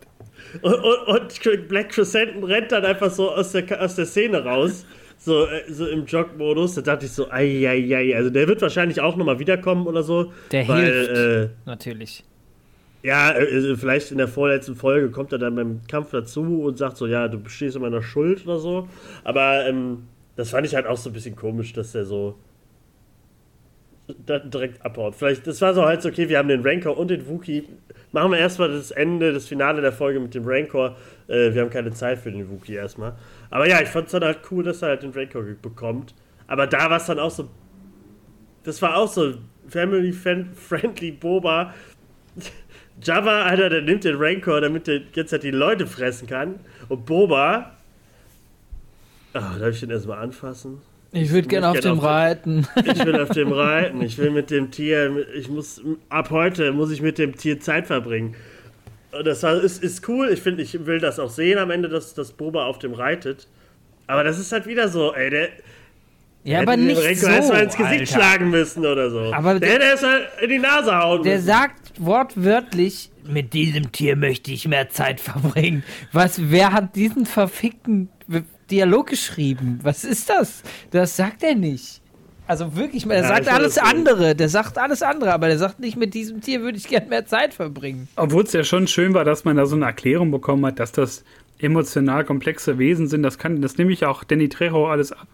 Und, 0.62 0.74
und, 0.74 1.46
und 1.46 1.68
Black 1.68 1.90
Crescent 1.90 2.42
rennt 2.44 2.72
dann 2.72 2.84
einfach 2.84 3.10
so 3.10 3.30
aus 3.30 3.52
der, 3.52 3.80
aus 3.82 3.96
der 3.96 4.06
Szene 4.06 4.44
raus. 4.44 4.86
So, 5.18 5.46
äh, 5.46 5.70
so 5.70 5.86
im 5.86 6.06
Jog-Modus. 6.06 6.74
Da 6.74 6.82
dachte 6.82 7.06
ich 7.06 7.12
so, 7.12 7.30
ei, 7.30 7.68
ei, 7.68 7.96
ei. 7.96 8.16
Also 8.16 8.30
der 8.30 8.46
wird 8.46 8.62
wahrscheinlich 8.62 9.00
auch 9.00 9.16
nochmal 9.16 9.38
wiederkommen 9.38 9.86
oder 9.86 10.02
so. 10.02 10.32
Der 10.52 10.68
weil, 10.68 10.84
hilft. 10.84 11.10
Äh, 11.10 11.48
Natürlich. 11.64 12.24
ja, 13.02 13.32
äh, 13.32 13.76
vielleicht 13.76 14.12
in 14.12 14.18
der 14.18 14.28
vorletzten 14.28 14.76
Folge 14.76 15.10
kommt 15.10 15.32
er 15.32 15.38
dann 15.38 15.56
beim 15.56 15.80
Kampf 15.88 16.10
dazu 16.10 16.62
und 16.62 16.78
sagt 16.78 16.96
so, 16.96 17.06
ja, 17.06 17.28
du 17.28 17.38
bestehst 17.38 17.76
in 17.76 17.82
meiner 17.82 18.02
Schuld 18.02 18.46
oder 18.46 18.58
so. 18.58 18.88
Aber 19.24 19.66
ähm, 19.66 20.04
das 20.36 20.50
fand 20.50 20.66
ich 20.66 20.74
halt 20.74 20.86
auch 20.86 20.96
so 20.96 21.10
ein 21.10 21.12
bisschen 21.12 21.34
komisch, 21.34 21.72
dass 21.72 21.92
der 21.92 22.04
so 22.04 22.36
direkt 24.08 24.84
abhaut. 24.84 25.14
Vielleicht, 25.16 25.46
das 25.46 25.60
war 25.60 25.74
so 25.74 25.84
halt 25.84 26.02
so, 26.02 26.08
okay, 26.08 26.28
wir 26.28 26.38
haben 26.38 26.48
den 26.48 26.62
Rancor 26.62 26.96
und 26.96 27.10
den 27.10 27.26
Wookie. 27.28 27.64
Machen 28.12 28.30
wir 28.30 28.38
erstmal 28.38 28.68
das 28.68 28.90
Ende, 28.92 29.32
das 29.32 29.46
Finale 29.46 29.80
der 29.82 29.92
Folge 29.92 30.20
mit 30.20 30.34
dem 30.34 30.44
Rancor. 30.46 30.96
Äh, 31.26 31.52
wir 31.52 31.62
haben 31.62 31.70
keine 31.70 31.92
Zeit 31.92 32.18
für 32.18 32.30
den 32.30 32.48
Wookie 32.48 32.74
erstmal. 32.74 33.14
Aber 33.50 33.68
ja, 33.68 33.80
ich 33.80 33.88
fand 33.88 34.06
es 34.06 34.12
dann 34.12 34.24
halt 34.24 34.40
cool, 34.50 34.64
dass 34.64 34.82
er 34.82 34.88
halt 34.88 35.02
den 35.02 35.10
Rancor 35.12 35.44
ge- 35.44 35.56
bekommt. 35.60 36.14
Aber 36.46 36.66
da 36.66 36.90
war 36.90 36.96
es 36.98 37.06
dann 37.06 37.18
auch 37.18 37.30
so. 37.30 37.48
Das 38.64 38.80
war 38.82 38.96
auch 38.96 39.08
so 39.08 39.34
family-friendly 39.68 41.12
Boba. 41.12 41.72
Jabba, 43.02 43.42
Alter, 43.44 43.68
der 43.70 43.82
nimmt 43.82 44.04
den 44.04 44.16
Rancor, 44.16 44.60
damit 44.60 44.86
der 44.86 45.02
jetzt 45.14 45.32
halt 45.32 45.42
die 45.42 45.50
Leute 45.50 45.86
fressen 45.86 46.26
kann. 46.26 46.56
Und 46.88 47.04
Boba. 47.06 47.72
Ah, 49.34 49.58
darf 49.58 49.70
ich 49.70 49.80
den 49.80 49.90
erstmal 49.90 50.18
anfassen? 50.18 50.78
Ich 51.12 51.30
würde 51.30 51.46
gerne 51.48 51.68
auf 51.68 51.74
dem 51.76 51.82
gerne 51.82 51.98
auf- 51.98 52.04
reiten. 52.04 52.66
Ich 52.84 53.04
will 53.04 53.20
auf 53.20 53.28
dem 53.30 53.52
reiten. 53.52 54.02
Ich 54.02 54.18
will 54.18 54.30
mit 54.30 54.50
dem 54.50 54.70
Tier. 54.70 55.26
Ich 55.34 55.48
muss 55.48 55.80
ab 56.08 56.30
heute 56.30 56.72
muss 56.72 56.90
ich 56.90 57.00
mit 57.02 57.18
dem 57.18 57.36
Tier 57.36 57.60
Zeit 57.60 57.86
verbringen. 57.86 58.34
Das 59.22 59.42
war, 59.42 59.54
ist, 59.62 59.82
ist 59.82 60.08
cool. 60.08 60.28
Ich 60.30 60.40
finde, 60.42 60.62
ich 60.62 60.86
will 60.86 60.98
das 61.00 61.18
auch 61.18 61.30
sehen 61.30 61.58
am 61.58 61.70
Ende, 61.70 61.88
dass, 61.88 62.14
dass 62.14 62.32
Boba 62.32 62.64
auf 62.66 62.78
dem 62.78 62.92
reitet. 62.94 63.46
Aber 64.06 64.24
das 64.24 64.38
ist 64.38 64.52
halt 64.52 64.66
wieder 64.66 64.88
so, 64.88 65.12
ey, 65.14 65.30
der. 65.30 65.48
Ja, 66.44 66.60
aber 66.60 66.76
nicht 66.76 67.00
Renko 67.02 67.26
so, 67.26 67.26
erstmal 67.26 67.62
ins 67.64 67.76
Gesicht 67.76 68.00
Alter. 68.00 68.06
schlagen 68.14 68.50
müssen 68.50 68.86
oder 68.86 69.10
so. 69.10 69.32
Aber 69.32 69.58
der 69.58 69.68
hätte 69.68 69.84
erstmal 69.84 70.28
in 70.42 70.48
die 70.50 70.58
Nase 70.58 70.94
hauen 70.96 71.22
Der 71.24 71.34
müssen. 71.34 71.46
sagt 71.46 71.92
wortwörtlich, 71.98 73.10
mit 73.26 73.52
diesem 73.52 73.90
Tier 73.90 74.14
möchte 74.14 74.52
ich 74.52 74.68
mehr 74.68 74.88
Zeit 74.90 75.20
verbringen. 75.20 75.82
Was, 76.12 76.50
wer 76.50 76.72
hat 76.72 76.94
diesen 76.94 77.26
verfickten 77.26 78.10
Dialog 78.70 79.08
geschrieben? 79.08 79.80
Was 79.82 80.04
ist 80.04 80.30
das? 80.30 80.62
Das 80.92 81.16
sagt 81.16 81.42
er 81.42 81.56
nicht. 81.56 82.00
Also 82.48 82.76
wirklich, 82.76 83.06
er 83.06 83.22
Ja, 83.22 83.28
sagt 83.28 83.48
alles 83.52 83.76
andere. 83.78 84.34
Der 84.36 84.48
sagt 84.48 84.78
alles 84.78 85.02
andere, 85.02 85.32
aber 85.32 85.48
der 85.48 85.58
sagt 85.58 85.80
nicht, 85.80 85.96
mit 85.96 86.14
diesem 86.14 86.40
Tier 86.40 86.62
würde 86.62 86.78
ich 86.78 86.86
gerne 86.88 87.08
mehr 87.08 87.26
Zeit 87.26 87.54
verbringen. 87.54 88.08
Obwohl 88.16 88.44
es 88.44 88.52
ja 88.52 88.62
schon 88.62 88.86
schön 88.86 89.14
war, 89.14 89.24
dass 89.24 89.44
man 89.44 89.56
da 89.56 89.66
so 89.66 89.74
eine 89.76 89.84
Erklärung 89.86 90.30
bekommen 90.30 90.64
hat, 90.66 90.78
dass 90.78 90.92
das 90.92 91.24
emotional 91.58 92.24
komplexe 92.24 92.78
Wesen 92.78 93.08
sind. 93.08 93.22
Das 93.22 93.38
kann, 93.38 93.60
das 93.62 93.78
nehme 93.78 93.92
ich 93.92 94.04
auch 94.04 94.22
Danny 94.24 94.48
Trejo 94.48 94.86
alles 94.88 95.12
ab. 95.12 95.26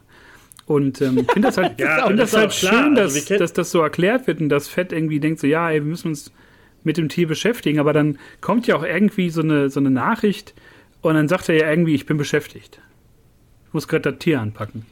Und 0.67 1.03
ähm, 1.03 1.27
finde 1.33 1.49
das 1.49 1.59
halt, 1.59 1.73
Ja, 1.81 2.07
find 2.07 2.19
das 2.19 2.31
das 2.31 2.41
halt 2.41 2.53
schön, 2.55 2.97
Also 2.97 3.17
dass, 3.17 3.25
kennen- 3.27 3.41
dass 3.41 3.53
das 3.53 3.71
so 3.71 3.81
erklärt 3.81 4.27
wird 4.27 4.41
und 4.41 4.49
dass 4.49 4.69
Fett 4.69 4.93
irgendwie 4.93 5.21
denkt 5.21 5.41
so, 5.41 5.47
ja, 5.47 5.69
ey, 5.71 5.81
wir 5.83 5.91
müssen 5.91 6.09
uns 6.09 6.33
mit 6.85 6.97
dem 6.97 7.09
Tier 7.09 7.27
beschäftigen. 7.29 7.79
Aber 7.79 7.93
dann 7.93 8.19
kommt 8.41 8.67
ja 8.67 8.77
auch 8.77 8.85
irgendwie 8.85 9.29
so 9.31 9.43
eine, 9.43 9.69
so 9.69 9.81
eine 9.81 9.91
Nachricht 9.91 10.55
und 11.03 11.15
dann 11.15 11.29
sagt 11.29 11.49
er 11.49 11.57
ja 11.57 11.69
irgendwie, 11.69 11.95
ich 11.95 12.07
bin 12.07 12.17
beschäftigt. 12.17 12.81
Ich 13.69 13.75
muss 13.75 13.89
gerade 13.89 14.13
das 14.13 14.19
Tier 14.21 14.41
anpacken. 14.41 14.87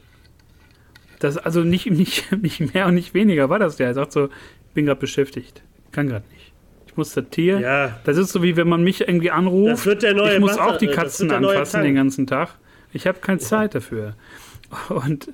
Das 1.21 1.37
also 1.37 1.61
nicht, 1.61 1.89
nicht, 1.89 2.31
nicht 2.41 2.73
mehr 2.73 2.87
und 2.87 2.95
nicht 2.95 3.13
weniger 3.13 3.49
war 3.49 3.59
das 3.59 3.77
ja. 3.77 3.85
Er 3.87 3.93
sagt 3.93 4.11
so, 4.11 4.25
ich 4.25 4.73
bin 4.73 4.85
gerade 4.85 4.99
beschäftigt. 4.99 5.61
Kann 5.91 6.07
gerade 6.07 6.25
nicht. 6.31 6.51
Ich 6.87 6.97
muss 6.97 7.13
das 7.13 7.25
Tier. 7.31 7.59
Ja, 7.59 7.99
Das 8.03 8.17
ist 8.17 8.31
so 8.33 8.43
wie 8.43 8.57
wenn 8.57 8.67
man 8.67 8.83
mich 8.83 9.01
irgendwie 9.01 9.31
anruft. 9.31 9.71
Das 9.71 9.85
wird 9.85 10.03
der 10.03 10.13
neue 10.13 10.33
ich 10.33 10.39
muss 10.39 10.51
Wasser- 10.57 10.67
auch 10.67 10.77
die 10.77 10.87
Katzen 10.87 11.31
anfassen 11.31 11.83
den 11.83 11.95
ganzen 11.95 12.27
Tag. 12.27 12.55
Ich 12.91 13.07
habe 13.07 13.19
keine 13.19 13.39
Zeit 13.39 13.75
dafür. 13.75 14.15
Und 14.89 15.29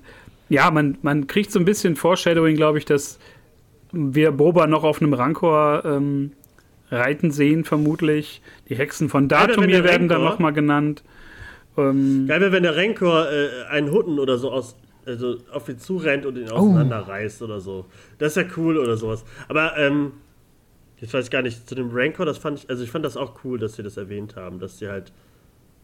ja, 0.50 0.70
man, 0.72 0.98
man 1.02 1.28
kriegt 1.28 1.52
so 1.52 1.60
ein 1.60 1.66
bisschen 1.66 1.96
Foreshadowing, 1.96 2.56
glaube 2.56 2.78
ich, 2.78 2.86
dass 2.86 3.18
wir 3.92 4.32
Boba 4.32 4.68
noch 4.68 4.84
auf 4.84 5.02
einem 5.02 5.14
Rancor 5.14 5.84
ähm, 5.86 6.32
reiten 6.92 7.32
sehen, 7.32 7.64
vermutlich. 7.64 8.42
Die 8.70 8.76
Hexen 8.76 9.10
von 9.10 9.28
Datumir 9.28 9.84
werden 9.84 10.08
dann 10.08 10.22
Rancor- 10.22 10.32
nochmal 10.34 10.54
genannt. 10.54 11.04
Ähm, 11.78 12.26
geil 12.28 12.42
wäre, 12.42 12.52
wenn 12.52 12.64
der 12.64 12.76
Rancor 12.76 13.28
äh, 13.32 13.70
einen 13.72 13.92
Hutten 13.92 14.20
oder 14.20 14.38
so 14.38 14.52
aus, 14.52 14.76
also 15.08 15.38
auf 15.52 15.68
ihn 15.70 15.80
zurennt 15.80 16.26
und 16.26 16.38
ihn 16.38 16.50
auseinanderreißt 16.50 17.42
oder 17.42 17.60
so. 17.60 17.86
Das 18.18 18.36
ist 18.36 18.44
ja 18.44 18.50
cool 18.58 18.78
oder 18.78 18.98
sowas. 18.98 19.24
Aber, 19.48 19.78
ähm, 19.78 20.14
jetzt 21.00 21.14
weiß 21.14 21.26
ich 21.26 21.32
gar 21.32 21.42
nicht, 21.42 21.68
zu 21.68 21.76
dem 21.76 21.90
Rancor, 21.92 22.26
das 22.26 22.38
fand 22.38 22.60
ich, 22.60 22.70
also 22.70 22.84
ich 22.84 22.92
fand 22.92 23.06
das 23.06 23.18
auch 23.18 23.44
cool, 23.44 23.58
dass 23.58 23.76
sie 23.76 23.84
das 23.84 23.98
erwähnt 23.98 24.36
haben, 24.36 24.60
dass 24.60 24.80
sie 24.80 24.88
halt. 24.88 25.12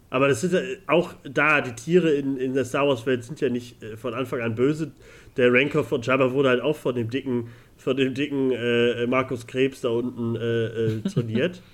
Aber 0.10 0.28
das 0.28 0.44
ist 0.44 0.54
ja 0.54 0.60
auch 0.88 1.14
da, 1.24 1.62
die 1.62 1.74
Tiere 1.74 2.12
in, 2.12 2.38
in 2.38 2.54
der 2.54 2.66
Star 2.66 2.88
Wars-Welt 2.88 3.24
sind 3.24 3.42
ja 3.42 3.50
nicht 3.50 3.82
äh, 3.82 3.98
von 3.98 4.14
Anfang 4.14 4.42
an 4.42 4.56
böse. 4.56 4.92
Der 5.38 5.52
Rancor 5.52 5.84
von 5.84 6.02
Jabba 6.02 6.32
wurde 6.32 6.50
halt 6.50 6.62
auch 6.62 6.76
von 6.76 6.94
dem 6.94 7.10
dicken, 7.10 7.50
von 7.78 7.98
dem 7.98 8.14
dicken 8.14 8.52
äh, 8.52 9.08
Markus 9.08 9.48
Krebs 9.48 9.82
da 9.82 9.90
unten 9.90 10.36
äh, 10.36 10.66
äh, 10.66 11.02
trainiert. 11.02 11.62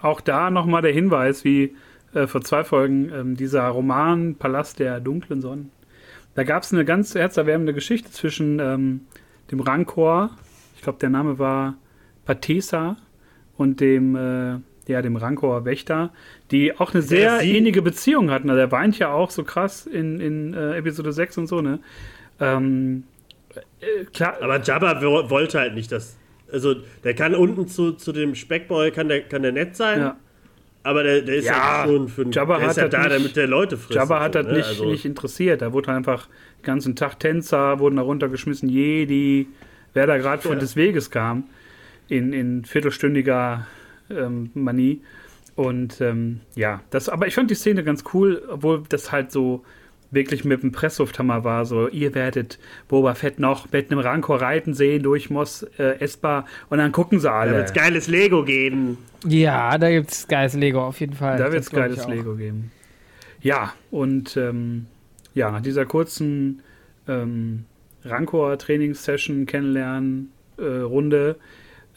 Auch 0.00 0.20
da 0.20 0.50
nochmal 0.50 0.82
der 0.82 0.92
Hinweis, 0.92 1.44
wie 1.44 1.76
äh, 2.12 2.26
vor 2.26 2.40
zwei 2.40 2.64
Folgen 2.64 3.10
ähm, 3.14 3.36
dieser 3.36 3.68
Roman 3.68 4.34
Palast 4.34 4.80
der 4.80 4.98
dunklen 4.98 5.40
Sonnen. 5.40 5.70
Da 6.34 6.44
gab 6.44 6.62
es 6.62 6.72
eine 6.72 6.84
ganz 6.84 7.14
herzerwärmende 7.14 7.74
Geschichte 7.74 8.10
zwischen 8.10 8.58
ähm, 8.58 9.00
dem 9.50 9.60
Rancor, 9.60 10.30
ich 10.76 10.82
glaube 10.82 10.98
der 10.98 11.10
Name 11.10 11.38
war 11.38 11.74
Patesa, 12.24 12.96
und 13.58 13.80
dem, 13.80 14.16
äh, 14.16 14.58
ja, 14.90 15.02
dem 15.02 15.16
Rancor-Wächter, 15.16 16.10
die 16.50 16.76
auch 16.78 16.92
eine 16.94 17.02
sehr 17.02 17.42
ähnliche 17.42 17.82
Beziehung 17.82 18.30
hatten. 18.30 18.48
Also, 18.50 18.58
der 18.58 18.72
weint 18.72 18.98
ja 18.98 19.12
auch 19.12 19.30
so 19.30 19.44
krass 19.44 19.86
in, 19.86 20.20
in 20.20 20.54
äh, 20.54 20.76
Episode 20.78 21.12
6 21.12 21.38
und 21.38 21.46
so, 21.46 21.60
ne? 21.60 21.78
Ähm, 22.40 23.04
äh, 23.80 24.04
klar, 24.06 24.36
Aber 24.40 24.60
Jabba 24.60 25.00
wo- 25.02 25.28
wollte 25.30 25.58
halt 25.60 25.74
nicht, 25.74 25.92
dass. 25.92 26.16
Also, 26.50 26.74
der 27.04 27.14
kann 27.14 27.34
unten 27.34 27.68
zu, 27.68 27.92
zu 27.92 28.10
dem 28.12 28.34
Speckboy, 28.34 28.90
kann 28.90 29.08
der, 29.08 29.22
kann 29.22 29.42
der 29.42 29.52
nett 29.52 29.76
sein, 29.76 30.00
ja. 30.00 30.16
Aber 30.84 31.02
der, 31.02 31.22
der 31.22 31.36
ist 31.36 31.44
Ja, 31.46 31.84
ja, 31.84 31.86
schon 31.86 32.08
für 32.08 32.22
einen. 32.22 32.32
Jabba 32.32 32.58
der 32.58 32.64
ist 32.70 32.70
hat 32.70 32.76
ja 32.76 32.82
das 32.88 32.90
da, 32.90 33.08
nicht- 33.08 33.16
damit 33.20 33.36
der 33.36 33.46
Leute 33.46 33.76
frisst. 33.76 33.94
Jabba 33.96 34.20
hat 34.20 34.32
so, 34.34 34.38
das 34.40 34.48
ne? 34.50 34.58
nicht, 34.58 34.66
Also, 34.68 34.84
nicht 34.90 35.04
interessiert. 35.04 35.62
Da 35.62 35.72
wurde 35.72 35.92
einfach 35.92 36.26
den 36.58 36.64
ganzen 36.64 36.96
Tag 36.96 37.18
Tänzer, 37.20 37.78
wurden 37.78 37.96
da 37.96 38.02
runtergeschmissen, 38.02 38.68
Jedi, 38.68 39.46
wer 39.94 40.06
da 40.06 40.16
gerade 40.18 40.42
von 40.42 40.52
Ja. 40.54 40.58
des 40.58 40.76
Weges 40.76 41.10
kam, 41.10 41.44
in, 42.08 42.32
in 42.32 42.64
viertelstündiger 42.64 43.66
ähm, 44.10 44.50
Manie. 44.54 45.00
Und 45.54 46.00
ähm, 46.00 46.40
ja, 46.54 46.80
das, 46.90 47.08
aber 47.08 47.26
ich 47.26 47.34
fand 47.34 47.50
die 47.50 47.54
Szene 47.54 47.84
ganz 47.84 48.04
cool, 48.14 48.42
obwohl 48.48 48.82
das 48.88 49.12
halt 49.12 49.30
so 49.30 49.64
wirklich 50.12 50.44
mit 50.44 50.62
dem 50.62 50.70
Presslufthammer 50.70 51.42
war. 51.42 51.64
So, 51.66 51.88
ihr 51.88 52.14
werdet 52.14 52.58
Boba 52.86 53.14
Fett 53.14 53.40
noch 53.40 53.72
mit 53.72 53.90
einem 53.90 53.98
Rancor 54.00 54.40
reiten 54.40 54.74
sehen 54.74 55.02
durch 55.02 55.30
Mos 55.30 55.64
äh, 55.78 55.98
Espa 55.98 56.46
und 56.70 56.78
dann 56.78 56.92
gucken 56.92 57.18
sie 57.18 57.26
Da 57.26 57.40
alle. 57.40 57.52
wird's 57.56 57.72
geiles 57.72 58.06
Lego 58.06 58.44
geben. 58.44 58.98
Ja, 59.26 59.76
da 59.78 59.90
gibt 59.90 60.10
es 60.12 60.28
geiles 60.28 60.54
Lego 60.54 60.86
auf 60.86 61.00
jeden 61.00 61.14
Fall. 61.14 61.38
Da 61.38 61.44
Das 61.44 61.52
wird 61.54 61.62
es 61.64 61.70
geiles. 61.70 62.06
Lego 62.06 62.34
geben. 62.36 62.70
Ja, 63.40 63.72
und 63.90 64.36
ähm, 64.36 64.86
ja, 65.34 65.50
nach 65.50 65.62
dieser 65.62 65.84
kurzen 65.86 66.62
ähm, 67.08 67.64
Rancor-Trainingssession 68.04 69.46
kennenlernen, 69.46 70.30
äh, 70.58 70.64
Runde, 70.64 71.36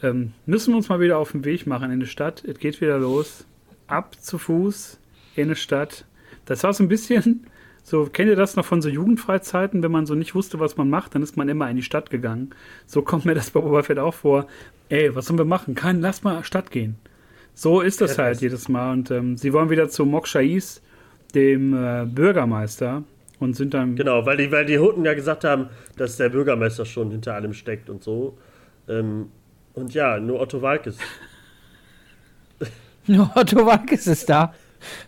ähm, 0.02 0.32
müssen 0.46 0.72
wir 0.72 0.76
uns 0.76 0.88
mal 0.88 1.00
wieder 1.00 1.18
auf 1.18 1.32
den 1.32 1.44
Weg 1.44 1.66
machen 1.66 1.90
in 1.90 2.00
die 2.00 2.06
Stadt. 2.06 2.44
Es 2.46 2.58
geht 2.58 2.80
wieder 2.80 2.98
los. 2.98 3.44
Ab 3.86 4.16
zu 4.20 4.38
Fuß 4.38 4.98
in 5.36 5.48
die 5.48 5.54
Stadt. 5.56 6.04
Das 6.46 6.62
war 6.64 6.72
so 6.72 6.82
ein 6.84 6.88
bisschen, 6.88 7.46
so 7.88 8.06
kennt 8.12 8.28
ihr 8.28 8.34
das 8.34 8.56
noch 8.56 8.64
von 8.64 8.82
so 8.82 8.88
Jugendfreizeiten, 8.88 9.80
wenn 9.84 9.92
man 9.92 10.06
so 10.06 10.16
nicht 10.16 10.34
wusste, 10.34 10.58
was 10.58 10.76
man 10.76 10.90
macht, 10.90 11.14
dann 11.14 11.22
ist 11.22 11.36
man 11.36 11.48
immer 11.48 11.70
in 11.70 11.76
die 11.76 11.84
Stadt 11.84 12.10
gegangen. 12.10 12.50
So 12.84 13.00
kommt 13.02 13.24
mir 13.24 13.34
das 13.36 13.50
bei 13.50 13.60
Boba 13.60 13.84
Fett 13.84 14.00
auch 14.00 14.12
vor. 14.14 14.48
Ey, 14.88 15.14
was 15.14 15.26
sollen 15.26 15.38
wir 15.38 15.44
machen? 15.44 15.76
Kein, 15.76 16.00
lass 16.00 16.24
mal 16.24 16.42
Stadt 16.42 16.72
gehen. 16.72 16.96
So 17.54 17.80
ist 17.82 18.00
das 18.00 18.16
Ja, 18.16 18.24
halt 18.24 18.34
das- 18.34 18.40
jedes 18.42 18.68
Mal. 18.68 18.92
Und 18.92 19.12
ähm, 19.12 19.36
sie 19.36 19.52
wollen 19.52 19.70
wieder 19.70 19.88
zu 19.88 20.04
Mok 20.04 20.26
Shais, 20.26 20.82
dem 21.36 21.74
äh, 21.74 22.06
Bürgermeister, 22.06 23.04
und 23.38 23.54
sind 23.54 23.72
dann. 23.72 23.94
Genau, 23.94 24.26
weil 24.26 24.38
die, 24.38 24.50
weil 24.50 24.66
die 24.66 24.80
Hutten 24.80 25.04
ja 25.04 25.14
gesagt 25.14 25.44
haben, 25.44 25.68
dass 25.96 26.16
der 26.16 26.30
Bürgermeister 26.30 26.86
schon 26.86 27.12
hinter 27.12 27.34
allem 27.34 27.52
steckt 27.52 27.88
und 27.88 28.02
so. 28.02 28.36
Ähm, 28.88 29.26
und 29.74 29.94
ja, 29.94 30.18
nur 30.18 30.40
Otto 30.40 30.60
Walkes. 30.60 30.98
Nur 33.06 33.30
Otto 33.36 33.64
Walkes 33.64 34.08
ist 34.08 34.28
da. 34.28 34.52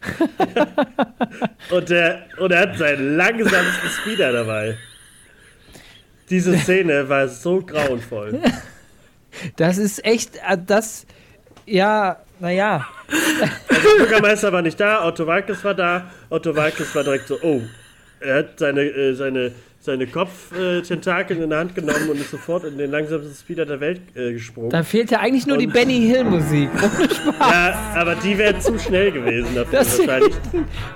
Und, 1.71 1.91
der, 1.91 2.23
und 2.39 2.51
er 2.51 2.61
hat 2.61 2.79
seinen 2.79 3.17
langsamsten 3.17 3.89
Speeder 3.91 4.33
dabei. 4.33 4.77
Diese 6.31 6.57
Szene 6.59 7.09
war 7.09 7.29
so 7.29 7.61
grauenvoll. 7.61 8.41
Das 9.57 9.79
ist 9.79 10.05
echt, 10.05 10.37
äh, 10.37 10.57
das, 10.67 11.07
ja, 11.65 12.17
naja. 12.41 12.89
Der 13.71 13.77
Bürgermeister 13.99 14.53
war 14.53 14.63
nicht 14.63 14.81
da, 14.81 15.07
Otto 15.07 15.27
Walkes 15.27 15.63
war 15.63 15.75
da. 15.75 16.11
Otto 16.31 16.57
Walkes 16.57 16.93
war 16.95 17.05
direkt 17.05 17.29
so, 17.29 17.39
oh, 17.43 17.61
er 18.19 18.39
hat 18.39 18.59
seine, 18.59 18.81
äh, 18.81 19.15
seine, 19.15 19.53
seine 19.89 20.07
Kopftentakel 20.07 21.39
in 21.39 21.51
der 21.51 21.59
Hand 21.61 21.75
genommen 21.75 22.11
und 22.11 22.17
ist 22.21 22.31
sofort 22.31 22.65
in 22.65 22.77
den 22.79 22.91
langsamsten 22.91 23.35
Speeder 23.35 23.65
der 23.67 23.81
Welt 23.81 24.01
äh, 24.15 24.33
gesprungen. 24.35 24.71
Da 24.71 24.83
fehlt 24.83 25.11
ja 25.11 25.21
eigentlich 25.21 25.47
nur 25.47 25.57
die 25.59 25.67
Und- 25.67 25.73
Benny 25.73 26.01
Hill 26.07 26.25
Musik. 26.25 26.69
Ja, 27.41 27.75
aber 27.95 28.15
die 28.17 28.37
wäre 28.37 28.59
zu 28.59 28.79
schnell 28.79 29.13
gewesen 29.13 29.49
dafür 29.55 29.79
Das 29.79 29.99
wahrscheinlich. 29.99 30.35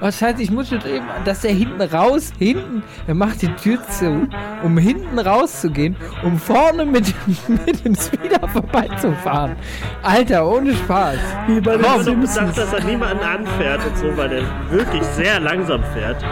Heißt, 0.00 0.40
ich 0.40 0.50
muss 0.50 0.70
mit 0.70 0.84
eben, 0.84 1.06
dass 1.24 1.44
er 1.44 1.52
hinten 1.52 1.80
raus, 1.80 2.32
hinten, 2.38 2.82
er 3.06 3.14
macht 3.14 3.42
die 3.42 3.48
Tür 3.54 3.78
zu, 3.88 4.28
um 4.62 4.76
hinten 4.78 5.18
rauszugehen, 5.18 5.96
um 6.22 6.38
vorne 6.38 6.84
mit, 6.84 7.06
mit 7.66 7.84
dem 7.84 7.94
Speeder 7.94 8.46
vorbeizufahren. 8.48 9.56
Alter, 10.02 10.46
ohne 10.48 10.74
Spaß. 10.74 11.16
Wie 11.48 11.60
bei 11.60 11.76
Ich 11.76 11.80
den 12.04 12.20
gesagt, 12.20 12.54
Simpsons. 12.54 12.56
dass 12.56 12.72
er 12.72 12.84
niemanden 12.84 13.22
anfährt 13.24 13.80
und 13.86 13.96
so, 13.98 14.16
weil 14.16 14.32
er 14.32 14.42
wirklich 14.70 15.02
sehr 15.16 15.40
langsam 15.40 15.82
fährt. 15.94 16.22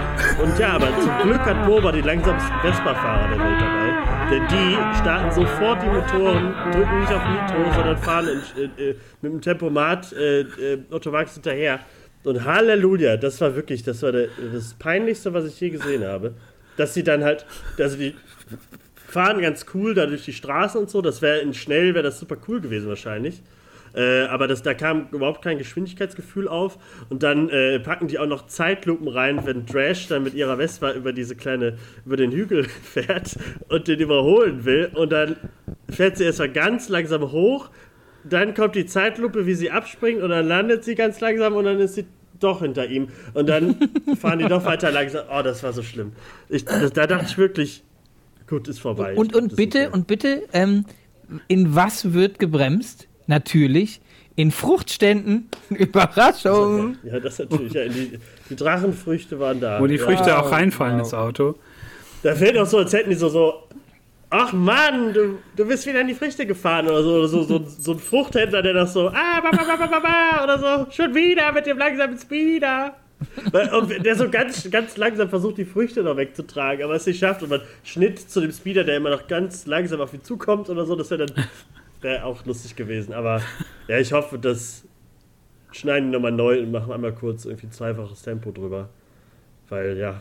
Und 0.42 0.58
ja, 0.58 0.72
aber 0.74 0.88
zum 1.00 1.11
Glück 1.28 1.40
hat 1.40 1.66
Boba 1.66 1.92
die 1.92 2.02
langsamsten 2.51 2.61
Vespa-Fahrer 2.62 3.28
der 3.28 3.38
Welt 3.38 3.61
dabei. 3.61 4.30
Denn 4.30 4.46
die 4.48 4.98
starten 4.98 5.30
sofort 5.32 5.82
die 5.82 5.86
Motoren, 5.86 6.55
drücken 6.72 7.01
nicht 7.01 7.12
auf 7.12 7.22
Nitro, 7.28 7.72
sondern 7.74 7.98
fahren 7.98 8.28
in, 8.57 8.84
äh, 8.84 8.94
mit 9.22 9.32
dem 9.32 9.40
Tempomat 9.40 10.12
äh, 10.12 10.40
äh, 10.40 10.78
Otto 10.90 11.12
Walkes 11.12 11.34
hinterher. 11.34 11.80
Und 12.22 12.44
Halleluja, 12.44 13.16
das 13.16 13.40
war 13.40 13.57
wirklich, 13.57 13.82
das 13.82 14.03
war 14.03 14.12
der, 14.12 14.28
das 14.53 14.74
Peinlichste, 14.74 15.32
was 15.32 15.46
ich 15.46 15.59
je 15.61 15.70
gesehen 15.70 16.05
habe. 16.05 16.34
Dass 16.76 16.94
sie 16.94 17.03
dann 17.03 17.24
halt, 17.24 17.46
also 17.78 17.96
die 17.96 18.14
fahren 18.94 19.40
ganz 19.40 19.66
cool 19.74 19.94
da 19.94 20.07
durch 20.07 20.24
die 20.24 20.32
Straßen 20.32 20.80
und 20.80 20.90
so. 20.90 21.03
Das 21.03 21.22
wäre 21.22 21.38
in 21.38 21.55
schnell, 21.55 21.94
wäre 21.94 22.05
das 22.05 22.18
super 22.18 22.36
cool 22.48 22.61
gewesen 22.61 22.88
wahrscheinlich. 22.88 23.42
Äh, 23.95 24.22
aber 24.22 24.47
das, 24.47 24.62
da 24.62 24.74
kam 24.74 25.09
überhaupt 25.12 25.43
kein 25.43 25.59
Geschwindigkeitsgefühl 25.59 26.49
auf. 26.49 26.78
Und 27.09 27.22
dann 27.22 27.49
äh, 27.49 27.80
packen 27.80 28.09
die 28.09 28.18
auch 28.18 28.26
noch 28.26 28.47
Zeitlupen 28.47 29.09
rein, 29.09 29.45
wenn 29.45 29.66
Drash 29.66 30.09
dann 30.09 30.22
mit 30.22 30.34
ihrer 30.34 30.57
Vespa 30.57 30.93
über 30.93 31.12
diese 31.12 31.36
kleine, 31.36 31.78
über 32.05 32.16
den 32.16 32.32
Hügel 32.32 32.64
fährt 32.82 33.36
und 33.68 33.88
den 33.88 34.01
überholen 34.01 34.64
will. 34.64 34.91
Und 34.95 35.11
dann 35.12 35.36
fährt 35.88 36.16
sie 36.16 36.24
erstmal 36.24 36.51
ganz 36.51 36.88
langsam 36.88 37.32
hoch. 37.32 37.70
Dann 38.24 38.55
kommt 38.55 38.74
die 38.74 38.86
Zeitlupe, 38.86 39.47
wie 39.47 39.55
sie 39.55 39.70
abspringt, 39.70 40.22
und 40.22 40.30
dann 40.30 40.47
landet 40.47 40.84
sie 40.84 40.95
ganz 40.95 41.20
langsam 41.20 41.55
und 41.55 41.64
dann 41.64 41.80
ist 41.80 41.95
sie 41.95 42.05
doch 42.38 42.61
hinter 42.61 42.86
ihm. 42.86 43.09
Und 43.34 43.49
dann 43.49 43.76
fahren 44.20 44.38
die 44.38 44.47
doch 44.47 44.64
weiter 44.64 44.91
langsam. 44.91 45.24
Oh, 45.30 45.43
das 45.43 45.62
war 45.62 45.72
so 45.72 45.82
schlimm. 45.82 46.12
Ich, 46.49 46.64
das, 46.64 46.93
da 46.93 47.07
dachte 47.07 47.26
ich 47.28 47.38
wirklich, 47.38 47.84
gut, 48.47 48.68
ist 48.68 48.80
vorbei. 48.80 49.14
Und, 49.14 49.34
und 49.34 49.53
das 49.53 49.57
bitte, 49.57 49.91
und 49.91 50.07
bitte, 50.07 50.43
ähm, 50.53 50.84
in 51.49 51.74
was 51.74 52.12
wird 52.12 52.38
gebremst? 52.38 53.07
Natürlich. 53.31 54.01
In 54.35 54.51
Fruchtständen. 54.51 55.49
Überraschung. 55.70 56.97
Ja, 57.05 57.20
das 57.20 57.39
natürlich. 57.39 57.72
Ja, 57.72 57.85
die, 57.87 58.18
die 58.49 58.57
Drachenfrüchte 58.57 59.39
waren 59.39 59.61
da. 59.61 59.81
Wo 59.81 59.87
die 59.87 59.97
ja. 59.97 60.05
Früchte 60.05 60.37
auch 60.37 60.47
Wow, 60.47 60.53
reinfallen 60.53 60.95
wow. 60.95 61.05
ins 61.05 61.14
Auto. 61.14 61.55
Da 62.24 62.35
fällt 62.35 62.59
auch 62.59 62.66
so, 62.66 62.78
als 62.78 62.93
hätten 62.93 63.11
die 63.11 63.16
so, 63.16 63.28
so 63.28 63.68
ach 64.31 64.53
Mann, 64.53 65.12
du, 65.12 65.39
du 65.55 65.64
bist 65.64 65.87
wieder 65.87 66.01
in 66.01 66.09
die 66.09 66.14
Früchte 66.14 66.45
gefahren 66.45 66.89
oder 66.89 67.03
so. 67.05 67.11
Oder 67.18 67.28
so, 67.28 67.43
so, 67.45 67.64
so 67.66 67.93
ein 67.93 67.99
Fruchthändler, 68.01 68.62
der 68.62 68.72
das 68.72 68.93
so, 68.93 69.09
ah, 69.09 69.41
ba, 69.41 69.51
ba, 69.53 69.64
ba, 69.64 69.76
ba, 69.76 69.87
ba, 69.87 70.01
ba, 70.01 70.45
oder 70.45 70.59
so, 70.59 70.91
schon 70.91 71.14
wieder 71.14 71.53
mit 71.53 71.66
dem 71.66 71.78
langsamen 71.78 72.18
Speeder. 72.18 72.97
Und 73.72 74.05
der 74.05 74.16
so 74.16 74.28
ganz, 74.28 74.68
ganz 74.70 74.97
langsam 74.97 75.28
versucht, 75.28 75.59
die 75.59 75.64
Früchte 75.64 76.03
noch 76.03 76.16
wegzutragen, 76.16 76.83
aber 76.85 76.95
es 76.95 77.07
nicht 77.07 77.20
schafft. 77.20 77.43
Und 77.43 77.51
man 77.51 77.61
schnitt 77.85 78.18
zu 78.18 78.41
dem 78.41 78.51
Speeder, 78.51 78.83
der 78.83 78.97
immer 78.97 79.11
noch 79.11 79.28
ganz 79.28 79.66
langsam 79.66 80.01
auf 80.01 80.14
ihn 80.14 80.24
zukommt 80.24 80.68
oder 80.68 80.85
so. 80.85 80.97
Das 80.97 81.11
wäre 81.11 81.26
dann 81.26 81.45
wär 82.01 82.26
auch 82.26 82.44
lustig 82.44 82.76
gewesen. 82.76 83.12
Aber 83.12 83.42
ja, 83.88 83.98
ich 83.98 84.12
hoffe, 84.12 84.38
das 84.38 84.84
schneiden 85.72 86.11
die 86.11 86.16
nochmal 86.16 86.32
neu 86.32 86.61
und 86.61 86.70
machen 86.70 86.92
einmal 86.92 87.12
kurz 87.12 87.44
irgendwie 87.44 87.70
zweifaches 87.70 88.22
Tempo 88.22 88.51
drüber. 88.51 88.88
Weil, 89.68 89.96
ja, 89.96 90.20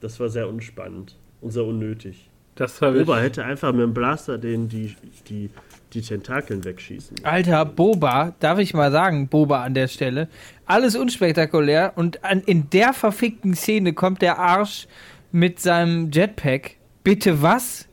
das 0.00 0.20
war 0.20 0.28
sehr 0.28 0.48
unspannend 0.48 1.16
und 1.40 1.50
sehr 1.50 1.64
unnötig. 1.64 2.30
Das 2.56 2.80
war 2.80 2.94
wirklich, 2.94 3.16
hätte 3.16 3.44
einfach 3.44 3.72
mit 3.72 3.82
dem 3.82 3.94
Blaster 3.94 4.38
den 4.38 4.68
die, 4.68 4.94
die, 5.28 5.50
die 5.92 6.02
Tentakeln 6.02 6.64
wegschießen. 6.64 7.16
Alter, 7.24 7.64
Boba, 7.64 8.34
darf 8.38 8.60
ich 8.60 8.74
mal 8.74 8.92
sagen, 8.92 9.26
Boba 9.26 9.64
an 9.64 9.74
der 9.74 9.88
Stelle. 9.88 10.28
Alles 10.64 10.94
unspektakulär 10.94 11.94
und 11.96 12.22
an, 12.22 12.42
in 12.42 12.70
der 12.70 12.92
verfickten 12.92 13.54
Szene 13.54 13.92
kommt 13.92 14.22
der 14.22 14.38
Arsch 14.38 14.86
mit 15.32 15.58
seinem 15.58 16.12
Jetpack. 16.12 16.76
Bitte 17.02 17.42
was? 17.42 17.88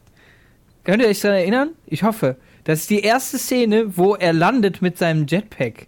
Könnt 0.83 1.01
ihr 1.01 1.09
euch 1.09 1.19
daran 1.19 1.37
erinnern? 1.37 1.69
Ich 1.85 2.03
hoffe. 2.03 2.37
Das 2.63 2.81
ist 2.81 2.89
die 2.89 3.01
erste 3.01 3.37
Szene, 3.37 3.97
wo 3.97 4.15
er 4.15 4.33
landet 4.33 4.81
mit 4.81 4.97
seinem 4.97 5.25
Jetpack. 5.27 5.87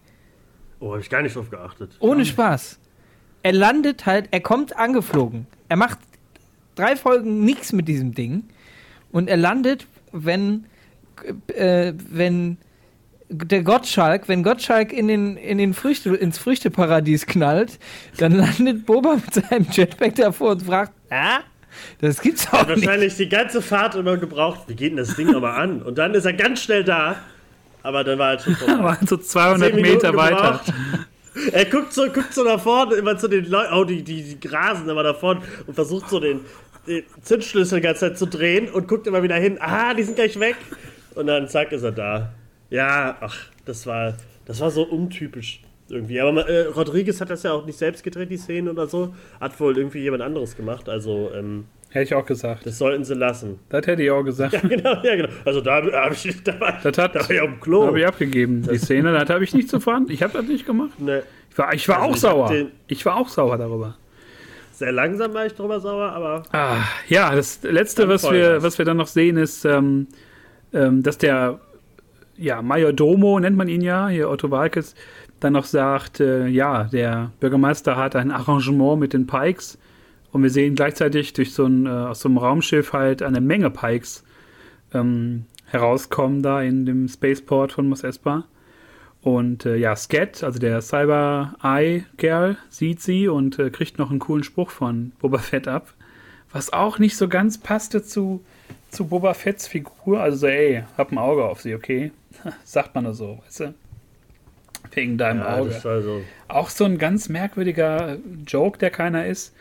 Oh, 0.79 0.91
habe 0.91 1.01
ich 1.01 1.09
gar 1.09 1.21
nicht 1.21 1.35
drauf 1.35 1.49
geachtet. 1.49 1.95
Ohne 1.99 2.25
Spaß. 2.25 2.79
Er 3.41 3.53
landet 3.53 4.05
halt, 4.05 4.29
er 4.31 4.41
kommt 4.41 4.77
angeflogen. 4.77 5.47
Er 5.69 5.77
macht 5.77 5.99
drei 6.75 6.95
Folgen 6.95 7.43
nichts 7.43 7.73
mit 7.73 7.87
diesem 7.87 8.13
Ding. 8.13 8.43
Und 9.11 9.29
er 9.29 9.37
landet, 9.37 9.87
wenn, 10.11 10.65
äh, 11.47 11.93
wenn 12.09 12.57
der 13.29 13.63
Gottschalk, 13.63 14.27
wenn 14.27 14.43
Gottschalk 14.43 14.93
in 14.93 15.07
den, 15.07 15.37
in 15.37 15.57
den 15.57 15.73
Früchte, 15.73 16.15
ins 16.15 16.37
Früchteparadies 16.37 17.25
knallt, 17.25 17.79
dann 18.17 18.31
landet 18.33 18.85
Boba 18.85 19.15
mit 19.15 19.33
seinem 19.33 19.67
Jetpack 19.71 20.15
davor 20.15 20.51
und 20.51 20.63
fragt, 20.63 20.93
ah, 21.09 21.39
das 21.99 22.21
gibt's 22.21 22.47
auch 22.51 22.67
nicht. 22.67 22.85
Wahrscheinlich 22.85 23.15
die 23.15 23.29
ganze 23.29 23.61
Fahrt 23.61 23.95
immer 23.95 24.17
gebraucht. 24.17 24.61
Wie 24.67 24.75
geht 24.75 24.91
denn 24.91 24.97
das 24.97 25.15
Ding 25.15 25.31
nochmal 25.31 25.61
an? 25.61 25.81
Und 25.81 25.97
dann 25.97 26.13
ist 26.13 26.25
er 26.25 26.33
ganz 26.33 26.61
schnell 26.61 26.83
da. 26.83 27.17
Aber 27.81 28.03
dann 28.03 28.17
war 28.17 28.33
er 28.33 28.39
schon 28.39 28.55
vorbei. 28.55 28.83
waren 28.83 29.07
so 29.07 29.17
200 29.17 29.69
Zehn 29.69 29.75
Minuten 29.75 29.95
Meter 29.95 30.15
weiter. 30.15 30.61
Er 31.51 31.65
guckt 31.65 31.93
so, 31.93 32.05
guckt 32.09 32.33
so 32.33 32.43
nach 32.43 32.61
vorne, 32.61 32.95
immer 32.95 33.17
zu 33.17 33.27
den 33.27 33.45
Leuten, 33.49 33.73
oh, 33.73 33.83
die, 33.83 34.03
die, 34.03 34.21
die 34.21 34.39
grasen 34.39 34.87
immer 34.87 35.01
nach 35.01 35.17
vorne 35.17 35.41
und 35.65 35.73
versucht 35.73 36.09
so 36.09 36.19
den, 36.19 36.41
den 36.87 37.03
Zündschlüssel 37.23 37.79
die 37.79 37.83
ganze 37.83 38.01
Zeit 38.01 38.17
zu 38.19 38.27
drehen 38.27 38.69
und 38.69 38.87
guckt 38.87 39.07
immer 39.07 39.23
wieder 39.23 39.35
hin. 39.35 39.57
Ah, 39.59 39.95
die 39.95 40.03
sind 40.03 40.15
gleich 40.15 40.39
weg. 40.39 40.55
Und 41.15 41.27
dann 41.27 41.49
zack, 41.49 41.71
ist 41.71 41.83
er 41.83 41.91
da. 41.91 42.33
Ja, 42.69 43.17
ach, 43.19 43.35
das 43.65 43.87
war, 43.87 44.13
das 44.45 44.59
war 44.59 44.69
so 44.69 44.83
untypisch 44.83 45.62
irgendwie. 45.93 46.19
Aber 46.19 46.47
äh, 46.49 46.67
Rodriguez 46.67 47.21
hat 47.21 47.29
das 47.29 47.43
ja 47.43 47.53
auch 47.53 47.65
nicht 47.65 47.77
selbst 47.77 48.03
gedreht, 48.03 48.29
die 48.29 48.37
Szene 48.37 48.71
oder 48.71 48.87
so. 48.87 49.13
Hat 49.39 49.59
wohl 49.59 49.77
irgendwie 49.77 49.99
jemand 49.99 50.23
anderes 50.23 50.55
gemacht. 50.57 50.89
Also, 50.89 51.31
ähm, 51.33 51.65
Hätte 51.89 52.05
ich 52.05 52.15
auch 52.15 52.25
gesagt. 52.25 52.65
Das 52.65 52.79
sollten 52.79 53.05
sie 53.05 53.13
lassen. 53.13 53.59
Das 53.69 53.85
hätte 53.85 54.01
ich 54.01 54.09
auch 54.09 54.23
gesagt. 54.23 54.53
Ja, 54.63 54.67
genau, 54.67 54.95
ja, 55.03 55.15
genau. 55.15 55.29
Also 55.45 55.61
da 55.61 55.75
habe 55.75 56.13
ich, 56.15 56.43
da 56.43 56.59
war, 56.59 56.79
das 56.81 56.97
hat, 56.97 57.13
da 57.15 57.19
war 57.19 57.29
ich 57.29 57.39
auf 57.39 57.49
dem 57.49 57.59
Klo. 57.59 57.85
habe 57.85 57.99
ich 57.99 58.07
abgegeben, 58.07 58.63
die 58.63 58.77
Szene. 58.79 59.11
Das 59.11 59.29
habe 59.29 59.43
ich 59.43 59.53
nicht 59.53 59.69
so 59.69 59.79
vorhanden. 59.79 60.11
Ich 60.11 60.23
habe 60.23 60.33
das 60.33 60.47
nicht 60.47 60.65
gemacht. 60.65 60.99
Nee. 60.99 61.19
Ich 61.51 61.57
war, 61.57 61.73
ich 61.73 61.87
war 61.87 61.97
Also 62.01 62.09
auch 62.09 62.15
ich 62.15 62.21
sauer. 62.21 62.67
Ich 62.87 63.05
war 63.05 63.15
auch 63.17 63.29
sauer 63.29 63.59
darüber. 63.59 63.95
Sehr 64.71 64.91
langsam 64.91 65.35
war 65.35 65.45
ich 65.45 65.53
drüber 65.53 65.79
sauer, 65.79 66.11
aber 66.11 66.43
Ah, 66.51 66.77
ja, 67.07 67.35
das 67.35 67.61
letzte, 67.61 68.09
was 68.09 68.23
wir, 68.29 68.63
was 68.63 68.79
wir 68.79 68.85
dann 68.85 68.97
noch 68.97 69.05
sehen, 69.05 69.37
ist, 69.37 69.63
ähm, 69.63 70.07
ähm, 70.73 71.03
dass 71.03 71.19
der 71.19 71.59
ja, 72.37 72.63
Majordomo, 72.63 73.39
nennt 73.39 73.55
man 73.55 73.67
ihn 73.67 73.81
ja, 73.81 74.07
hier 74.07 74.29
Otto 74.29 74.49
Walkes, 74.49 74.95
dann 75.43 75.53
noch 75.53 75.65
sagt, 75.65 76.19
äh, 76.19 76.47
ja, 76.47 76.85
der 76.85 77.31
Bürgermeister 77.39 77.95
hat 77.95 78.15
ein 78.15 78.31
Arrangement 78.31 78.99
mit 78.99 79.13
den 79.13 79.27
Pikes 79.27 79.77
und 80.31 80.43
wir 80.43 80.49
sehen 80.49 80.75
gleichzeitig 80.75 81.33
durch 81.33 81.53
so 81.53 81.65
ein, 81.65 81.85
äh, 81.85 81.89
aus 81.89 82.21
so 82.21 82.29
einem 82.29 82.37
Raumschiff 82.37 82.93
halt 82.93 83.21
eine 83.21 83.41
Menge 83.41 83.69
Pikes 83.69 84.23
ähm, 84.93 85.45
herauskommen 85.65 86.41
da 86.41 86.61
in 86.61 86.85
dem 86.85 87.07
Spaceport 87.07 87.73
von 87.73 87.89
Mos 87.89 88.03
Espa. 88.03 88.45
Und 89.21 89.65
äh, 89.65 89.77
ja, 89.77 89.95
Scat, 89.95 90.43
also 90.43 90.59
der 90.59 90.81
Cyber-Eye-Kerl, 90.81 92.57
sieht 92.69 93.01
sie 93.01 93.27
und 93.27 93.57
äh, 93.57 93.69
kriegt 93.69 93.97
noch 93.97 94.09
einen 94.09 94.19
coolen 94.19 94.43
Spruch 94.43 94.69
von 94.69 95.13
Boba 95.19 95.37
Fett 95.37 95.67
ab. 95.67 95.93
Was 96.51 96.73
auch 96.73 96.99
nicht 96.99 97.15
so 97.15 97.29
ganz 97.29 97.57
passte 97.57 98.03
zu, 98.03 98.43
zu 98.91 99.07
Boba 99.07 99.33
Fetts 99.33 99.67
Figur. 99.67 100.19
Also 100.19 100.37
so, 100.37 100.47
ey, 100.47 100.83
hab 100.97 101.11
ein 101.11 101.17
Auge 101.17 101.45
auf 101.45 101.61
sie, 101.61 101.73
okay? 101.73 102.11
Sagt 102.65 102.95
man 102.95 103.05
nur 103.05 103.13
so, 103.13 103.39
weißt 103.45 103.59
du? 103.61 103.73
Wegen 104.91 105.17
deinem 105.17 105.39
ja, 105.39 105.57
Auge. 105.57 105.69
das 105.69 105.85
war 105.85 106.01
so. 106.01 106.21
Auch 106.47 106.69
so 106.69 106.85
ein 106.85 106.97
ganz 106.97 107.29
merkwürdiger 107.29 108.17
Joke, 108.45 108.77
der 108.77 108.91
keiner 108.91 109.25
ist. 109.25 109.55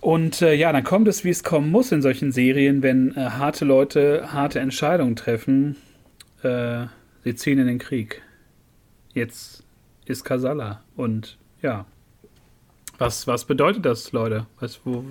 Und 0.00 0.42
äh, 0.42 0.54
ja, 0.54 0.72
dann 0.72 0.82
kommt 0.82 1.06
es, 1.06 1.22
wie 1.22 1.30
es 1.30 1.44
kommen 1.44 1.70
muss 1.70 1.92
in 1.92 2.02
solchen 2.02 2.32
Serien, 2.32 2.82
wenn 2.82 3.16
äh, 3.16 3.20
harte 3.20 3.64
Leute 3.64 4.32
harte 4.32 4.58
Entscheidungen 4.58 5.14
treffen. 5.14 5.76
Äh, 6.42 6.86
sie 7.22 7.36
ziehen 7.36 7.58
in 7.58 7.68
den 7.68 7.78
Krieg. 7.78 8.20
Jetzt 9.14 9.62
ist 10.06 10.24
Kasala. 10.24 10.82
Und 10.96 11.38
ja, 11.60 11.86
was, 12.98 13.26
was 13.26 13.44
bedeutet 13.44 13.84
das, 13.86 14.12
Leute? 14.12 14.46
Was, 14.58 14.80
wo, 14.84 15.04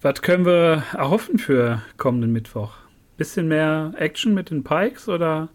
was 0.00 0.20
können 0.22 0.44
wir 0.44 0.82
erhoffen 0.92 1.38
für 1.38 1.82
kommenden 1.96 2.32
Mittwoch? 2.32 2.72
Bisschen 3.16 3.48
mehr 3.48 3.92
Action 3.96 4.34
mit 4.34 4.50
den 4.50 4.64
Pikes 4.64 5.08
oder 5.08 5.48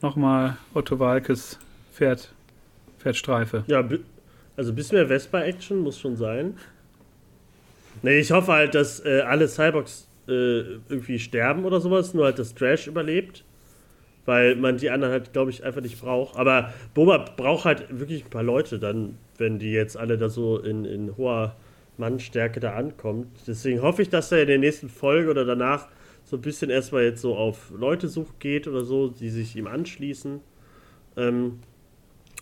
nochmal 0.00 0.58
Otto 0.74 0.98
Walkes 0.98 1.58
Pferd, 1.94 2.34
Pferdstreife? 2.98 3.64
Ja, 3.68 3.88
also 4.56 4.72
ein 4.72 4.74
bisschen 4.74 4.98
mehr 4.98 5.06
Vespa-Action 5.06 5.78
muss 5.78 6.00
schon 6.00 6.16
sein. 6.16 6.56
Nee, 8.02 8.18
ich 8.18 8.32
hoffe 8.32 8.52
halt, 8.52 8.74
dass 8.74 9.04
äh, 9.04 9.20
alle 9.20 9.46
Cyborgs 9.46 10.08
äh, 10.26 10.32
irgendwie 10.88 11.18
sterben 11.20 11.64
oder 11.64 11.80
sowas, 11.80 12.12
nur 12.12 12.24
halt 12.24 12.38
das 12.38 12.54
Trash 12.54 12.88
überlebt. 12.88 13.44
Weil 14.26 14.56
man 14.56 14.78
die 14.78 14.90
anderen 14.90 15.12
halt, 15.12 15.32
glaube 15.32 15.50
ich, 15.50 15.64
einfach 15.64 15.82
nicht 15.82 16.00
braucht. 16.00 16.36
Aber 16.36 16.72
Boba 16.94 17.18
braucht 17.18 17.66
halt 17.66 17.86
wirklich 17.90 18.24
ein 18.24 18.30
paar 18.30 18.42
Leute 18.42 18.78
dann, 18.78 19.18
wenn 19.36 19.58
die 19.58 19.70
jetzt 19.70 19.96
alle 19.96 20.16
da 20.16 20.28
so 20.30 20.58
in, 20.58 20.84
in 20.86 21.16
hoher 21.16 21.54
Mannstärke 21.98 22.58
da 22.58 22.74
ankommt. 22.74 23.28
Deswegen 23.46 23.82
hoffe 23.82 24.02
ich, 24.02 24.08
dass 24.08 24.32
er 24.32 24.40
in 24.40 24.48
der 24.48 24.58
nächsten 24.58 24.88
Folge 24.88 25.30
oder 25.30 25.44
danach 25.44 25.88
so 26.24 26.36
ein 26.36 26.40
bisschen 26.40 26.70
erstmal 26.70 27.04
jetzt 27.04 27.20
so 27.20 27.36
auf 27.36 27.70
Leutesuche 27.76 28.32
geht 28.38 28.66
oder 28.66 28.82
so, 28.82 29.08
die 29.08 29.28
sich 29.28 29.54
ihm 29.56 29.66
anschließen. 29.66 30.40
Ähm, 31.18 31.60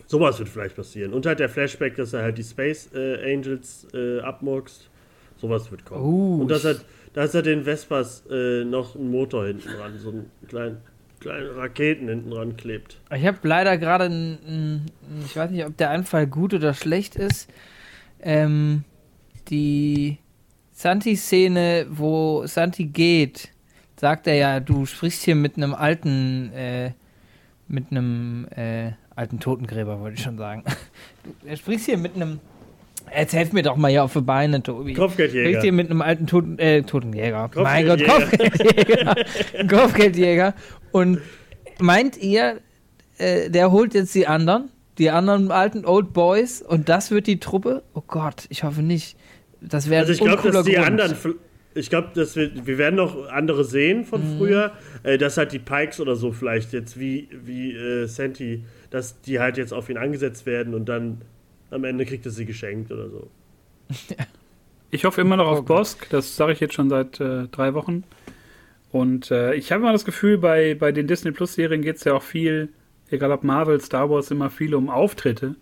sowas 0.07 0.39
wird 0.39 0.49
vielleicht 0.49 0.75
passieren. 0.75 1.13
Und 1.13 1.25
halt 1.25 1.39
der 1.39 1.49
Flashback, 1.49 1.95
dass 1.95 2.13
er 2.13 2.23
halt 2.23 2.37
die 2.37 2.43
Space 2.43 2.89
äh, 2.93 3.33
Angels 3.33 3.87
äh, 3.93 4.19
abmurkst. 4.19 4.89
Sowas 5.37 5.71
wird 5.71 5.85
kommen. 5.85 6.03
Oh, 6.03 6.41
Und 6.41 6.51
dass 6.51 6.63
er, 6.63 6.75
dass 7.13 7.35
er 7.35 7.41
den 7.41 7.63
Vespas 7.63 8.23
äh, 8.29 8.63
noch 8.63 8.95
einen 8.95 9.11
Motor 9.11 9.47
hinten 9.47 9.69
dran, 9.69 9.97
so 9.97 10.09
einen 10.09 10.29
kleinen, 10.47 10.77
kleinen 11.19 11.49
Raketen 11.49 12.07
hinten 12.07 12.29
dran 12.31 12.55
klebt. 12.55 12.97
Ich 13.13 13.25
habe 13.25 13.39
leider 13.43 13.77
gerade 13.77 14.05
einen, 14.05 14.85
ich 15.25 15.35
weiß 15.35 15.51
nicht, 15.51 15.65
ob 15.65 15.75
der 15.77 15.89
Einfall 15.89 16.27
gut 16.27 16.53
oder 16.53 16.73
schlecht 16.73 17.15
ist. 17.15 17.49
Ähm, 18.21 18.83
die 19.49 20.17
Santi-Szene, 20.71 21.87
wo 21.89 22.45
Santi 22.45 22.85
geht, 22.85 23.49
sagt 23.99 24.27
er 24.27 24.35
ja, 24.35 24.59
du 24.59 24.85
sprichst 24.85 25.23
hier 25.23 25.35
mit 25.35 25.57
einem 25.57 25.73
alten, 25.73 26.51
äh, 26.53 26.91
mit 27.67 27.85
einem 27.91 28.47
äh, 28.55 28.91
alten 29.15 29.39
Totengräber, 29.39 29.99
wollte 29.99 30.17
ich 30.17 30.23
schon 30.23 30.37
sagen. 30.37 30.63
Du 31.23 31.31
er 31.47 31.57
sprichst 31.57 31.85
hier 31.85 31.97
mit 31.97 32.15
einem. 32.15 32.39
Jetzt 33.15 33.33
helf 33.33 33.51
mir 33.51 33.63
doch 33.63 33.75
mal 33.75 33.91
hier 33.91 34.03
auf 34.03 34.13
die 34.13 34.21
Beine, 34.21 34.63
Tobi. 34.63 34.93
Kopfgeldjäger. 34.93 35.47
Sprichst 35.49 35.63
hier 35.63 35.73
mit 35.73 35.89
einem 35.89 36.01
alten 36.01 36.25
Toten, 36.25 36.57
äh, 36.57 36.83
Totenjäger. 36.83 37.49
Mein 37.55 37.85
Gott, 37.85 38.03
Kopfgeldjäger. 38.03 39.15
Kopfgeldjäger. 39.69 40.53
Und 40.91 41.19
meint 41.79 42.17
ihr, 42.17 42.61
äh, 43.17 43.49
der 43.49 43.71
holt 43.71 43.93
jetzt 43.93 44.15
die 44.15 44.25
anderen, 44.25 44.69
die 44.97 45.09
anderen 45.09 45.51
alten 45.51 45.85
Old 45.85 46.13
Boys 46.13 46.61
und 46.61 46.87
das 46.87 47.11
wird 47.11 47.27
die 47.27 47.39
Truppe? 47.39 47.83
Oh 47.93 48.03
Gott, 48.07 48.45
ich 48.49 48.63
hoffe 48.63 48.81
nicht. 48.81 49.17
Das 49.59 49.89
wäre 49.89 50.01
Also 50.01 50.13
ich 50.13 50.19
glaube, 50.19 50.51
dass 50.51 50.65
die 50.65 50.73
Grund. 50.73 50.87
anderen, 50.87 51.15
ich 51.75 51.89
glaube, 51.89 52.09
dass 52.13 52.35
wir, 52.35 52.51
wir 52.65 52.77
werden 52.77 52.95
noch 52.95 53.27
andere 53.29 53.63
sehen 53.63 54.05
von 54.05 54.21
Mhm. 54.21 54.37
früher, 54.37 54.71
äh, 55.03 55.17
dass 55.17 55.37
halt 55.37 55.51
die 55.51 55.59
Pikes 55.59 55.99
oder 55.99 56.15
so 56.15 56.31
vielleicht 56.31 56.73
jetzt 56.73 56.99
wie, 56.99 57.27
wie 57.31 57.73
äh, 57.75 58.05
Santi, 58.07 58.63
dass 58.89 59.19
die 59.21 59.39
halt 59.39 59.57
jetzt 59.57 59.73
auf 59.73 59.89
ihn 59.89 59.97
angesetzt 59.97 60.45
werden 60.45 60.73
und 60.73 60.85
dann 60.87 61.21
am 61.71 61.83
Ende 61.83 62.05
kriegt 62.05 62.25
er 62.25 62.31
sie 62.31 62.45
geschenkt 62.45 62.91
oder 62.91 63.09
so. 63.09 63.27
Ich 64.91 65.05
hoffe 65.05 65.21
immer 65.21 65.37
noch 65.37 65.47
auf 65.47 65.59
Oh. 65.59 65.63
Bosk, 65.63 66.07
das 66.11 66.35
sage 66.35 66.51
ich 66.53 66.59
jetzt 66.59 66.75
schon 66.75 66.87
seit 66.87 67.19
äh, 67.19 67.47
drei 67.47 67.73
Wochen. 67.73 68.03
Und 68.91 69.31
äh, 69.31 69.55
ich 69.55 69.71
habe 69.71 69.81
immer 69.81 69.91
das 69.91 70.05
Gefühl, 70.05 70.37
bei, 70.37 70.75
bei 70.75 70.91
den 70.91 71.07
Disney 71.07 71.31
Plus 71.31 71.55
Serien 71.55 71.81
geht 71.81 71.95
es 71.95 72.03
ja 72.03 72.13
auch 72.13 72.21
viel, 72.21 72.69
egal 73.09 73.31
ob 73.31 73.43
Marvel, 73.43 73.81
Star 73.81 74.11
Wars, 74.11 74.29
immer 74.29 74.51
viel 74.51 74.75
um 74.75 74.91
Auftritte, 74.91 75.55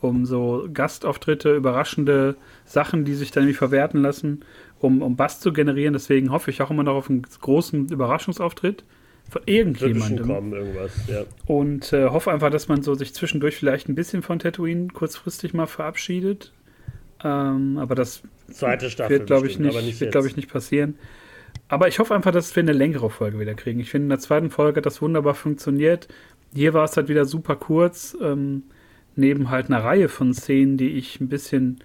um 0.00 0.26
so 0.26 0.68
Gastauftritte, 0.72 1.56
überraschende 1.56 2.36
Sachen, 2.66 3.04
die 3.04 3.14
sich 3.14 3.32
dann 3.32 3.42
irgendwie 3.42 3.58
verwerten 3.58 4.00
lassen, 4.00 4.44
um, 4.80 5.02
um 5.02 5.16
Bass 5.16 5.40
zu 5.40 5.52
generieren. 5.52 5.92
Deswegen 5.92 6.30
hoffe 6.30 6.50
ich 6.50 6.62
auch 6.62 6.70
immer 6.70 6.82
noch 6.82 6.94
auf 6.94 7.10
einen 7.10 7.22
großen 7.22 7.88
Überraschungsauftritt 7.88 8.84
von 9.28 9.42
irgendjemandem. 9.44 10.28
ja. 11.06 11.24
Und 11.46 11.92
äh, 11.92 12.08
hoffe 12.08 12.32
einfach, 12.32 12.50
dass 12.50 12.68
man 12.68 12.82
so 12.82 12.94
sich 12.94 13.14
zwischendurch 13.14 13.56
vielleicht 13.56 13.88
ein 13.88 13.94
bisschen 13.94 14.22
von 14.22 14.38
Tatooine 14.38 14.88
kurzfristig 14.88 15.52
mal 15.54 15.66
verabschiedet. 15.66 16.52
Ähm, 17.22 17.78
aber 17.78 17.94
das 17.94 18.22
Zweite 18.50 18.90
Staffel. 18.90 19.18
wird, 19.18 19.26
glaube 19.26 19.46
ich, 19.46 19.58
nicht, 19.58 19.74
nicht 19.74 20.00
wird, 20.00 20.14
ich, 20.24 20.36
nicht 20.36 20.50
passieren. 20.50 20.98
Aber 21.68 21.88
ich 21.88 21.98
hoffe 21.98 22.14
einfach, 22.14 22.32
dass 22.32 22.54
wir 22.56 22.62
eine 22.62 22.72
längere 22.72 23.10
Folge 23.10 23.38
wieder 23.38 23.54
kriegen. 23.54 23.80
Ich 23.80 23.90
finde, 23.90 24.06
in 24.06 24.10
der 24.10 24.18
zweiten 24.20 24.50
Folge 24.50 24.78
hat 24.78 24.86
das 24.86 25.02
wunderbar 25.02 25.34
funktioniert. 25.34 26.08
Hier 26.54 26.72
war 26.72 26.84
es 26.84 26.96
halt 26.96 27.08
wieder 27.08 27.26
super 27.26 27.56
kurz. 27.56 28.16
Ähm, 28.22 28.62
neben 29.16 29.50
halt 29.50 29.66
einer 29.66 29.84
Reihe 29.84 30.08
von 30.08 30.32
Szenen, 30.32 30.76
die 30.76 30.90
ich 30.90 31.20
ein 31.20 31.28
bisschen 31.28 31.80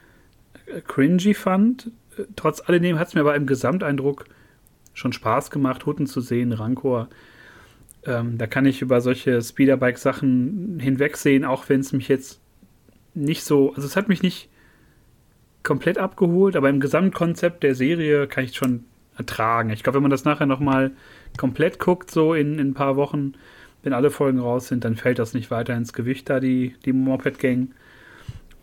äh, 0.68 0.82
cringy 0.82 1.34
fand. 1.34 1.91
Trotz 2.36 2.61
alledem 2.61 2.99
hat 2.99 3.09
es 3.09 3.14
mir 3.14 3.22
aber 3.22 3.36
im 3.36 3.45
Gesamteindruck 3.45 4.26
schon 4.93 5.14
Spaß 5.14 5.51
gemacht, 5.51 5.86
Hutten 5.86 6.07
zu 6.07 6.22
sehen, 6.22 6.51
Rancor. 6.51 7.09
Ähm, 8.05 8.38
da 8.38 8.47
kann 8.47 8.66
ich 8.66 8.82
über 8.82 9.01
solche 9.01 9.41
Speederbike-Sachen 9.41 10.80
hinwegsehen, 10.80 11.45
auch 11.45 11.70
wenn 11.70 11.80
es 11.80 11.93
mich 11.93 12.07
jetzt 12.07 12.41
nicht 13.14 13.43
so, 13.43 13.74
also 13.74 13.88
es 13.88 13.95
hat 13.95 14.09
mich 14.09 14.22
nicht 14.22 14.49
komplett 15.64 15.97
abgeholt, 15.97 16.55
aber 16.55 16.70
im 16.70 16.80
Gesamtkonzept 16.80 17.64
der 17.64 17.76
Serie 17.76 18.28
kann 18.28 18.43
ich 18.43 18.55
schon 18.55 18.86
ertragen. 19.18 19.70
Ich 19.70 19.84
glaube, 19.84 19.97
wenn 19.97 20.03
man 20.03 20.11
das 20.11 20.26
nachher 20.26 20.45
nochmal 20.45 20.91
komplett 21.38 21.80
guckt, 21.80 22.11
so 22.11 22.34
in, 22.34 22.59
in 22.59 22.70
ein 22.70 22.74
paar 22.74 22.95
Wochen, 22.95 23.34
wenn 23.84 23.93
alle 23.93 24.09
Folgen 24.09 24.39
raus 24.39 24.68
sind, 24.68 24.84
dann 24.84 24.95
fällt 24.95 25.20
das 25.20 25.34
nicht 25.34 25.51
weiter 25.51 25.76
ins 25.76 25.93
Gewicht 25.93 26.30
da, 26.30 26.39
die, 26.39 26.76
die 26.86 26.93
Moped-Gang. 26.93 27.70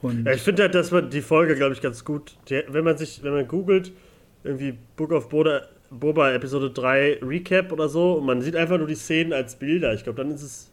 Und 0.02 0.26
Ja, 0.26 0.32
ich 0.32 0.42
finde 0.42 0.62
halt, 0.62 0.74
dass 0.74 0.90
man 0.90 1.10
die 1.10 1.20
Folge, 1.20 1.54
glaube 1.54 1.74
ich, 1.74 1.80
ganz 1.80 2.04
gut, 2.04 2.36
die, 2.48 2.62
wenn 2.68 2.84
man 2.84 2.96
sich, 2.96 3.22
wenn 3.22 3.32
man 3.32 3.46
googelt, 3.46 3.92
irgendwie 4.44 4.74
Book 4.96 5.12
of 5.12 5.28
Boba, 5.28 5.62
Boba 5.90 6.32
Episode 6.32 6.70
3 6.70 7.18
Recap 7.22 7.72
oder 7.72 7.88
so, 7.88 8.14
und 8.14 8.26
man 8.26 8.40
sieht 8.40 8.56
einfach 8.56 8.78
nur 8.78 8.86
die 8.86 8.94
Szenen 8.94 9.32
als 9.32 9.56
Bilder, 9.56 9.92
ich 9.92 10.04
glaube, 10.04 10.22
dann 10.22 10.32
ist 10.32 10.42
es, 10.42 10.72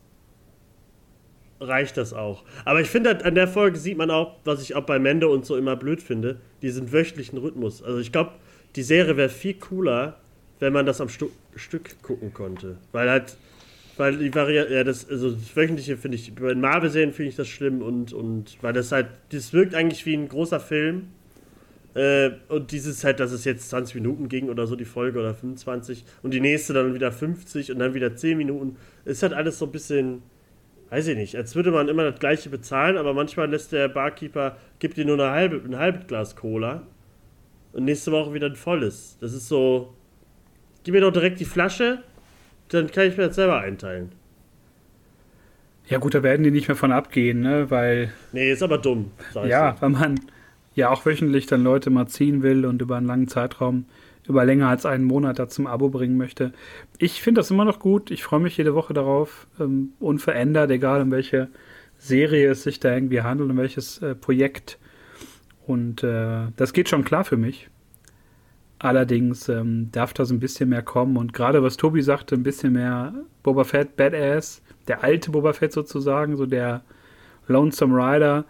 reicht 1.60 1.98
das 1.98 2.14
auch. 2.14 2.44
Aber 2.66 2.82
ich 2.82 2.88
finde, 2.88 3.10
halt, 3.10 3.24
an 3.24 3.36
der 3.36 3.48
Folge 3.48 3.78
sieht 3.78 3.98
man 3.98 4.12
auch, 4.12 4.36
was 4.46 4.62
ich 4.62 4.76
auch 4.76 4.84
bei 4.84 5.00
Mendo 5.00 5.34
und 5.34 5.46
so 5.46 5.58
immer 5.58 5.76
blöd 5.76 6.02
finde, 6.02 6.40
diesen 6.62 6.92
wöchentlichen 6.92 7.38
Rhythmus. 7.38 7.84
Also 7.84 8.00
ich 8.00 8.12
glaube, 8.12 8.32
die 8.76 8.84
Serie 8.84 9.18
wäre 9.18 9.30
viel 9.30 9.56
cooler, 9.56 10.18
wenn 10.60 10.72
man 10.74 10.86
das 10.86 11.02
am 11.02 11.10
Stu 11.10 11.30
Stück 11.56 12.02
gucken 12.04 12.34
konnte. 12.34 12.78
Weil 12.92 13.10
halt, 13.10 13.38
weil 13.98 14.18
die 14.18 14.34
Variante, 14.34 14.74
ja, 14.74 14.84
das, 14.84 15.10
also 15.10 15.32
das 15.32 15.56
Wöchentliche 15.56 15.98
finde 15.98 16.16
ich, 16.16 16.34
bei 16.36 16.50
den 16.50 16.62
Marvel-Serien 16.62 17.14
finde 17.14 17.30
ich 17.30 17.36
das 17.36 17.48
schlimm 17.48 17.82
und, 17.82 18.14
und 18.14 18.58
weil 18.62 18.74
das 18.74 18.92
halt, 18.92 19.08
das 19.30 19.54
wirkt 19.54 19.76
eigentlich 19.76 20.06
wie 20.06 20.16
ein 20.16 20.30
großer 20.30 20.60
Film. 20.60 21.08
Äh, 21.96 22.32
und 22.50 22.72
dieses 22.72 23.04
halt, 23.04 23.20
dass 23.20 23.32
es 23.32 23.44
jetzt 23.44 23.70
20 23.70 23.96
Minuten 23.96 24.30
ging 24.30 24.50
oder 24.50 24.68
so, 24.68 24.76
die 24.76 24.86
Folge 24.86 25.20
oder 25.20 25.34
25 25.34 26.06
und 26.22 26.32
die 26.32 26.40
nächste 26.40 26.74
dann 26.74 26.94
wieder 26.94 27.12
50 27.12 27.72
und 27.72 27.80
dann 27.80 27.96
wieder 27.96 28.16
10 28.16 28.38
Minuten. 28.38 28.78
Ist 29.04 29.24
halt 29.24 29.34
alles 29.34 29.58
so 29.58 29.66
ein 29.66 29.72
bisschen, 29.72 30.22
weiß 30.92 31.08
ich 31.08 31.18
nicht, 31.18 31.36
als 31.36 31.56
würde 31.56 31.72
man 31.72 31.90
immer 31.90 32.04
das 32.12 32.20
gleiche 32.20 32.50
bezahlen, 32.50 32.98
aber 32.98 33.16
manchmal 33.16 33.50
lässt 33.50 33.72
der 33.72 33.88
Barkeeper, 33.88 34.58
gibt 34.78 34.98
dir 34.98 35.06
nur 35.06 35.16
eine 35.16 35.32
halbe, 35.32 35.62
ein 35.66 35.78
halbes 35.78 36.06
Glas 36.06 36.36
Cola 36.36 36.84
und 37.74 37.86
nächste 37.86 38.12
Woche 38.12 38.32
wieder 38.34 38.48
ein 38.48 38.56
volles. 38.56 39.18
Das 39.20 39.34
ist 39.34 39.48
so, 39.48 39.96
gib 40.84 40.94
mir 40.94 41.02
doch 41.02 41.12
direkt 41.12 41.40
die 41.40 41.46
Flasche, 41.46 42.04
dann 42.70 42.92
kann 42.92 43.08
ich 43.08 43.18
mir 43.18 43.28
das 43.28 43.36
selber 43.36 43.60
einteilen. 43.60 44.12
Ja, 45.88 46.00
gut, 46.00 46.14
da 46.14 46.22
werden 46.22 46.44
die 46.44 46.52
nicht 46.52 46.68
mehr 46.68 46.76
von 46.76 46.92
abgehen, 46.92 47.40
ne? 47.42 47.72
Weil. 47.72 48.12
Nee, 48.34 48.52
ist 48.52 48.64
aber 48.64 48.78
dumm. 48.78 49.12
ja, 49.46 49.76
so. 49.76 49.82
weil 49.82 49.90
man 49.90 50.20
ja 50.76 50.90
auch 50.90 51.06
wöchentlich 51.06 51.46
dann 51.46 51.64
Leute 51.64 51.90
mal 51.90 52.08
ziehen 52.08 52.44
will 52.44 52.66
und 52.66 52.82
über 52.82 52.98
einen 52.98 53.08
langen 53.08 53.28
Zeitraum, 53.28 53.86
über 54.28 54.44
länger 54.46 54.68
als 54.68 54.86
einen 54.86 55.06
Monat 55.06 55.40
da 55.40 55.48
zum 55.48 55.66
Abo 55.66 55.90
bringen 55.90 56.18
möchte. 56.18 56.52
Ich 56.98 57.22
finde 57.22 57.40
das 57.40 57.52
immer 57.52 57.66
noch 57.66 57.80
gut. 57.80 58.12
Ich 58.12 58.24
freue 58.24 58.42
mich 58.42 58.58
jede 58.58 58.76
Woche 58.76 58.94
darauf. 58.94 59.48
Ähm, 59.60 59.94
unverändert, 60.00 60.70
egal 60.72 61.02
um 61.02 61.12
welche 61.12 61.48
Serie 61.98 62.52
es 62.52 62.64
sich 62.64 62.80
da 62.80 62.94
irgendwie 62.94 63.22
handelt, 63.22 63.50
um 63.50 63.58
welches 63.58 64.02
äh, 64.02 64.14
Projekt. 64.14 64.78
Und 65.66 66.04
äh, 66.04 66.48
das 66.56 66.74
geht 66.74 66.90
schon 66.90 67.06
klar 67.06 67.24
für 67.24 67.38
mich. 67.38 67.70
Allerdings 68.80 69.50
ähm, 69.50 69.90
darf 69.92 70.14
da 70.14 70.26
so 70.26 70.34
ein 70.34 70.40
bisschen 70.40 70.70
mehr 70.70 70.84
kommen. 70.84 71.18
Und 71.18 71.34
gerade 71.34 71.64
was 71.64 71.78
Tobi 71.78 72.02
sagte, 72.02 72.36
ein 72.36 72.44
bisschen 72.44 72.74
mehr 72.74 73.14
Boba 73.42 73.64
Fett, 73.64 73.96
Badass 73.96 74.62
der 74.88 75.04
alte 75.04 75.32
Boba 75.32 75.54
Fett 75.54 75.74
sozusagen, 75.74 76.36
so 76.36 76.46
der 76.46 76.82
Lonesome 77.48 77.96
Rider, 77.96 78.46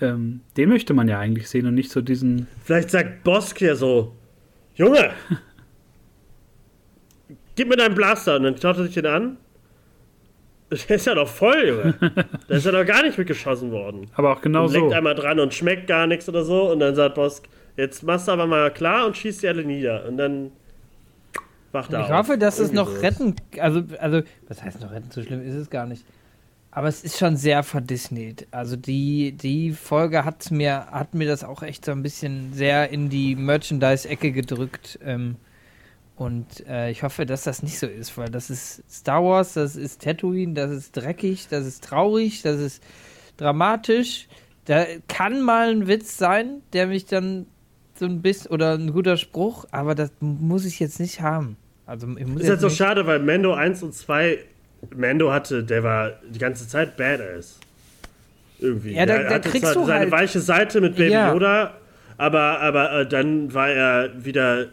ähm, 0.00 0.40
den 0.56 0.68
möchte 0.68 0.94
man 0.94 1.08
ja 1.08 1.18
eigentlich 1.18 1.48
sehen 1.48 1.66
und 1.66 1.74
nicht 1.74 1.90
so 1.90 2.00
diesen. 2.00 2.46
Vielleicht 2.64 2.90
sagt 2.90 3.24
Bosk 3.24 3.60
ja 3.60 3.74
so: 3.74 4.14
Junge, 4.74 5.10
gib 7.56 7.68
mir 7.68 7.76
deinen 7.76 7.94
Blaster 7.94 8.36
und 8.36 8.44
dann 8.44 8.56
schaut 8.56 8.76
er 8.78 8.84
sich 8.84 8.94
den 8.94 9.06
an. 9.06 9.36
Der 10.70 10.96
ist 10.96 11.06
ja 11.06 11.14
doch 11.14 11.28
voll, 11.28 11.66
Junge. 11.66 11.94
Der 12.48 12.58
ist 12.58 12.66
ja 12.66 12.72
doch 12.72 12.84
gar 12.84 13.02
nicht 13.02 13.16
mitgeschossen 13.16 13.70
worden. 13.70 14.06
Aber 14.14 14.32
auch 14.32 14.42
genau 14.42 14.64
und 14.64 14.68
so. 14.68 14.78
Lenkt 14.78 14.92
einmal 14.92 15.14
dran 15.14 15.40
und 15.40 15.54
schmeckt 15.54 15.86
gar 15.86 16.06
nichts 16.06 16.28
oder 16.28 16.44
so. 16.44 16.70
Und 16.70 16.80
dann 16.80 16.94
sagt 16.94 17.14
Bosk, 17.14 17.48
jetzt 17.78 18.02
machst 18.02 18.28
du 18.28 18.32
aber 18.32 18.46
mal 18.46 18.70
klar 18.72 19.06
und 19.06 19.16
schießt 19.16 19.42
die 19.42 19.48
alle 19.48 19.64
nieder. 19.64 20.04
Und 20.06 20.18
dann 20.18 20.50
wacht 21.72 21.92
er 21.92 22.00
Ich 22.00 22.06
auf. 22.12 22.18
hoffe, 22.18 22.36
dass 22.36 22.58
Irgendwie 22.58 22.78
es 22.78 22.84
noch 22.84 22.90
so 22.92 23.00
retten. 23.00 23.36
Also, 23.58 23.82
also, 23.98 24.22
was 24.48 24.62
heißt 24.62 24.80
noch 24.82 24.90
retten? 24.90 25.10
So 25.10 25.22
schlimm 25.22 25.40
ist 25.40 25.54
es 25.54 25.70
gar 25.70 25.86
nicht. 25.86 26.04
Aber 26.70 26.88
es 26.88 27.02
ist 27.02 27.18
schon 27.18 27.36
sehr 27.36 27.62
verdisneyt. 27.62 28.46
Also 28.50 28.76
die, 28.76 29.32
die 29.32 29.72
Folge 29.72 30.24
hat 30.24 30.50
mir, 30.50 30.86
hat 30.90 31.14
mir 31.14 31.26
das 31.26 31.42
auch 31.42 31.62
echt 31.62 31.84
so 31.84 31.92
ein 31.92 32.02
bisschen 32.02 32.52
sehr 32.52 32.90
in 32.90 33.08
die 33.08 33.34
Merchandise-Ecke 33.36 34.32
gedrückt. 34.32 34.98
Ähm, 35.02 35.36
und 36.16 36.66
äh, 36.66 36.90
ich 36.90 37.02
hoffe, 37.04 37.24
dass 37.26 37.44
das 37.44 37.62
nicht 37.62 37.78
so 37.78 37.86
ist, 37.86 38.18
weil 38.18 38.28
das 38.28 38.50
ist 38.50 38.82
Star 38.90 39.24
Wars, 39.24 39.54
das 39.54 39.76
ist 39.76 40.02
Tatooine, 40.02 40.52
das 40.52 40.70
ist 40.70 40.96
dreckig, 40.96 41.48
das 41.48 41.64
ist 41.64 41.84
traurig, 41.84 42.42
das 42.42 42.60
ist 42.60 42.82
dramatisch. 43.38 44.28
Da 44.66 44.84
kann 45.06 45.40
mal 45.40 45.70
ein 45.70 45.86
Witz 45.86 46.18
sein, 46.18 46.60
der 46.74 46.86
mich 46.88 47.06
dann 47.06 47.46
so 47.98 48.06
ein 48.06 48.22
bisschen, 48.22 48.50
oder 48.50 48.74
ein 48.74 48.92
guter 48.92 49.16
Spruch, 49.16 49.66
aber 49.70 49.94
das 49.94 50.10
muss 50.20 50.64
ich 50.64 50.80
jetzt 50.80 51.00
nicht 51.00 51.20
haben. 51.20 51.56
Also, 51.86 52.06
ich 52.16 52.26
muss 52.26 52.42
ist 52.42 52.48
jetzt 52.48 52.60
so 52.60 52.70
schade, 52.70 53.06
weil 53.06 53.18
Mando 53.20 53.54
1 53.54 53.82
und 53.82 53.94
2, 53.94 54.38
Mando 54.94 55.32
hatte, 55.32 55.64
der 55.64 55.82
war 55.82 56.12
die 56.28 56.38
ganze 56.38 56.68
Zeit 56.68 56.96
Badass. 56.96 57.58
Irgendwie. 58.60 58.94
Ja, 58.94 59.06
da, 59.06 59.22
da 59.22 59.38
kriegst 59.38 59.74
du 59.74 59.84
seine 59.84 60.00
halt 60.00 60.10
weiche 60.10 60.40
Seite 60.40 60.80
mit 60.80 60.96
Baby 60.96 61.12
ja. 61.12 61.32
Yoda, 61.32 61.74
aber, 62.16 62.60
aber 62.60 63.00
äh, 63.00 63.08
dann 63.08 63.54
war 63.54 63.70
er 63.70 64.24
wieder 64.24 64.66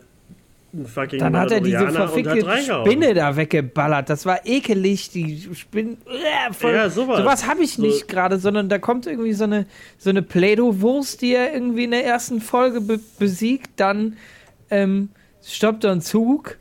fucking 0.84 1.19
Dann 1.19 1.38
hat 1.38 1.51
er 1.51 1.61
diese 1.61 1.89
verfickte 1.89 2.45
Spinne 2.61 3.13
da 3.13 3.36
weggeballert. 3.36 4.09
Das 4.09 4.26
war 4.26 4.45
ekelig, 4.45 5.09
die 5.11 5.49
Spinne. 5.53 5.97
Äh, 6.05 6.53
voll, 6.53 6.73
ja, 6.73 6.89
sowas. 6.89 7.19
Sowas 7.19 7.47
habe 7.47 7.63
ich 7.63 7.78
nicht 7.78 8.01
so. 8.01 8.07
gerade, 8.07 8.39
sondern 8.39 8.67
da 8.67 8.78
kommt 8.78 9.07
irgendwie 9.07 9.34
so 9.34 9.45
eine, 9.45 9.65
so 9.97 10.09
eine 10.09 10.21
Play-Doh-Wurst, 10.21 11.21
die 11.21 11.34
er 11.34 11.53
irgendwie 11.53 11.86
in 11.86 11.91
der 11.91 12.05
ersten 12.05 12.41
Folge 12.41 12.82
be 12.82 12.99
besiegt. 13.17 13.71
Dann 13.78 14.17
ähm, 14.69 15.09
stoppt 15.43 15.84
er 15.84 15.91
einen 15.91 16.01
Zug, 16.01 16.57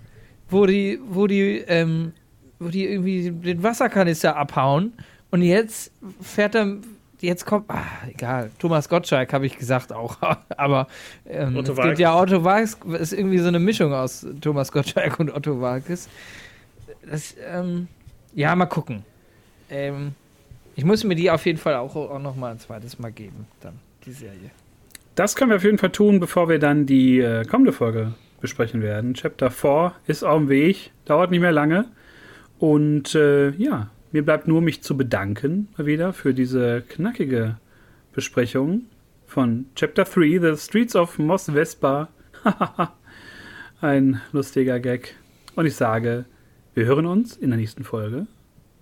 wo 0.49 0.67
die, 0.67 1.01
wo 1.09 1.27
die, 1.27 1.65
ähm, 1.67 2.13
wo 2.59 2.69
die 2.69 2.87
irgendwie 2.87 3.31
den 3.31 3.63
Wasserkanister 3.63 4.37
abhauen. 4.37 4.93
Und 5.31 5.43
jetzt 5.43 5.91
fährt 6.21 6.55
er 6.55 6.77
jetzt 7.25 7.47
kommt, 7.47 7.71
ah, 7.71 7.85
egal, 8.09 8.51
Thomas 8.59 8.89
Gottschalk 8.89 9.33
habe 9.33 9.47
ich 9.47 9.59
gesagt 9.59 9.93
auch, 9.93 10.19
aber 10.57 10.87
ähm, 11.27 11.57
es 11.57 11.75
gibt 11.75 11.99
ja 11.99 12.19
Otto 12.19 12.45
Walkes, 12.45 12.79
ist 12.99 13.13
irgendwie 13.13 13.39
so 13.39 13.49
eine 13.49 13.59
Mischung 13.59 13.93
aus 13.93 14.27
Thomas 14.41 14.71
Gottschalk 14.73 15.19
und 15.21 15.35
Otto 15.35 15.61
Walkes. 15.61 16.09
Das, 17.09 17.35
ähm, 17.47 17.89
ja, 18.35 18.55
mal 18.55 18.67
gucken. 18.67 19.05
Ähm, 19.71 20.15
ich 20.77 20.85
muss 20.85 21.05
mir 21.05 21.15
die 21.15 21.31
auf 21.31 21.47
jeden 21.47 21.59
Fall 21.59 21.75
auch, 21.77 21.95
auch 21.95 22.19
noch 22.19 22.37
mal 22.37 22.53
ein 22.53 22.59
zweites 22.59 22.99
Mal 22.99 23.13
geben, 23.13 23.47
dann, 23.61 23.79
die 24.05 24.13
Serie. 24.13 24.51
Das 25.15 25.37
können 25.37 25.51
wir 25.51 25.57
auf 25.57 25.65
jeden 25.65 25.79
Fall 25.79 25.93
tun, 25.93 26.19
bevor 26.19 26.49
wir 26.49 26.59
dann 26.59 26.87
die 26.87 27.21
äh, 27.21 27.45
kommende 27.45 27.73
Folge 27.73 28.15
besprechen 28.41 28.83
werden. 28.83 29.15
Chapter 29.15 29.51
4 29.51 29.93
ist 30.07 30.25
auf 30.25 30.39
dem 30.39 30.49
Weg, 30.49 30.91
dauert 31.05 31.31
nicht 31.31 31.41
mehr 31.41 31.53
lange. 31.53 31.87
Und 32.59 33.15
äh, 33.15 33.51
ja, 33.51 33.91
mir 34.15 34.25
bleibt 34.25 34.47
nur, 34.47 34.63
mich 34.63 34.81
zu 34.81 34.97
bedanken, 34.97 35.67
mal 35.77 35.87
wieder, 35.87 36.13
für 36.13 36.35
diese 36.35 36.83
knackige 36.83 37.57
Besprechung 38.13 38.83
von 39.27 39.67
Chapter 39.75 40.05
3, 40.05 40.39
The 40.39 40.57
Streets 40.57 40.95
of 40.95 41.19
Mos 41.19 41.47
Vespa. 41.47 42.09
Ein 43.81 44.21
lustiger 44.31 44.79
Gag. 44.79 45.17
Und 45.57 45.67
ich 45.67 45.75
sage, 45.75 46.27
wir 46.75 46.85
hören 46.87 47.07
uns 47.07 47.37
in 47.37 47.51
der 47.51 47.59
nächsten 47.59 47.83
Folge. 47.83 48.29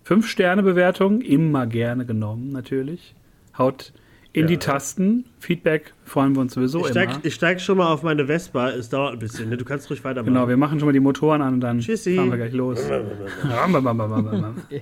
Fünf 0.05 0.29
Sterne 0.29 0.63
Bewertung, 0.63 1.23
immer 1.23 1.67
gerne 1.67 2.05
genommen, 2.05 2.53
natürlich. 2.53 3.15
Haut 3.57 3.95
in 4.33 4.43
ja. 4.43 4.47
die 4.49 4.57
Tasten. 4.57 5.25
Feedback 5.41 5.93
freuen 6.05 6.35
wir 6.35 6.41
uns 6.41 6.55
sowieso 6.55 6.85
ich 6.85 6.93
steig, 6.93 7.11
immer. 7.11 7.21
Ich 7.23 7.35
steige 7.35 7.61
schon 7.61 7.79
mal 7.79 7.93
auf 7.93 8.03
meine 8.03 8.27
Vespa. 8.27 8.71
Es 8.71 8.89
dauert 8.89 9.15
ein 9.15 9.19
bisschen. 9.19 9.51
Ne? 9.51 9.57
Du 9.57 9.65
kannst 9.65 9.91
ruhig 9.91 10.03
weitermachen. 10.05 10.33
Genau, 10.33 10.49
wir 10.49 10.57
machen 10.57 10.79
schon 10.79 10.87
mal 10.87 10.93
die 10.93 11.01
Motoren 11.01 11.43
an 11.43 11.55
und 11.55 11.61
dann 11.61 11.81
Tschüssi. 11.81 12.17
fahren 12.17 12.31
wir 12.31 12.39
gleich 12.39 12.53
los. 12.53 12.81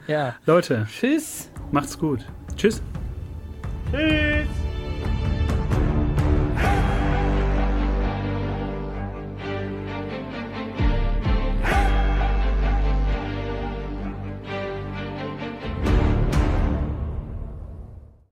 ja. 0.06 0.36
Leute. 0.46 0.86
Tschüss. 0.90 1.50
Macht's 1.72 1.98
gut. 1.98 2.24
Tschüss. 2.56 2.82
Tschüss. 3.92 4.69